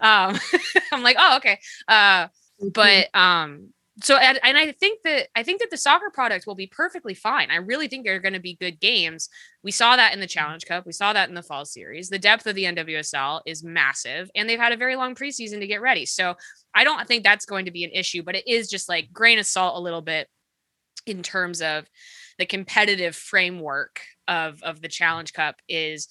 Uh, 0.00 0.32
um, 0.34 0.40
I'm 0.92 1.02
like, 1.02 1.16
oh, 1.18 1.36
okay. 1.38 1.58
Uh, 1.88 2.28
but 2.72 3.14
um, 3.14 3.70
so 4.02 4.16
and, 4.16 4.38
and 4.42 4.58
i 4.58 4.72
think 4.72 5.00
that 5.04 5.28
i 5.34 5.42
think 5.42 5.60
that 5.60 5.70
the 5.70 5.76
soccer 5.76 6.10
product 6.12 6.46
will 6.46 6.54
be 6.54 6.66
perfectly 6.66 7.14
fine 7.14 7.50
i 7.50 7.56
really 7.56 7.88
think 7.88 8.04
they're 8.04 8.20
going 8.20 8.34
to 8.34 8.40
be 8.40 8.56
good 8.60 8.78
games 8.78 9.28
we 9.62 9.70
saw 9.70 9.96
that 9.96 10.12
in 10.12 10.20
the 10.20 10.26
challenge 10.26 10.66
cup 10.66 10.84
we 10.84 10.92
saw 10.92 11.12
that 11.12 11.28
in 11.28 11.34
the 11.34 11.42
fall 11.42 11.64
series 11.64 12.08
the 12.08 12.18
depth 12.18 12.46
of 12.46 12.54
the 12.54 12.64
nwsl 12.64 13.40
is 13.46 13.64
massive 13.64 14.30
and 14.34 14.48
they've 14.48 14.58
had 14.58 14.72
a 14.72 14.76
very 14.76 14.96
long 14.96 15.14
preseason 15.14 15.60
to 15.60 15.66
get 15.66 15.80
ready 15.80 16.04
so 16.04 16.34
i 16.74 16.84
don't 16.84 17.08
think 17.08 17.24
that's 17.24 17.46
going 17.46 17.64
to 17.64 17.70
be 17.70 17.84
an 17.84 17.90
issue 17.92 18.22
but 18.22 18.36
it 18.36 18.46
is 18.46 18.68
just 18.68 18.88
like 18.88 19.12
grain 19.12 19.38
of 19.38 19.46
salt 19.46 19.76
a 19.76 19.80
little 19.80 20.02
bit 20.02 20.28
in 21.06 21.22
terms 21.22 21.62
of 21.62 21.88
the 22.38 22.46
competitive 22.46 23.16
framework 23.16 24.00
of 24.28 24.62
of 24.62 24.80
the 24.80 24.88
challenge 24.88 25.32
cup 25.32 25.56
is 25.68 26.08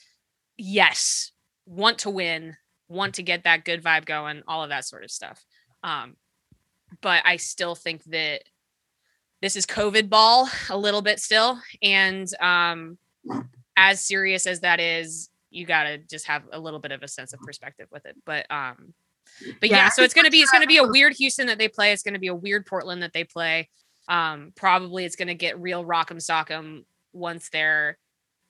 yes 0.57 1.31
want 1.65 1.99
to 1.99 2.09
win 2.09 2.55
want 2.87 3.15
to 3.15 3.23
get 3.23 3.43
that 3.43 3.65
good 3.65 3.83
vibe 3.83 4.05
going 4.05 4.43
all 4.47 4.63
of 4.63 4.69
that 4.69 4.85
sort 4.85 5.03
of 5.03 5.11
stuff 5.11 5.43
um 5.83 6.15
but 7.01 7.23
I 7.25 7.37
still 7.37 7.75
think 7.75 8.03
that 8.05 8.43
this 9.41 9.55
is 9.55 9.65
COVID 9.65 10.09
ball 10.09 10.49
a 10.69 10.77
little 10.77 11.01
bit 11.01 11.19
still. 11.19 11.59
And 11.81 12.27
um, 12.39 12.97
as 13.75 14.01
serious 14.05 14.47
as 14.47 14.61
that 14.61 14.79
is, 14.79 15.29
you 15.51 15.65
gotta 15.65 15.97
just 15.97 16.27
have 16.27 16.43
a 16.51 16.59
little 16.59 16.79
bit 16.79 16.91
of 16.91 17.03
a 17.03 17.07
sense 17.07 17.33
of 17.33 17.39
perspective 17.39 17.87
with 17.91 18.05
it. 18.05 18.15
But 18.25 18.49
um, 18.49 18.93
but 19.59 19.69
yeah, 19.69 19.77
yeah 19.77 19.89
so 19.89 20.03
it's 20.03 20.13
gonna 20.13 20.29
be 20.29 20.39
it's 20.39 20.51
gonna 20.51 20.67
be 20.67 20.77
a 20.77 20.87
weird 20.87 21.13
Houston 21.13 21.47
that 21.47 21.57
they 21.57 21.67
play. 21.67 21.91
It's 21.91 22.03
gonna 22.03 22.19
be 22.19 22.27
a 22.27 22.35
weird 22.35 22.65
Portland 22.65 23.03
that 23.03 23.13
they 23.13 23.23
play. 23.23 23.69
Um, 24.07 24.51
probably 24.55 25.05
it's 25.05 25.15
gonna 25.15 25.33
get 25.33 25.59
real 25.59 25.85
rock'em 25.85 26.17
sock'em 26.17 26.83
once 27.13 27.49
they're 27.49 27.97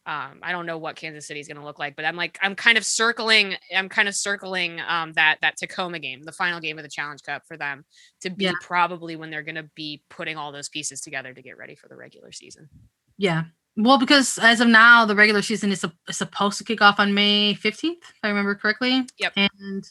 um, 0.08 0.40
I 0.44 0.52
don't 0.52 0.66
know 0.66 0.78
what 0.78 0.96
Kansas 0.96 1.28
City 1.28 1.40
is 1.40 1.48
going 1.48 1.58
to 1.58 1.64
look 1.64 1.80
like, 1.80 1.96
but 1.96 2.06
I'm 2.06 2.16
like 2.16 2.38
I'm 2.42 2.56
kind 2.56 2.78
of 2.78 2.86
circling 2.86 3.56
I'm 3.76 3.90
kind 3.90 4.08
of 4.08 4.16
circling 4.16 4.80
um, 4.88 5.14
that 5.14 5.38
that 5.42 5.58
Tacoma 5.58 6.00
game, 6.00 6.24
the 6.24 6.32
final 6.32 6.60
game 6.60 6.78
of 6.78 6.84
the 6.84 6.90
Challenge 6.90 7.22
Cup 7.24 7.44
for 7.48 7.58
them 7.58 7.86
to 8.22 8.30
be 8.30 8.46
yeah. 8.46 8.52
probably 8.62 9.16
when 9.16 9.32
they're 9.32 9.44
going 9.44 9.56
to 9.56 9.70
be 9.76 10.04
putting 10.10 10.38
all 10.38 10.52
those 10.52 10.70
pieces 10.70 11.02
together 11.02 11.34
to 11.34 11.42
get 11.42 11.58
ready 11.58 11.76
for 11.76 11.88
the 11.88 11.96
regular 11.96 12.32
season. 12.32 12.70
Yeah. 13.18 13.46
Well, 13.78 13.98
because 13.98 14.38
as 14.38 14.62
of 14.62 14.68
now, 14.68 15.06
the 15.06 15.16
regular 15.16 15.42
season 15.42 15.72
is, 15.72 15.84
is 16.08 16.18
supposed 16.18 16.58
to 16.60 16.64
kick 16.64 16.82
off 16.82 17.00
on 17.00 17.14
May 17.14 17.56
15th, 17.56 17.98
if 17.98 18.20
I 18.24 18.30
remember 18.30 18.56
correctly. 18.56 19.06
Yep. 19.18 19.34
And 19.36 19.84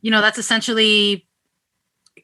you 0.00 0.10
know, 0.10 0.20
that's 0.20 0.38
essentially 0.38 1.26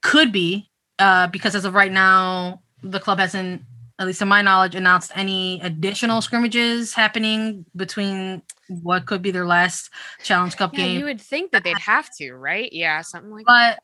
could 0.02 0.32
be 0.32 0.70
uh, 0.98 1.28
because 1.28 1.54
as 1.54 1.64
of 1.64 1.74
right 1.74 1.90
now, 1.90 2.62
the 2.82 3.00
club 3.00 3.18
hasn't 3.18 3.62
at 4.00 4.06
least 4.06 4.20
to 4.20 4.26
my 4.26 4.40
knowledge, 4.40 4.74
announced 4.74 5.12
any 5.14 5.60
additional 5.60 6.22
scrimmages 6.22 6.94
happening 6.94 7.66
between 7.76 8.42
what 8.68 9.04
could 9.04 9.20
be 9.20 9.30
their 9.30 9.46
last 9.46 9.90
Challenge 10.24 10.56
Cup 10.56 10.72
yeah, 10.72 10.86
game. 10.86 10.98
You 10.98 11.04
would 11.04 11.20
think 11.20 11.52
that 11.52 11.64
they'd 11.64 11.78
have 11.78 12.08
to, 12.16 12.32
right? 12.32 12.72
Yeah, 12.72 13.02
something 13.02 13.30
like 13.30 13.44
but 13.44 13.52
that. 13.52 13.82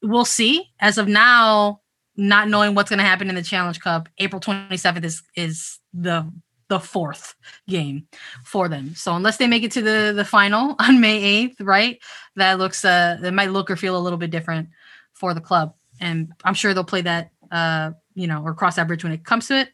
But 0.00 0.10
we'll 0.10 0.24
see. 0.24 0.70
As 0.80 0.96
of 0.96 1.06
now, 1.06 1.82
not 2.16 2.48
knowing 2.48 2.74
what's 2.74 2.88
going 2.88 2.98
to 2.98 3.04
happen 3.04 3.28
in 3.28 3.34
the 3.34 3.42
Challenge 3.42 3.78
Cup, 3.78 4.08
April 4.16 4.40
27th 4.40 5.04
is 5.04 5.22
is 5.36 5.78
the 5.92 6.32
the 6.68 6.80
fourth 6.80 7.34
game 7.68 8.06
for 8.44 8.70
them. 8.70 8.94
So 8.94 9.14
unless 9.14 9.36
they 9.36 9.46
make 9.46 9.64
it 9.64 9.72
to 9.72 9.82
the 9.82 10.14
the 10.16 10.24
final 10.24 10.76
on 10.78 10.98
May 10.98 11.48
8th, 11.48 11.56
right? 11.60 12.02
That 12.36 12.58
looks 12.58 12.86
uh 12.86 13.18
that 13.20 13.34
might 13.34 13.50
look 13.50 13.70
or 13.70 13.76
feel 13.76 13.98
a 13.98 14.00
little 14.00 14.18
bit 14.18 14.30
different 14.30 14.70
for 15.12 15.34
the 15.34 15.42
club. 15.42 15.74
And 16.00 16.32
I'm 16.42 16.54
sure 16.54 16.72
they'll 16.72 16.84
play 16.84 17.02
that 17.02 17.31
uh 17.52 17.92
you 18.14 18.26
know, 18.26 18.42
or 18.42 18.54
cross 18.54 18.76
that 18.76 18.88
bridge 18.88 19.04
when 19.04 19.12
it 19.12 19.24
comes 19.24 19.48
to 19.48 19.60
it. 19.60 19.68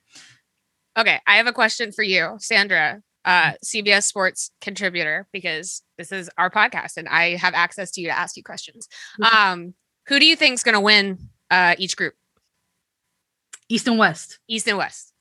Okay, 0.99 1.21
I 1.27 1.37
have 1.37 1.47
a 1.47 1.53
question 1.53 1.93
for 1.93 2.03
you, 2.03 2.37
Sandra, 2.39 3.01
uh, 3.25 3.53
CBS 3.65 4.05
Sports 4.05 4.51
contributor, 4.61 5.29
because 5.33 5.83
this 5.97 6.13
is 6.13 6.31
our 6.39 6.51
podcast 6.51 6.97
and 6.97 7.09
I 7.09 7.37
have 7.37 7.55
access 7.55 7.91
to 7.93 8.01
you 8.01 8.09
to 8.09 8.19
ask 8.19 8.37
you 8.37 8.43
questions. 8.43 8.89
Mm-hmm. 9.21 9.37
Um, 9.37 9.75
who 10.07 10.19
do 10.19 10.27
you 10.27 10.35
think 10.35 10.55
is 10.55 10.63
going 10.63 10.75
to 10.75 10.81
win 10.81 11.19
uh, 11.51 11.75
each 11.79 11.97
group? 11.97 12.15
East 13.69 13.87
and 13.87 13.99
West. 13.99 14.39
East 14.49 14.67
and 14.67 14.79
West. 14.79 15.13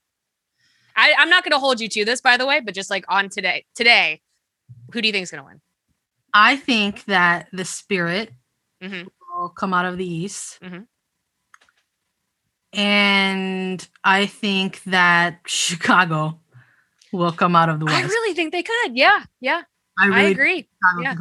I, 0.96 1.14
I'm 1.16 1.30
not 1.30 1.44
going 1.44 1.52
to 1.52 1.58
hold 1.58 1.80
you 1.80 1.88
to 1.90 2.04
this, 2.04 2.20
by 2.20 2.36
the 2.36 2.46
way, 2.46 2.60
but 2.60 2.74
just 2.74 2.90
like 2.90 3.04
on 3.08 3.28
today, 3.28 3.66
today, 3.76 4.20
who 4.92 5.00
do 5.00 5.06
you 5.06 5.12
think 5.12 5.22
is 5.22 5.30
going 5.30 5.42
to 5.42 5.46
win? 5.46 5.60
I 6.34 6.56
think 6.56 7.04
that 7.04 7.48
the 7.52 7.64
Spirit 7.64 8.32
mm-hmm. 8.82 9.06
will 9.30 9.50
come 9.50 9.72
out 9.72 9.84
of 9.84 9.96
the 9.96 10.06
East. 10.06 10.58
Mm-hmm 10.60 10.82
and 12.72 13.86
I 14.04 14.26
think 14.26 14.82
that 14.84 15.40
Chicago 15.46 16.40
will 17.12 17.32
come 17.32 17.56
out 17.56 17.68
of 17.68 17.80
the 17.80 17.86
West. 17.86 17.96
I 17.96 18.06
really 18.06 18.34
think 18.34 18.52
they 18.52 18.62
could. 18.62 18.96
Yeah, 18.96 19.24
yeah. 19.40 19.62
I, 19.98 20.06
really 20.06 20.20
I 20.20 20.24
agree. 20.24 20.68
yeah. 21.00 21.14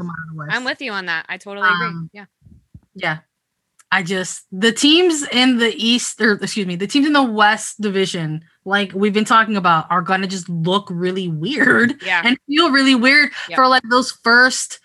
I'm 0.50 0.64
with 0.64 0.82
you 0.82 0.92
on 0.92 1.08
that. 1.08 1.26
I 1.30 1.38
totally 1.38 1.68
agree. 1.68 1.88
Um, 1.88 2.10
yeah. 2.14 2.26
Yeah. 2.94 3.18
I 3.92 4.04
just 4.04 4.46
the 4.52 4.72
teams 4.72 5.26
in 5.30 5.58
the 5.58 5.74
East 5.76 6.22
or 6.22 6.34
excuse 6.34 6.68
me, 6.68 6.76
the 6.76 6.88
teams 6.88 7.08
in 7.08 7.14
the 7.14 7.24
West 7.24 7.82
division, 7.82 8.44
like 8.66 8.92
we've 8.94 9.14
been 9.14 9.26
talking 9.26 9.56
about, 9.56 9.90
are 9.90 10.02
gonna 10.02 10.28
just 10.28 10.50
look 10.50 10.88
really 10.92 11.28
weird 11.28 12.02
yeah. 12.06 12.22
and 12.24 12.38
feel 12.48 12.70
really 12.70 12.96
weird 12.96 13.32
yep. 13.50 13.56
for 13.56 13.68
like 13.68 13.84
those 13.90 14.12
first 14.12 14.80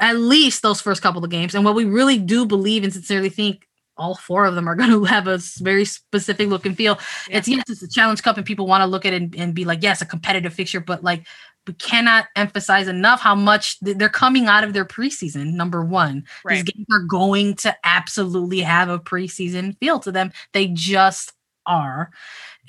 at 0.00 0.16
least 0.16 0.62
those 0.62 0.80
first 0.80 1.02
couple 1.02 1.24
of 1.24 1.30
games. 1.30 1.54
And 1.54 1.64
what 1.64 1.74
we 1.74 1.84
really 1.84 2.18
do 2.18 2.46
believe 2.46 2.84
and 2.84 2.92
sincerely 2.92 3.30
think 3.30 3.67
all 3.98 4.14
four 4.14 4.46
of 4.46 4.54
them 4.54 4.68
are 4.68 4.74
going 4.74 4.90
to 4.98 5.04
have 5.04 5.26
a 5.26 5.38
very 5.58 5.84
specific 5.84 6.48
look 6.48 6.64
and 6.66 6.76
feel. 6.76 6.98
Yeah. 7.28 7.38
It's 7.38 7.48
yes, 7.48 7.64
it's 7.68 7.82
a 7.82 7.88
challenge 7.88 8.22
cup, 8.22 8.36
and 8.36 8.46
people 8.46 8.66
want 8.66 8.82
to 8.82 8.86
look 8.86 9.04
at 9.04 9.12
it 9.12 9.22
and, 9.22 9.36
and, 9.36 9.54
be 9.54 9.64
like, 9.64 9.82
yes, 9.82 10.00
a 10.00 10.06
competitive 10.06 10.54
fixture, 10.54 10.80
but 10.80 11.02
like 11.02 11.26
we 11.66 11.74
cannot 11.74 12.26
emphasize 12.34 12.88
enough 12.88 13.20
how 13.20 13.34
much 13.34 13.78
th- 13.80 13.98
they're 13.98 14.08
coming 14.08 14.46
out 14.46 14.64
of 14.64 14.72
their 14.72 14.86
preseason. 14.86 15.52
Number 15.52 15.84
one, 15.84 16.24
Right. 16.44 16.54
these 16.54 16.64
games 16.64 16.86
are 16.90 17.04
going 17.04 17.54
to 17.56 17.76
absolutely 17.84 18.60
have 18.60 18.88
a 18.88 18.98
preseason 18.98 19.76
feel 19.78 20.00
to 20.00 20.10
them. 20.10 20.32
They 20.52 20.68
just 20.68 21.32
are. 21.66 22.10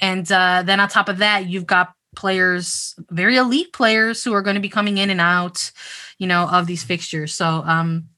And 0.01 0.29
uh, 0.31 0.63
then 0.65 0.79
on 0.79 0.89
top 0.89 1.09
of 1.09 1.17
that, 1.19 1.47
you've 1.47 1.65
got 1.65 1.93
players, 2.15 2.95
very 3.09 3.37
elite 3.37 3.71
players, 3.71 4.23
who 4.23 4.33
are 4.33 4.41
going 4.41 4.55
to 4.55 4.61
be 4.61 4.69
coming 4.69 4.97
in 4.97 5.09
and 5.09 5.21
out, 5.21 5.71
you 6.17 6.27
know, 6.27 6.47
of 6.49 6.67
these 6.67 6.83
fixtures. 6.83 7.33
So 7.33 7.63
um, 7.65 8.09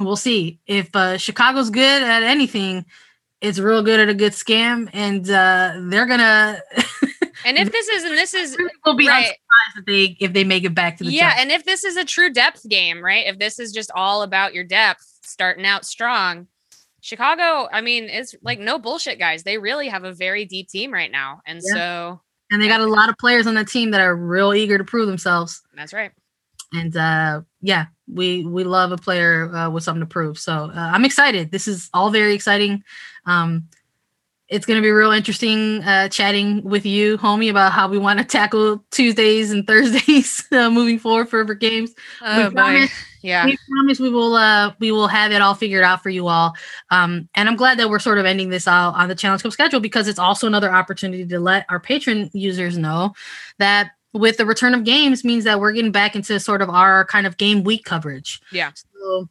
we'll 0.00 0.16
see 0.16 0.60
if 0.66 0.94
uh, 0.94 1.18
Chicago's 1.18 1.70
good 1.70 2.02
at 2.02 2.22
anything. 2.22 2.84
It's 3.40 3.58
real 3.58 3.82
good 3.82 4.00
at 4.00 4.08
a 4.08 4.14
good 4.14 4.32
scam, 4.32 4.88
and 4.92 5.28
uh, 5.30 5.74
they're 5.90 6.06
gonna. 6.06 6.60
And 7.44 7.56
if 7.56 7.70
this 7.70 7.88
is 7.88 8.02
and 8.04 8.18
this 8.18 8.34
is 8.34 8.56
will 8.84 8.96
be 8.96 9.06
right. 9.08 9.24
unsurprised 9.24 9.78
if 9.78 9.84
they 9.86 10.16
if 10.20 10.32
they 10.32 10.42
make 10.44 10.64
it 10.64 10.74
back 10.74 10.98
to 10.98 11.04
the 11.04 11.12
yeah, 11.12 11.30
top. 11.30 11.38
and 11.38 11.50
if 11.52 11.64
this 11.64 11.84
is 11.84 11.96
a 11.96 12.04
true 12.04 12.30
depth 12.30 12.68
game, 12.68 13.02
right? 13.02 13.26
If 13.26 13.38
this 13.38 13.58
is 13.60 13.72
just 13.72 13.92
all 13.94 14.22
about 14.22 14.54
your 14.54 14.64
depth, 14.64 15.06
starting 15.22 15.64
out 15.64 15.86
strong, 15.86 16.48
Chicago, 17.00 17.68
I 17.72 17.80
mean, 17.80 18.04
it's 18.04 18.34
like 18.42 18.58
no 18.58 18.78
bullshit, 18.78 19.18
guys. 19.18 19.44
They 19.44 19.56
really 19.56 19.88
have 19.88 20.04
a 20.04 20.12
very 20.12 20.44
deep 20.44 20.68
team 20.68 20.92
right 20.92 21.10
now. 21.10 21.40
And 21.46 21.60
Yeah. 21.64 21.74
so 21.74 22.20
and 22.50 22.60
they 22.60 22.66
got 22.68 22.80
a 22.80 22.86
lot 22.86 23.08
of 23.08 23.14
players 23.18 23.46
on 23.46 23.54
the 23.54 23.64
team 23.64 23.92
that 23.92 24.00
are 24.00 24.16
real 24.16 24.52
eager 24.52 24.76
to 24.76 24.84
prove 24.84 25.06
themselves. 25.06 25.62
that's 25.74 25.92
right. 25.92 26.10
And 26.72 26.94
uh, 26.96 27.42
yeah, 27.60 27.86
we 28.12 28.44
we 28.44 28.64
love 28.64 28.92
a 28.92 28.96
player 28.96 29.54
uh, 29.54 29.70
with 29.70 29.84
something 29.84 30.00
to 30.00 30.06
prove. 30.06 30.38
So 30.38 30.52
uh, 30.52 30.70
I'm 30.74 31.04
excited. 31.04 31.50
This 31.50 31.68
is 31.68 31.90
all 31.92 32.10
very 32.10 32.34
exciting. 32.34 32.82
Um, 33.26 33.68
it's 34.48 34.64
going 34.64 34.78
to 34.78 34.82
be 34.82 34.90
real 34.90 35.10
interesting 35.12 35.82
uh, 35.84 36.08
chatting 36.08 36.64
with 36.64 36.86
you, 36.86 37.18
homie, 37.18 37.50
about 37.50 37.72
how 37.72 37.86
we 37.86 37.98
want 37.98 38.18
to 38.18 38.24
tackle 38.24 38.82
Tuesdays 38.90 39.50
and 39.52 39.66
Thursdays 39.66 40.42
uh, 40.52 40.70
moving 40.70 40.98
forward 40.98 41.28
for, 41.28 41.44
games. 41.54 41.94
Oh, 42.22 42.48
boy. 42.48 42.54
promise- 42.54 42.90
Yeah. 43.20 43.44
we 43.44 43.58
promise 43.68 43.98
we 44.00 44.08
will 44.10 44.34
uh 44.36 44.72
we 44.78 44.92
will 44.92 45.08
have 45.08 45.32
it 45.32 45.42
all 45.42 45.54
figured 45.54 45.82
out 45.82 46.04
for 46.04 46.08
you 46.08 46.28
all 46.28 46.54
um 46.92 47.28
and 47.34 47.48
i'm 47.48 47.56
glad 47.56 47.76
that 47.80 47.90
we're 47.90 47.98
sort 47.98 48.16
of 48.18 48.24
ending 48.24 48.48
this 48.48 48.68
out 48.68 48.94
on 48.94 49.08
the 49.08 49.14
challenge 49.16 49.42
cup 49.42 49.50
schedule 49.50 49.80
because 49.80 50.06
it's 50.06 50.20
also 50.20 50.46
another 50.46 50.72
opportunity 50.72 51.26
to 51.26 51.40
let 51.40 51.66
our 51.68 51.80
Patreon 51.80 52.30
users 52.32 52.78
know 52.78 53.12
that 53.58 53.90
with 54.12 54.36
the 54.36 54.46
return 54.46 54.74
of 54.74 54.84
games 54.84 55.24
means 55.24 55.44
that 55.44 55.60
we're 55.60 55.72
getting 55.72 55.92
back 55.92 56.16
into 56.16 56.38
sort 56.40 56.62
of 56.62 56.70
our 56.70 57.04
kind 57.04 57.26
of 57.26 57.36
game 57.36 57.62
week 57.62 57.84
coverage. 57.84 58.40
Yeah. 58.52 58.72
so 58.74 59.28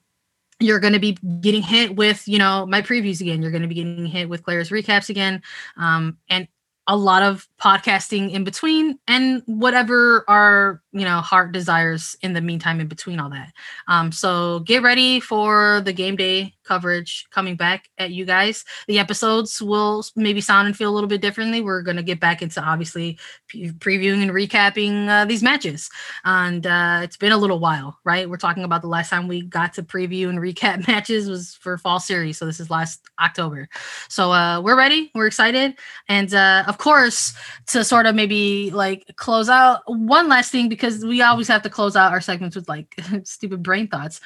you're 0.60 0.80
going 0.80 0.94
to 0.94 1.00
be 1.00 1.14
getting 1.42 1.62
hit 1.62 1.96
with 1.96 2.28
you 2.28 2.38
know 2.38 2.66
my 2.66 2.82
previews 2.82 3.22
again. 3.22 3.42
You're 3.42 3.52
going 3.52 3.62
to 3.62 3.68
be 3.68 3.76
getting 3.76 4.06
hit 4.06 4.30
with 4.30 4.44
players 4.44 4.70
recaps 4.70 5.10
again. 5.10 5.42
Um 5.76 6.18
and 6.30 6.48
a 6.88 6.96
lot 6.96 7.22
of 7.22 7.48
podcasting 7.62 8.32
in 8.32 8.46
between 8.46 8.98
and 9.08 9.44
whatever 9.46 10.24
our 10.30 10.82
you 10.92 11.06
know 11.06 11.20
heart 11.22 11.52
desires 11.52 12.16
in 12.22 12.34
the 12.34 12.42
meantime 12.42 12.80
in 12.80 12.88
between 12.88 13.20
all 13.20 13.30
that. 13.30 13.52
Um 13.88 14.12
so 14.12 14.60
get 14.60 14.84
ready 14.84 15.20
for 15.20 15.82
the 15.84 15.94
game 15.94 16.16
day 16.16 16.54
coverage 16.64 17.26
coming 17.32 17.56
back 17.56 17.90
at 17.98 18.12
you 18.12 18.26
guys. 18.26 18.66
The 18.88 19.00
episodes 19.00 19.62
will 19.62 20.04
maybe 20.16 20.42
sound 20.42 20.68
and 20.68 20.76
feel 20.76 20.90
a 20.90 20.96
little 20.96 21.08
bit 21.08 21.22
differently. 21.22 21.62
We're 21.62 21.82
going 21.82 21.98
to 21.98 22.04
get 22.04 22.20
back 22.20 22.42
into 22.42 22.62
obviously 22.62 23.18
pre- 23.48 23.72
previewing 23.72 24.22
and 24.22 24.32
recapping 24.32 25.08
uh, 25.08 25.26
these 25.26 25.42
matches. 25.42 25.90
And 26.26 26.66
uh 26.68 27.02
it's 27.04 27.18
been 27.18 27.32
a 27.32 27.38
little 27.38 27.60
while 27.60 27.98
right? 28.04 28.30
We're 28.30 28.38
talking 28.38 28.64
about 28.64 28.82
the 28.82 28.88
last 28.88 29.10
time 29.10 29.28
we 29.28 29.42
got 29.42 29.74
to 29.74 29.84
preview 29.84 30.30
and 30.30 30.40
recap 30.40 30.88
matches 30.88 31.30
was 31.30 31.56
for 31.56 31.78
fall 31.78 32.00
series. 32.00 32.38
So 32.38 32.46
this 32.46 32.60
is 32.60 32.70
last 32.70 33.02
october. 33.20 33.70
So 34.10 34.32
uh 34.32 34.62
we're 34.62 34.78
ready. 34.78 35.12
We're 35.16 35.28
excited. 35.28 35.76
And 36.08 36.34
uh 36.34 36.64
of 36.68 36.78
course 36.78 37.34
to 37.68 37.84
sort 37.84 38.06
of 38.06 38.16
maybe 38.16 38.72
like 38.72 39.06
close 39.16 39.50
out 39.50 39.82
one 39.88 40.28
last 40.28 40.52
thing 40.52 40.70
because 40.78 41.06
we 41.06 41.22
always 41.22 41.48
have 41.48 41.62
to 41.64 41.70
close 41.70 41.96
out 41.96 42.12
our 42.12 42.22
segments 42.22 42.56
with 42.56 42.70
like 42.70 42.96
stupid 43.24 43.62
brain 43.64 43.88
thoughts 43.88 44.22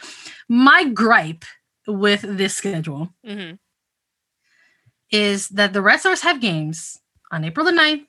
my 0.49 0.85
gripe 0.85 1.45
with 1.87 2.21
this 2.21 2.55
schedule 2.55 3.09
hmm 3.25 3.51
is 5.11 5.49
that 5.49 5.73
the 5.73 5.81
Red 5.81 5.99
Stars 5.99 6.21
have 6.21 6.41
games 6.41 6.99
on 7.31 7.43
April 7.43 7.65
the 7.65 7.71
9th, 7.71 8.07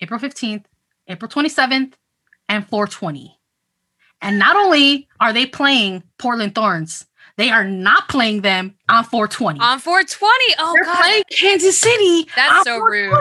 April 0.00 0.20
15th, 0.20 0.64
April 1.08 1.28
27th, 1.28 1.94
and 2.48 2.68
420. 2.68 3.38
And 4.20 4.38
not 4.38 4.56
only 4.56 5.08
are 5.20 5.32
they 5.32 5.46
playing 5.46 6.02
Portland 6.18 6.54
Thorns, 6.54 7.06
they 7.36 7.50
are 7.50 7.64
not 7.64 8.08
playing 8.08 8.42
them 8.42 8.76
on 8.88 9.04
420. 9.04 9.58
On 9.60 9.78
420. 9.78 10.32
Oh 10.58 10.72
They're 10.74 10.84
god. 10.84 10.96
playing 11.00 11.22
Kansas 11.30 11.78
City. 11.78 12.28
That's 12.36 12.64
so 12.64 12.78
rude. 12.78 13.12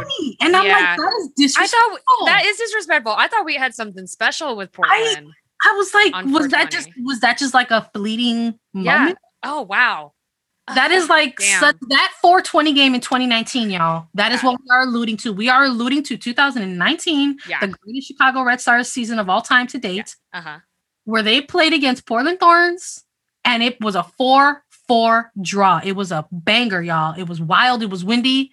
And 0.41 0.55
I'm 0.55 0.65
Yeah. 0.65 0.73
like, 0.73 0.97
that 0.97 1.13
is 1.21 1.29
disrespectful. 1.35 1.87
I 1.89 1.97
thought 2.19 2.25
that 2.27 2.45
is 2.45 2.57
disrespectful. 2.57 3.13
I 3.17 3.27
thought 3.27 3.45
we 3.45 3.55
had 3.55 3.73
something 3.73 4.05
special 4.07 4.55
with 4.55 4.71
Portland. 4.71 5.31
I 5.65 5.71
was 5.77 5.93
like, 5.93 6.13
was 6.25 6.49
that 6.49 6.69
just 6.71 6.89
was 7.03 7.21
that 7.21 7.37
just 7.37 7.53
like 7.53 7.71
a 7.71 7.89
fleeting 7.93 8.59
Yeah. 8.73 8.97
moment? 8.99 9.17
oh 9.43 9.61
wow. 9.61 10.13
That 10.75 10.91
is 10.91 11.09
like 11.09 11.41
such, 11.41 11.75
that 11.89 12.11
420 12.21 12.71
game 12.71 12.95
in 12.95 13.01
2019, 13.01 13.69
y'all. 13.69 14.07
That 14.13 14.31
is 14.31 14.41
Yeah. 14.41 14.51
what 14.51 14.61
we 14.61 14.67
are 14.71 14.83
alluding 14.83 15.17
to. 15.17 15.33
We 15.33 15.49
are 15.49 15.65
alluding 15.65 16.03
to 16.03 16.15
2019, 16.17 17.37
Yeah. 17.49 17.59
the 17.59 17.67
greatest 17.67 18.07
Chicago 18.07 18.43
Red 18.43 18.61
Stars 18.61 18.89
season 18.89 19.19
of 19.19 19.29
all 19.29 19.41
time 19.41 19.67
to 19.67 19.77
date, 19.77 20.15
Uh-huh. 20.33 20.59
where 21.03 21.21
they 21.21 21.41
played 21.41 21.73
against 21.73 22.05
Portland 22.05 22.39
Thorns, 22.39 23.02
and 23.45 23.63
it 23.63 23.79
was 23.81 23.95
a 23.95 24.05
4-4 24.19 25.29
draw. 25.41 25.81
It 25.83 25.93
was 25.93 26.11
a 26.11 26.25
banger, 26.31 26.81
y'all. 26.81 27.17
It 27.17 27.27
was 27.27 27.41
wild. 27.41 27.83
It 27.83 27.89
was 27.89 28.03
windy. 28.03 28.51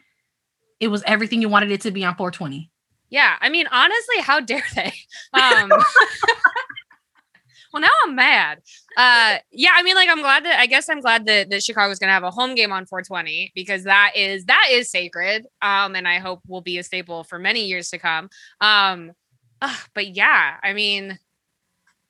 It 0.80 0.88
was 0.88 1.02
everything 1.04 1.42
you 1.42 1.48
wanted 1.48 1.70
it 1.70 1.80
to 1.82 1.90
be 1.90 2.04
on 2.04 2.16
420. 2.16 2.70
Yeah, 3.10 3.36
I 3.40 3.48
mean, 3.48 3.66
honestly, 3.70 4.20
how 4.20 4.40
dare 4.40 4.64
they? 4.74 4.92
Um, 5.32 5.68
well, 7.72 7.82
now 7.82 7.88
I'm 8.04 8.14
mad. 8.14 8.62
Uh, 8.96 9.36
yeah, 9.52 9.70
I 9.74 9.82
mean, 9.82 9.94
like, 9.94 10.08
I'm 10.08 10.22
glad 10.22 10.44
that 10.44 10.58
I 10.58 10.66
guess 10.66 10.88
I'm 10.88 11.00
glad 11.00 11.26
that, 11.26 11.50
that 11.50 11.62
Chicago's 11.62 11.98
gonna 11.98 12.12
have 12.12 12.24
a 12.24 12.30
home 12.30 12.54
game 12.54 12.72
on 12.72 12.86
420 12.86 13.52
because 13.54 13.84
that 13.84 14.12
is 14.16 14.46
that 14.46 14.68
is 14.70 14.90
sacred. 14.90 15.46
Um, 15.62 15.94
and 15.94 16.08
I 16.08 16.18
hope 16.18 16.40
will 16.48 16.62
be 16.62 16.78
a 16.78 16.82
staple 16.82 17.24
for 17.24 17.38
many 17.38 17.66
years 17.66 17.90
to 17.90 17.98
come. 17.98 18.30
Um, 18.60 19.12
ugh, 19.60 19.78
but 19.94 20.16
yeah, 20.16 20.56
I 20.62 20.72
mean, 20.72 21.18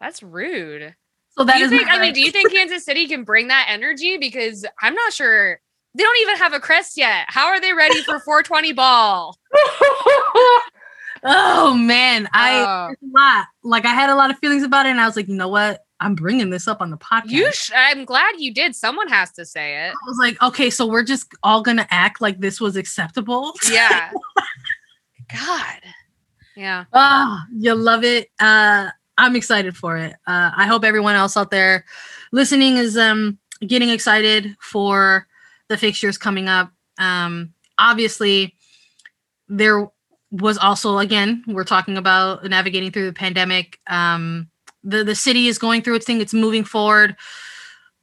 that's 0.00 0.22
rude. 0.22 0.94
So 1.32 1.44
that 1.44 1.54
do 1.54 1.58
you 1.60 1.64
is 1.66 1.70
think? 1.70 1.88
I 1.88 1.98
mean, 2.00 2.12
do 2.12 2.20
you 2.20 2.30
think 2.30 2.52
Kansas 2.52 2.84
City 2.84 3.06
can 3.06 3.24
bring 3.24 3.48
that 3.48 3.66
energy? 3.68 4.18
Because 4.18 4.66
I'm 4.82 4.94
not 4.94 5.12
sure. 5.12 5.60
They 5.94 6.02
don't 6.04 6.18
even 6.22 6.36
have 6.36 6.52
a 6.52 6.60
crest 6.60 6.96
yet. 6.96 7.24
How 7.28 7.46
are 7.48 7.60
they 7.60 7.72
ready 7.72 8.00
for 8.02 8.20
420 8.20 8.72
ball? 8.74 9.36
oh 11.24 11.74
man, 11.74 12.28
I 12.32 12.90
Oh. 12.92 12.94
lot. 13.14 13.46
Like 13.62 13.84
I 13.84 13.94
had 13.94 14.10
a 14.10 14.14
lot 14.14 14.30
of 14.30 14.38
feelings 14.38 14.62
about 14.62 14.86
it, 14.86 14.90
and 14.90 15.00
I 15.00 15.06
was 15.06 15.16
like, 15.16 15.28
you 15.28 15.34
know 15.34 15.48
what? 15.48 15.80
I'm 16.02 16.14
bringing 16.14 16.48
this 16.50 16.66
up 16.66 16.80
on 16.80 16.90
the 16.90 16.96
podcast. 16.96 17.28
You, 17.30 17.52
sh- 17.52 17.72
I'm 17.76 18.04
glad 18.06 18.36
you 18.38 18.54
did. 18.54 18.74
Someone 18.74 19.08
has 19.08 19.30
to 19.32 19.44
say 19.44 19.86
it. 19.86 19.90
I 19.90 20.06
was 20.06 20.16
like, 20.18 20.40
okay, 20.42 20.70
so 20.70 20.86
we're 20.86 21.02
just 21.02 21.26
all 21.42 21.62
gonna 21.62 21.86
act 21.90 22.20
like 22.20 22.40
this 22.40 22.60
was 22.60 22.76
acceptable. 22.76 23.52
Yeah. 23.70 24.10
God. 25.32 25.80
Yeah. 26.56 26.84
Oh, 26.92 27.40
you 27.54 27.74
love 27.74 28.02
it. 28.04 28.28
Uh, 28.38 28.90
I'm 29.20 29.36
excited 29.36 29.76
for 29.76 29.98
it. 29.98 30.14
Uh, 30.26 30.50
I 30.56 30.66
hope 30.66 30.82
everyone 30.82 31.14
else 31.14 31.36
out 31.36 31.50
there 31.50 31.84
listening 32.32 32.76
is 32.78 32.96
um 32.96 33.38
getting 33.66 33.90
excited 33.90 34.56
for 34.60 35.26
the 35.68 35.76
fixtures 35.76 36.16
coming 36.16 36.48
up. 36.48 36.72
Um, 36.98 37.52
obviously, 37.78 38.56
there 39.48 39.88
was 40.30 40.56
also 40.58 40.98
again 40.98 41.44
we're 41.46 41.64
talking 41.64 41.96
about 41.96 42.44
navigating 42.44 42.90
through 42.90 43.06
the 43.06 43.12
pandemic. 43.12 43.78
Um, 43.88 44.48
the 44.82 45.04
the 45.04 45.14
city 45.14 45.48
is 45.48 45.58
going 45.58 45.82
through 45.82 45.96
its 45.96 46.06
thing. 46.06 46.20
It's 46.20 46.34
moving 46.34 46.64
forward 46.64 47.16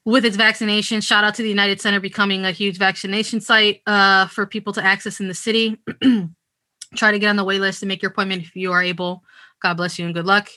with 0.05 0.23
its 0.23 0.37
vaccination. 0.37 1.01
Shout 1.01 1.23
out 1.23 1.33
to 1.35 1.41
the 1.41 1.49
United 1.49 1.81
Center 1.81 1.99
becoming 1.99 2.45
a 2.45 2.51
huge 2.51 2.77
vaccination 2.77 3.41
site 3.41 3.81
uh, 3.87 4.27
for 4.27 4.45
people 4.45 4.71
to 4.73 4.85
access 4.85 5.19
in 5.19 5.27
the 5.27 5.33
city. 5.33 5.79
Try 6.95 7.11
to 7.11 7.19
get 7.19 7.29
on 7.29 7.35
the 7.35 7.43
wait 7.43 7.59
list 7.59 7.81
and 7.81 7.89
make 7.89 8.01
your 8.01 8.11
appointment 8.11 8.43
if 8.43 8.55
you 8.55 8.71
are 8.71 8.83
able. 8.83 9.23
God 9.61 9.73
bless 9.73 9.97
you 9.97 10.05
and 10.05 10.13
good 10.13 10.25
luck. 10.25 10.49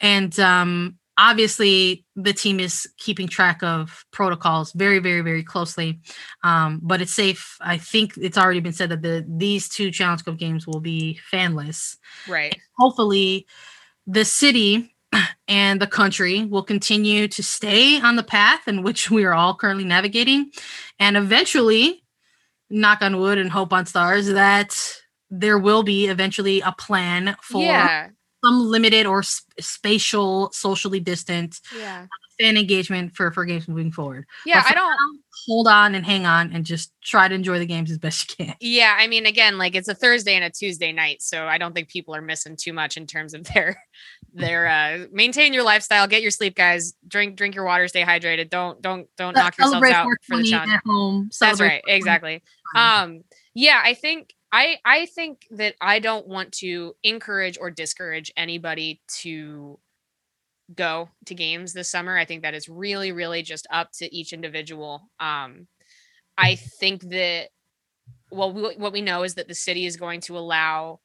And 0.00 0.38
um, 0.38 0.98
obviously, 1.16 2.04
the 2.16 2.32
team 2.32 2.60
is 2.60 2.88
keeping 2.98 3.28
track 3.28 3.62
of 3.62 4.04
protocols 4.12 4.72
very, 4.72 4.98
very, 4.98 5.20
very 5.20 5.42
closely. 5.42 6.00
Um, 6.42 6.80
but 6.82 7.00
it's 7.02 7.12
safe. 7.12 7.56
I 7.60 7.78
think 7.78 8.16
it's 8.16 8.38
already 8.38 8.60
been 8.60 8.72
said 8.72 8.90
that 8.90 9.02
the 9.02 9.24
these 9.28 9.68
two 9.68 9.90
Challenge 9.90 10.24
Cup 10.24 10.38
games 10.38 10.66
will 10.66 10.80
be 10.80 11.18
fanless 11.32 11.96
Right. 12.28 12.56
hopefully 12.78 13.46
the 14.06 14.24
city 14.24 14.94
and 15.48 15.80
the 15.80 15.86
country 15.86 16.44
will 16.44 16.62
continue 16.62 17.28
to 17.28 17.42
stay 17.42 18.00
on 18.00 18.16
the 18.16 18.22
path 18.22 18.66
in 18.68 18.82
which 18.82 19.10
we 19.10 19.24
are 19.24 19.34
all 19.34 19.54
currently 19.54 19.84
navigating 19.84 20.50
and 20.98 21.16
eventually 21.16 22.02
knock 22.70 23.02
on 23.02 23.18
wood 23.18 23.38
and 23.38 23.50
hope 23.50 23.72
on 23.72 23.86
stars 23.86 24.28
that 24.28 24.76
there 25.30 25.58
will 25.58 25.82
be 25.82 26.06
eventually 26.06 26.60
a 26.60 26.72
plan 26.72 27.36
for 27.42 27.62
yeah. 27.62 28.08
Some 28.44 28.60
limited 28.70 29.06
or 29.06 29.22
sp- 29.26 29.50
spatial 29.60 30.50
socially 30.52 31.00
distant 31.00 31.60
Yeah. 31.76 32.06
fan 32.38 32.56
engagement 32.56 33.14
for 33.16 33.30
for 33.32 33.44
games 33.44 33.66
moving 33.68 33.90
forward 33.90 34.26
Yeah. 34.46 34.62
For 34.62 34.70
I 34.70 34.74
don't. 34.74 34.90
now, 34.90 35.20
hold 35.46 35.66
on 35.68 35.94
and 35.94 36.04
hang 36.04 36.26
on 36.26 36.52
and 36.52 36.64
just 36.64 36.92
try 37.02 37.26
to 37.28 37.34
enjoy 37.34 37.58
the 37.58 37.66
games 37.66 37.90
as 37.90 37.98
best 37.98 38.30
you 38.38 38.46
can 38.46 38.54
Yeah. 38.60 38.96
I 38.98 39.06
mean, 39.08 39.26
again, 39.26 39.58
like 39.58 39.74
it's 39.74 39.88
a 39.88 39.94
Thursday 39.94 40.34
and 40.34 40.44
a 40.44 40.50
Tuesday 40.50 40.92
night. 40.92 41.22
So 41.22 41.46
I 41.46 41.58
don't 41.58 41.74
think 41.74 41.88
people 41.88 42.14
are 42.14 42.20
missing 42.22 42.56
too 42.56 42.72
much 42.72 42.96
in 42.96 43.06
terms 43.06 43.34
of 43.34 43.44
their 43.54 43.82
they're 44.34 44.66
uh 44.68 45.06
maintain 45.10 45.52
your 45.54 45.62
lifestyle 45.64 46.06
get 46.06 46.20
your 46.22 46.30
sleep 46.30 46.54
guys 46.54 46.92
drink 47.08 47.34
drink 47.34 47.54
your 47.54 47.64
water 47.64 47.88
stay 47.88 48.02
hydrated 48.04 48.50
don't 48.50 48.80
don't 48.82 49.08
don't 49.16 49.36
Uh, 49.36 49.40
knock 49.40 49.56
yourselves 49.58 49.90
out 49.90 50.04
for 50.26 50.36
the 50.36 50.44
420 50.44 50.50
challenge 50.50 50.72
at 50.72 50.82
home. 50.84 51.30
that's 51.40 51.60
right 51.60 51.82
exactly 51.88 52.42
um 52.76 53.22
yeah 53.54 53.80
i 53.82 53.94
think 53.94 54.34
i 54.52 54.76
i 54.84 55.06
think 55.06 55.46
that 55.50 55.74
i 55.80 55.98
don't 55.98 56.26
want 56.26 56.52
to 56.52 56.94
encourage 57.02 57.58
or 57.58 57.70
discourage 57.70 58.32
anybody 58.36 59.00
to 59.06 59.78
go 60.74 61.08
to 61.24 61.34
games 61.34 61.72
this 61.72 61.90
summer. 61.90 62.18
I 62.18 62.24
think 62.24 62.42
that 62.42 62.54
is 62.54 62.68
really 62.68 63.12
really 63.12 63.42
just 63.42 63.66
up 63.70 63.90
to 63.98 64.14
each 64.14 64.32
individual. 64.32 65.08
Um 65.20 65.66
i 66.36 66.54
think 66.54 67.02
that 67.10 67.48
well 68.30 68.52
we, 68.52 68.76
what 68.76 68.92
we 68.92 69.02
know 69.02 69.22
is 69.22 69.34
that 69.34 69.48
the 69.48 69.54
city 69.54 69.86
is 69.86 69.96
going 69.96 70.20
to 70.20 70.38
allow 70.38 71.00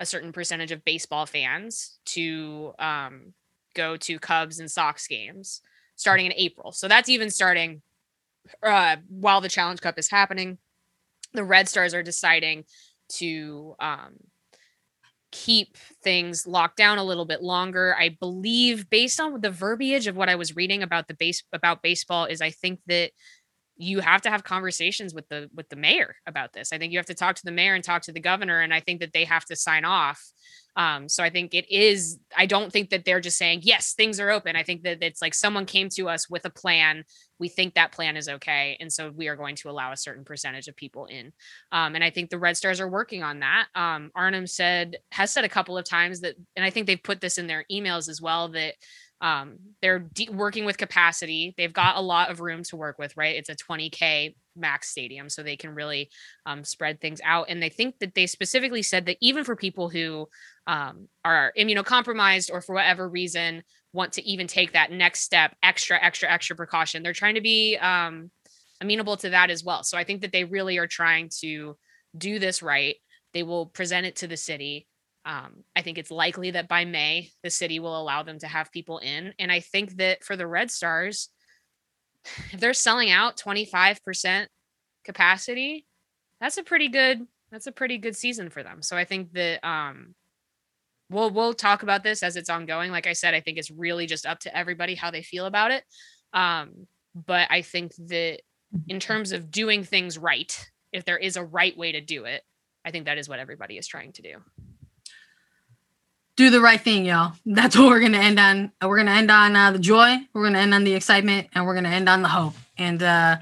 a 0.00 0.06
certain 0.06 0.32
percentage 0.32 0.72
of 0.72 0.84
baseball 0.84 1.26
fans 1.26 1.98
to 2.06 2.72
um 2.78 3.34
go 3.74 3.96
to 3.96 4.18
cubs 4.18 4.60
and 4.60 4.70
sox 4.70 5.06
games 5.06 5.60
starting 5.96 6.26
in 6.26 6.32
april. 6.36 6.72
So 6.72 6.86
that's 6.88 7.08
even 7.08 7.28
starting 7.30 7.82
uh, 8.62 8.96
while 9.08 9.40
the 9.40 9.48
Challenge 9.48 9.80
Cup 9.80 9.98
is 9.98 10.08
happening, 10.08 10.56
the 11.34 11.44
Red 11.44 11.68
Stars 11.68 11.92
are 11.92 12.02
deciding 12.02 12.64
to 13.16 13.74
um, 13.80 14.14
keep 15.30 15.76
things 16.02 16.46
locked 16.46 16.76
down 16.76 16.98
a 16.98 17.04
little 17.04 17.24
bit 17.24 17.42
longer. 17.42 17.94
I 17.98 18.16
believe, 18.20 18.88
based 18.88 19.20
on 19.20 19.40
the 19.40 19.50
verbiage 19.50 20.06
of 20.06 20.16
what 20.16 20.28
I 20.28 20.36
was 20.36 20.56
reading 20.56 20.82
about 20.82 21.08
the 21.08 21.14
base 21.14 21.42
about 21.52 21.82
baseball, 21.82 22.24
is 22.24 22.40
I 22.40 22.50
think 22.50 22.80
that 22.86 23.10
you 23.78 24.00
have 24.00 24.20
to 24.22 24.30
have 24.30 24.42
conversations 24.42 25.14
with 25.14 25.28
the 25.28 25.48
with 25.54 25.68
the 25.68 25.76
mayor 25.76 26.16
about 26.26 26.52
this. 26.52 26.72
I 26.72 26.78
think 26.78 26.92
you 26.92 26.98
have 26.98 27.06
to 27.06 27.14
talk 27.14 27.36
to 27.36 27.44
the 27.44 27.52
mayor 27.52 27.74
and 27.74 27.84
talk 27.84 28.02
to 28.02 28.12
the 28.12 28.20
governor, 28.20 28.60
and 28.60 28.74
I 28.74 28.80
think 28.80 29.00
that 29.00 29.12
they 29.12 29.24
have 29.24 29.44
to 29.46 29.56
sign 29.56 29.84
off. 29.84 30.20
Um, 30.74 31.08
so 31.08 31.22
I 31.22 31.30
think 31.30 31.54
it 31.54 31.70
is. 31.70 32.18
I 32.36 32.46
don't 32.46 32.72
think 32.72 32.90
that 32.90 33.04
they're 33.04 33.20
just 33.20 33.38
saying 33.38 33.60
yes, 33.62 33.94
things 33.94 34.18
are 34.18 34.30
open. 34.30 34.56
I 34.56 34.64
think 34.64 34.82
that 34.82 35.02
it's 35.02 35.22
like 35.22 35.32
someone 35.32 35.64
came 35.64 35.88
to 35.90 36.08
us 36.08 36.28
with 36.28 36.44
a 36.44 36.50
plan. 36.50 37.04
We 37.38 37.48
think 37.48 37.74
that 37.74 37.92
plan 37.92 38.16
is 38.16 38.28
okay, 38.28 38.76
and 38.80 38.92
so 38.92 39.12
we 39.14 39.28
are 39.28 39.36
going 39.36 39.54
to 39.56 39.70
allow 39.70 39.92
a 39.92 39.96
certain 39.96 40.24
percentage 40.24 40.66
of 40.66 40.74
people 40.74 41.06
in. 41.06 41.32
Um, 41.70 41.94
and 41.94 42.02
I 42.02 42.10
think 42.10 42.30
the 42.30 42.38
Red 42.38 42.56
Stars 42.56 42.80
are 42.80 42.90
working 42.90 43.22
on 43.22 43.40
that. 43.40 43.68
Um, 43.76 44.10
Arnim 44.16 44.48
said 44.48 44.96
has 45.12 45.30
said 45.30 45.44
a 45.44 45.48
couple 45.48 45.78
of 45.78 45.84
times 45.84 46.20
that, 46.22 46.34
and 46.56 46.64
I 46.64 46.70
think 46.70 46.88
they've 46.88 47.02
put 47.02 47.20
this 47.20 47.38
in 47.38 47.46
their 47.46 47.64
emails 47.70 48.08
as 48.08 48.20
well 48.20 48.48
that 48.48 48.74
um, 49.20 49.58
they're 49.82 49.98
de- 49.98 50.30
working 50.30 50.64
with 50.64 50.78
capacity. 50.78 51.54
They've 51.56 51.72
got 51.72 51.96
a 51.96 52.00
lot 52.00 52.30
of 52.30 52.40
room 52.40 52.62
to 52.64 52.76
work 52.76 52.98
with, 52.98 53.16
right? 53.16 53.36
It's 53.36 53.48
a 53.48 53.56
20k 53.56 54.34
max 54.54 54.90
stadium, 54.90 55.28
so 55.28 55.42
they 55.42 55.56
can 55.56 55.74
really 55.74 56.10
um, 56.46 56.64
spread 56.64 57.00
things 57.00 57.20
out. 57.24 57.46
And 57.48 57.62
they 57.62 57.68
think 57.68 57.98
that 57.98 58.14
they 58.14 58.26
specifically 58.26 58.82
said 58.82 59.06
that 59.06 59.16
even 59.20 59.44
for 59.44 59.56
people 59.56 59.88
who 59.88 60.28
um, 60.66 61.08
are 61.24 61.52
immunocompromised 61.58 62.50
or 62.52 62.60
for 62.60 62.74
whatever 62.74 63.08
reason 63.08 63.62
want 63.92 64.12
to 64.12 64.28
even 64.28 64.46
take 64.46 64.72
that 64.72 64.92
next 64.92 65.20
step, 65.20 65.56
extra, 65.62 65.98
extra, 66.02 66.30
extra 66.30 66.54
precaution, 66.54 67.02
they're 67.02 67.12
trying 67.12 67.34
to 67.34 67.40
be 67.40 67.76
um, 67.78 68.30
amenable 68.80 69.16
to 69.16 69.30
that 69.30 69.50
as 69.50 69.64
well. 69.64 69.82
So 69.82 69.98
I 69.98 70.04
think 70.04 70.20
that 70.20 70.32
they 70.32 70.44
really 70.44 70.78
are 70.78 70.86
trying 70.86 71.30
to 71.40 71.76
do 72.16 72.38
this 72.38 72.62
right. 72.62 72.96
They 73.34 73.42
will 73.42 73.66
present 73.66 74.06
it 74.06 74.16
to 74.16 74.26
the 74.26 74.36
city. 74.36 74.86
Um, 75.28 75.62
I 75.76 75.82
think 75.82 75.98
it's 75.98 76.10
likely 76.10 76.52
that 76.52 76.68
by 76.68 76.86
May, 76.86 77.28
the 77.42 77.50
city 77.50 77.80
will 77.80 78.00
allow 78.00 78.22
them 78.22 78.38
to 78.38 78.46
have 78.48 78.72
people 78.72 78.98
in. 78.98 79.34
And 79.38 79.52
I 79.52 79.60
think 79.60 79.98
that 79.98 80.24
for 80.24 80.36
the 80.36 80.46
Red 80.46 80.70
Stars, 80.70 81.28
if 82.50 82.58
they're 82.58 82.72
selling 82.72 83.10
out 83.10 83.36
25% 83.36 84.46
capacity, 85.04 85.86
that's 86.40 86.56
a 86.56 86.62
pretty 86.62 86.88
good 86.88 87.26
that's 87.50 87.66
a 87.66 87.72
pretty 87.72 87.96
good 87.98 88.16
season 88.16 88.50
for 88.50 88.62
them. 88.62 88.82
So 88.82 88.96
I 88.96 89.04
think 89.04 89.32
that 89.32 89.66
um 89.66 90.14
we'll 91.10 91.30
we'll 91.30 91.54
talk 91.54 91.82
about 91.82 92.02
this 92.02 92.22
as 92.22 92.36
it's 92.36 92.50
ongoing. 92.50 92.90
Like 92.90 93.06
I 93.06 93.12
said, 93.12 93.34
I 93.34 93.40
think 93.40 93.58
it's 93.58 93.70
really 93.70 94.06
just 94.06 94.24
up 94.24 94.40
to 94.40 94.56
everybody 94.56 94.94
how 94.94 95.10
they 95.10 95.22
feel 95.22 95.44
about 95.44 95.72
it. 95.72 95.84
Um, 96.32 96.86
but 97.14 97.48
I 97.50 97.62
think 97.62 97.94
that 98.08 98.40
in 98.86 99.00
terms 99.00 99.32
of 99.32 99.50
doing 99.50 99.84
things 99.84 100.16
right, 100.16 100.70
if 100.92 101.04
there 101.04 101.18
is 101.18 101.36
a 101.36 101.44
right 101.44 101.76
way 101.76 101.92
to 101.92 102.00
do 102.00 102.24
it, 102.24 102.42
I 102.84 102.90
think 102.92 103.06
that 103.06 103.18
is 103.18 103.28
what 103.28 103.40
everybody 103.40 103.76
is 103.76 103.86
trying 103.86 104.12
to 104.12 104.22
do. 104.22 104.36
Do 106.38 106.50
the 106.50 106.60
right 106.60 106.80
thing, 106.80 107.04
y'all. 107.04 107.32
That's 107.44 107.76
what 107.76 107.88
we're 107.88 108.00
gonna 108.00 108.18
end 108.18 108.38
on. 108.38 108.70
We're 108.80 108.96
gonna 108.96 109.10
end 109.10 109.30
on 109.30 109.56
uh, 109.56 109.72
the 109.72 109.78
joy. 109.80 110.16
We're 110.32 110.44
gonna 110.44 110.60
end 110.60 110.72
on 110.72 110.84
the 110.84 110.94
excitement, 110.94 111.48
and 111.52 111.66
we're 111.66 111.74
gonna 111.74 111.88
end 111.88 112.08
on 112.08 112.22
the 112.22 112.28
hope. 112.28 112.54
And 112.78 113.02
uh, 113.02 113.38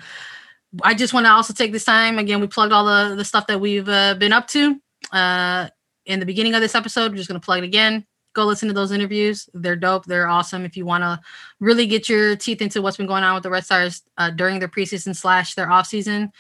I 0.83 0.95
just 0.95 1.13
want 1.13 1.27
to 1.27 1.31
also 1.31 1.53
take 1.53 1.73
this 1.73 1.85
time 1.85 2.19
again. 2.19 2.41
We 2.41 2.47
plugged 2.47 2.73
all 2.73 2.87
the 2.87 3.15
the 3.15 3.25
stuff 3.25 3.47
that 3.49 3.61
we've 3.61 3.87
uh, 3.87 4.15
been 4.15 4.33
up 4.33 4.49
to 4.49 4.81
uh, 5.13 5.69
in 6.07 6.21
the 6.21 6.27
beginning 6.27 6.55
of 6.55 6.63
this 6.63 6.75
episode. 6.75 7.13
We're 7.13 7.19
just 7.19 7.29
gonna 7.29 7.39
plug 7.39 7.59
it 7.59 7.65
again. 7.65 8.07
Go 8.35 8.47
listen 8.47 8.69
to 8.69 8.75
those 8.75 8.93
interviews. 8.93 9.47
They're 9.53 9.77
dope. 9.77 10.07
They're 10.07 10.27
awesome. 10.27 10.65
If 10.65 10.75
you 10.75 10.87
want 10.87 11.03
to 11.03 11.21
really 11.61 11.87
get 11.87 12.09
your 12.09 12.35
teeth 12.35 12.63
into 12.63 12.81
what's 12.81 12.97
been 12.97 13.07
going 13.07 13.25
on 13.25 13.35
with 13.35 13.43
the 13.43 13.51
Red 13.51 13.67
Stars 13.67 14.03
uh, 14.17 14.31
during 14.31 14.59
their 14.59 14.69
preseason 14.69 15.15
slash 15.15 15.55
their 15.55 15.71
off 15.71 15.87
season, 15.87 16.33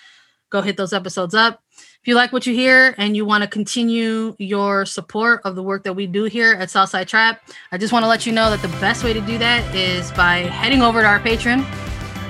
go 0.50 0.62
hit 0.62 0.78
those 0.78 0.94
episodes 0.94 1.34
up. 1.34 1.62
If 2.06 2.10
you 2.10 2.14
like 2.14 2.32
what 2.32 2.46
you 2.46 2.54
hear 2.54 2.94
and 2.98 3.16
you 3.16 3.24
want 3.24 3.42
to 3.42 3.48
continue 3.48 4.36
your 4.38 4.86
support 4.86 5.40
of 5.42 5.56
the 5.56 5.62
work 5.64 5.82
that 5.82 5.94
we 5.94 6.06
do 6.06 6.22
here 6.22 6.52
at 6.52 6.70
Southside 6.70 7.08
Trap, 7.08 7.42
I 7.72 7.78
just 7.78 7.92
want 7.92 8.04
to 8.04 8.06
let 8.06 8.24
you 8.24 8.30
know 8.30 8.48
that 8.48 8.62
the 8.62 8.68
best 8.78 9.02
way 9.02 9.12
to 9.12 9.20
do 9.20 9.38
that 9.38 9.74
is 9.74 10.12
by 10.12 10.42
heading 10.42 10.82
over 10.82 11.00
to 11.00 11.04
our 11.08 11.18
Patreon 11.18 11.64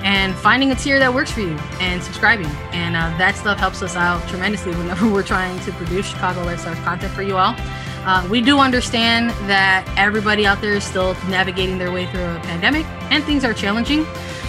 and 0.03 0.33
finding 0.33 0.71
a 0.71 0.75
tier 0.75 0.97
that 0.97 1.13
works 1.13 1.29
for 1.29 1.41
you 1.41 1.55
and 1.79 2.01
subscribing. 2.01 2.47
And 2.73 2.95
uh, 2.95 3.15
that 3.19 3.35
stuff 3.35 3.59
helps 3.59 3.83
us 3.83 3.95
out 3.95 4.27
tremendously 4.27 4.73
whenever 4.73 5.07
we're 5.13 5.21
trying 5.21 5.59
to 5.59 5.71
produce 5.73 6.07
Chicago 6.07 6.41
Stars 6.55 6.79
content 6.79 7.13
for 7.13 7.21
you 7.21 7.37
all. 7.37 7.53
Uh, 8.03 8.27
we 8.31 8.41
do 8.41 8.57
understand 8.57 9.29
that 9.47 9.87
everybody 9.95 10.47
out 10.47 10.59
there 10.59 10.73
is 10.73 10.85
still 10.85 11.13
navigating 11.29 11.77
their 11.77 11.91
way 11.91 12.07
through 12.07 12.25
a 12.25 12.39
pandemic 12.39 12.87
and 13.11 13.23
things 13.25 13.43
are 13.43 13.53
challenging. 13.53 14.07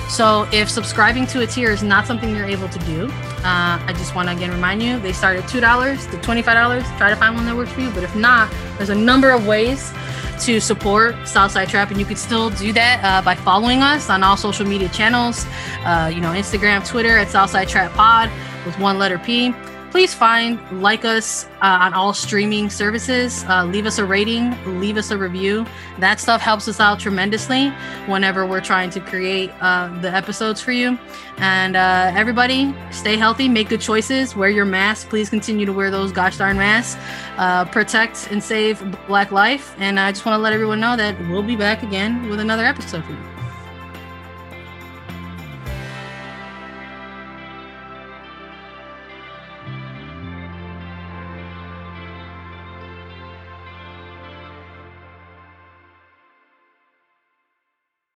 So 0.08 0.48
if 0.52 0.70
subscribing 0.70 1.26
to 1.28 1.42
a 1.42 1.46
tier 1.46 1.70
is 1.70 1.82
not 1.82 2.06
something 2.06 2.34
you're 2.34 2.46
able 2.46 2.68
to 2.68 2.78
do, 2.80 3.08
uh, 3.44 3.78
I 3.86 3.94
just 3.96 4.14
want 4.14 4.28
to 4.28 4.34
again 4.34 4.50
remind 4.50 4.82
you 4.82 4.98
they 4.98 5.12
start 5.12 5.36
at 5.36 5.48
two 5.48 5.60
dollars 5.60 6.06
to 6.06 6.18
twenty 6.22 6.42
five 6.42 6.54
dollars. 6.54 6.84
Try 6.96 7.10
to 7.10 7.16
find 7.16 7.34
one 7.34 7.44
that 7.46 7.54
works 7.54 7.72
for 7.72 7.82
you. 7.82 7.90
But 7.90 8.04
if 8.04 8.16
not, 8.16 8.52
there's 8.78 8.88
a 8.88 8.94
number 8.94 9.30
of 9.30 9.46
ways 9.46 9.92
to 10.40 10.60
support 10.60 11.14
Southside 11.26 11.68
Trap, 11.68 11.90
and 11.90 12.00
you 12.00 12.06
could 12.06 12.18
still 12.18 12.48
do 12.50 12.72
that 12.72 13.04
uh, 13.04 13.22
by 13.22 13.34
following 13.34 13.82
us 13.82 14.08
on 14.08 14.22
all 14.22 14.36
social 14.36 14.66
media 14.66 14.88
channels. 14.88 15.44
Uh, 15.84 16.10
you 16.12 16.20
know, 16.20 16.30
Instagram, 16.30 16.86
Twitter 16.86 17.18
at 17.18 17.28
Southside 17.28 17.68
Trap 17.68 17.92
Pod 17.92 18.30
with 18.64 18.78
one 18.78 18.98
letter 18.98 19.18
P. 19.18 19.52
Please 19.90 20.12
find, 20.12 20.60
like 20.82 21.04
us 21.04 21.46
uh, 21.62 21.78
on 21.80 21.94
all 21.94 22.12
streaming 22.12 22.68
services. 22.68 23.44
Uh, 23.48 23.64
leave 23.64 23.86
us 23.86 23.98
a 23.98 24.04
rating, 24.04 24.54
leave 24.80 24.96
us 24.98 25.10
a 25.10 25.16
review. 25.16 25.64
That 25.98 26.20
stuff 26.20 26.42
helps 26.42 26.68
us 26.68 26.78
out 26.78 27.00
tremendously 27.00 27.70
whenever 28.06 28.44
we're 28.44 28.60
trying 28.60 28.90
to 28.90 29.00
create 29.00 29.50
uh, 29.60 29.88
the 30.00 30.14
episodes 30.14 30.60
for 30.60 30.72
you. 30.72 30.98
And 31.38 31.74
uh, 31.74 32.12
everybody, 32.14 32.74
stay 32.90 33.16
healthy, 33.16 33.48
make 33.48 33.70
good 33.70 33.80
choices, 33.80 34.36
wear 34.36 34.50
your 34.50 34.66
mask. 34.66 35.08
Please 35.08 35.30
continue 35.30 35.64
to 35.64 35.72
wear 35.72 35.90
those 35.90 36.12
gosh 36.12 36.36
darn 36.36 36.58
masks. 36.58 37.00
Uh, 37.38 37.64
protect 37.64 38.28
and 38.30 38.42
save 38.42 38.84
Black 39.06 39.32
life. 39.32 39.74
And 39.78 39.98
I 39.98 40.12
just 40.12 40.26
want 40.26 40.36
to 40.36 40.42
let 40.42 40.52
everyone 40.52 40.80
know 40.80 40.96
that 40.96 41.18
we'll 41.28 41.42
be 41.42 41.56
back 41.56 41.82
again 41.82 42.28
with 42.28 42.40
another 42.40 42.64
episode 42.64 43.04
for 43.04 43.12
you. 43.12 43.37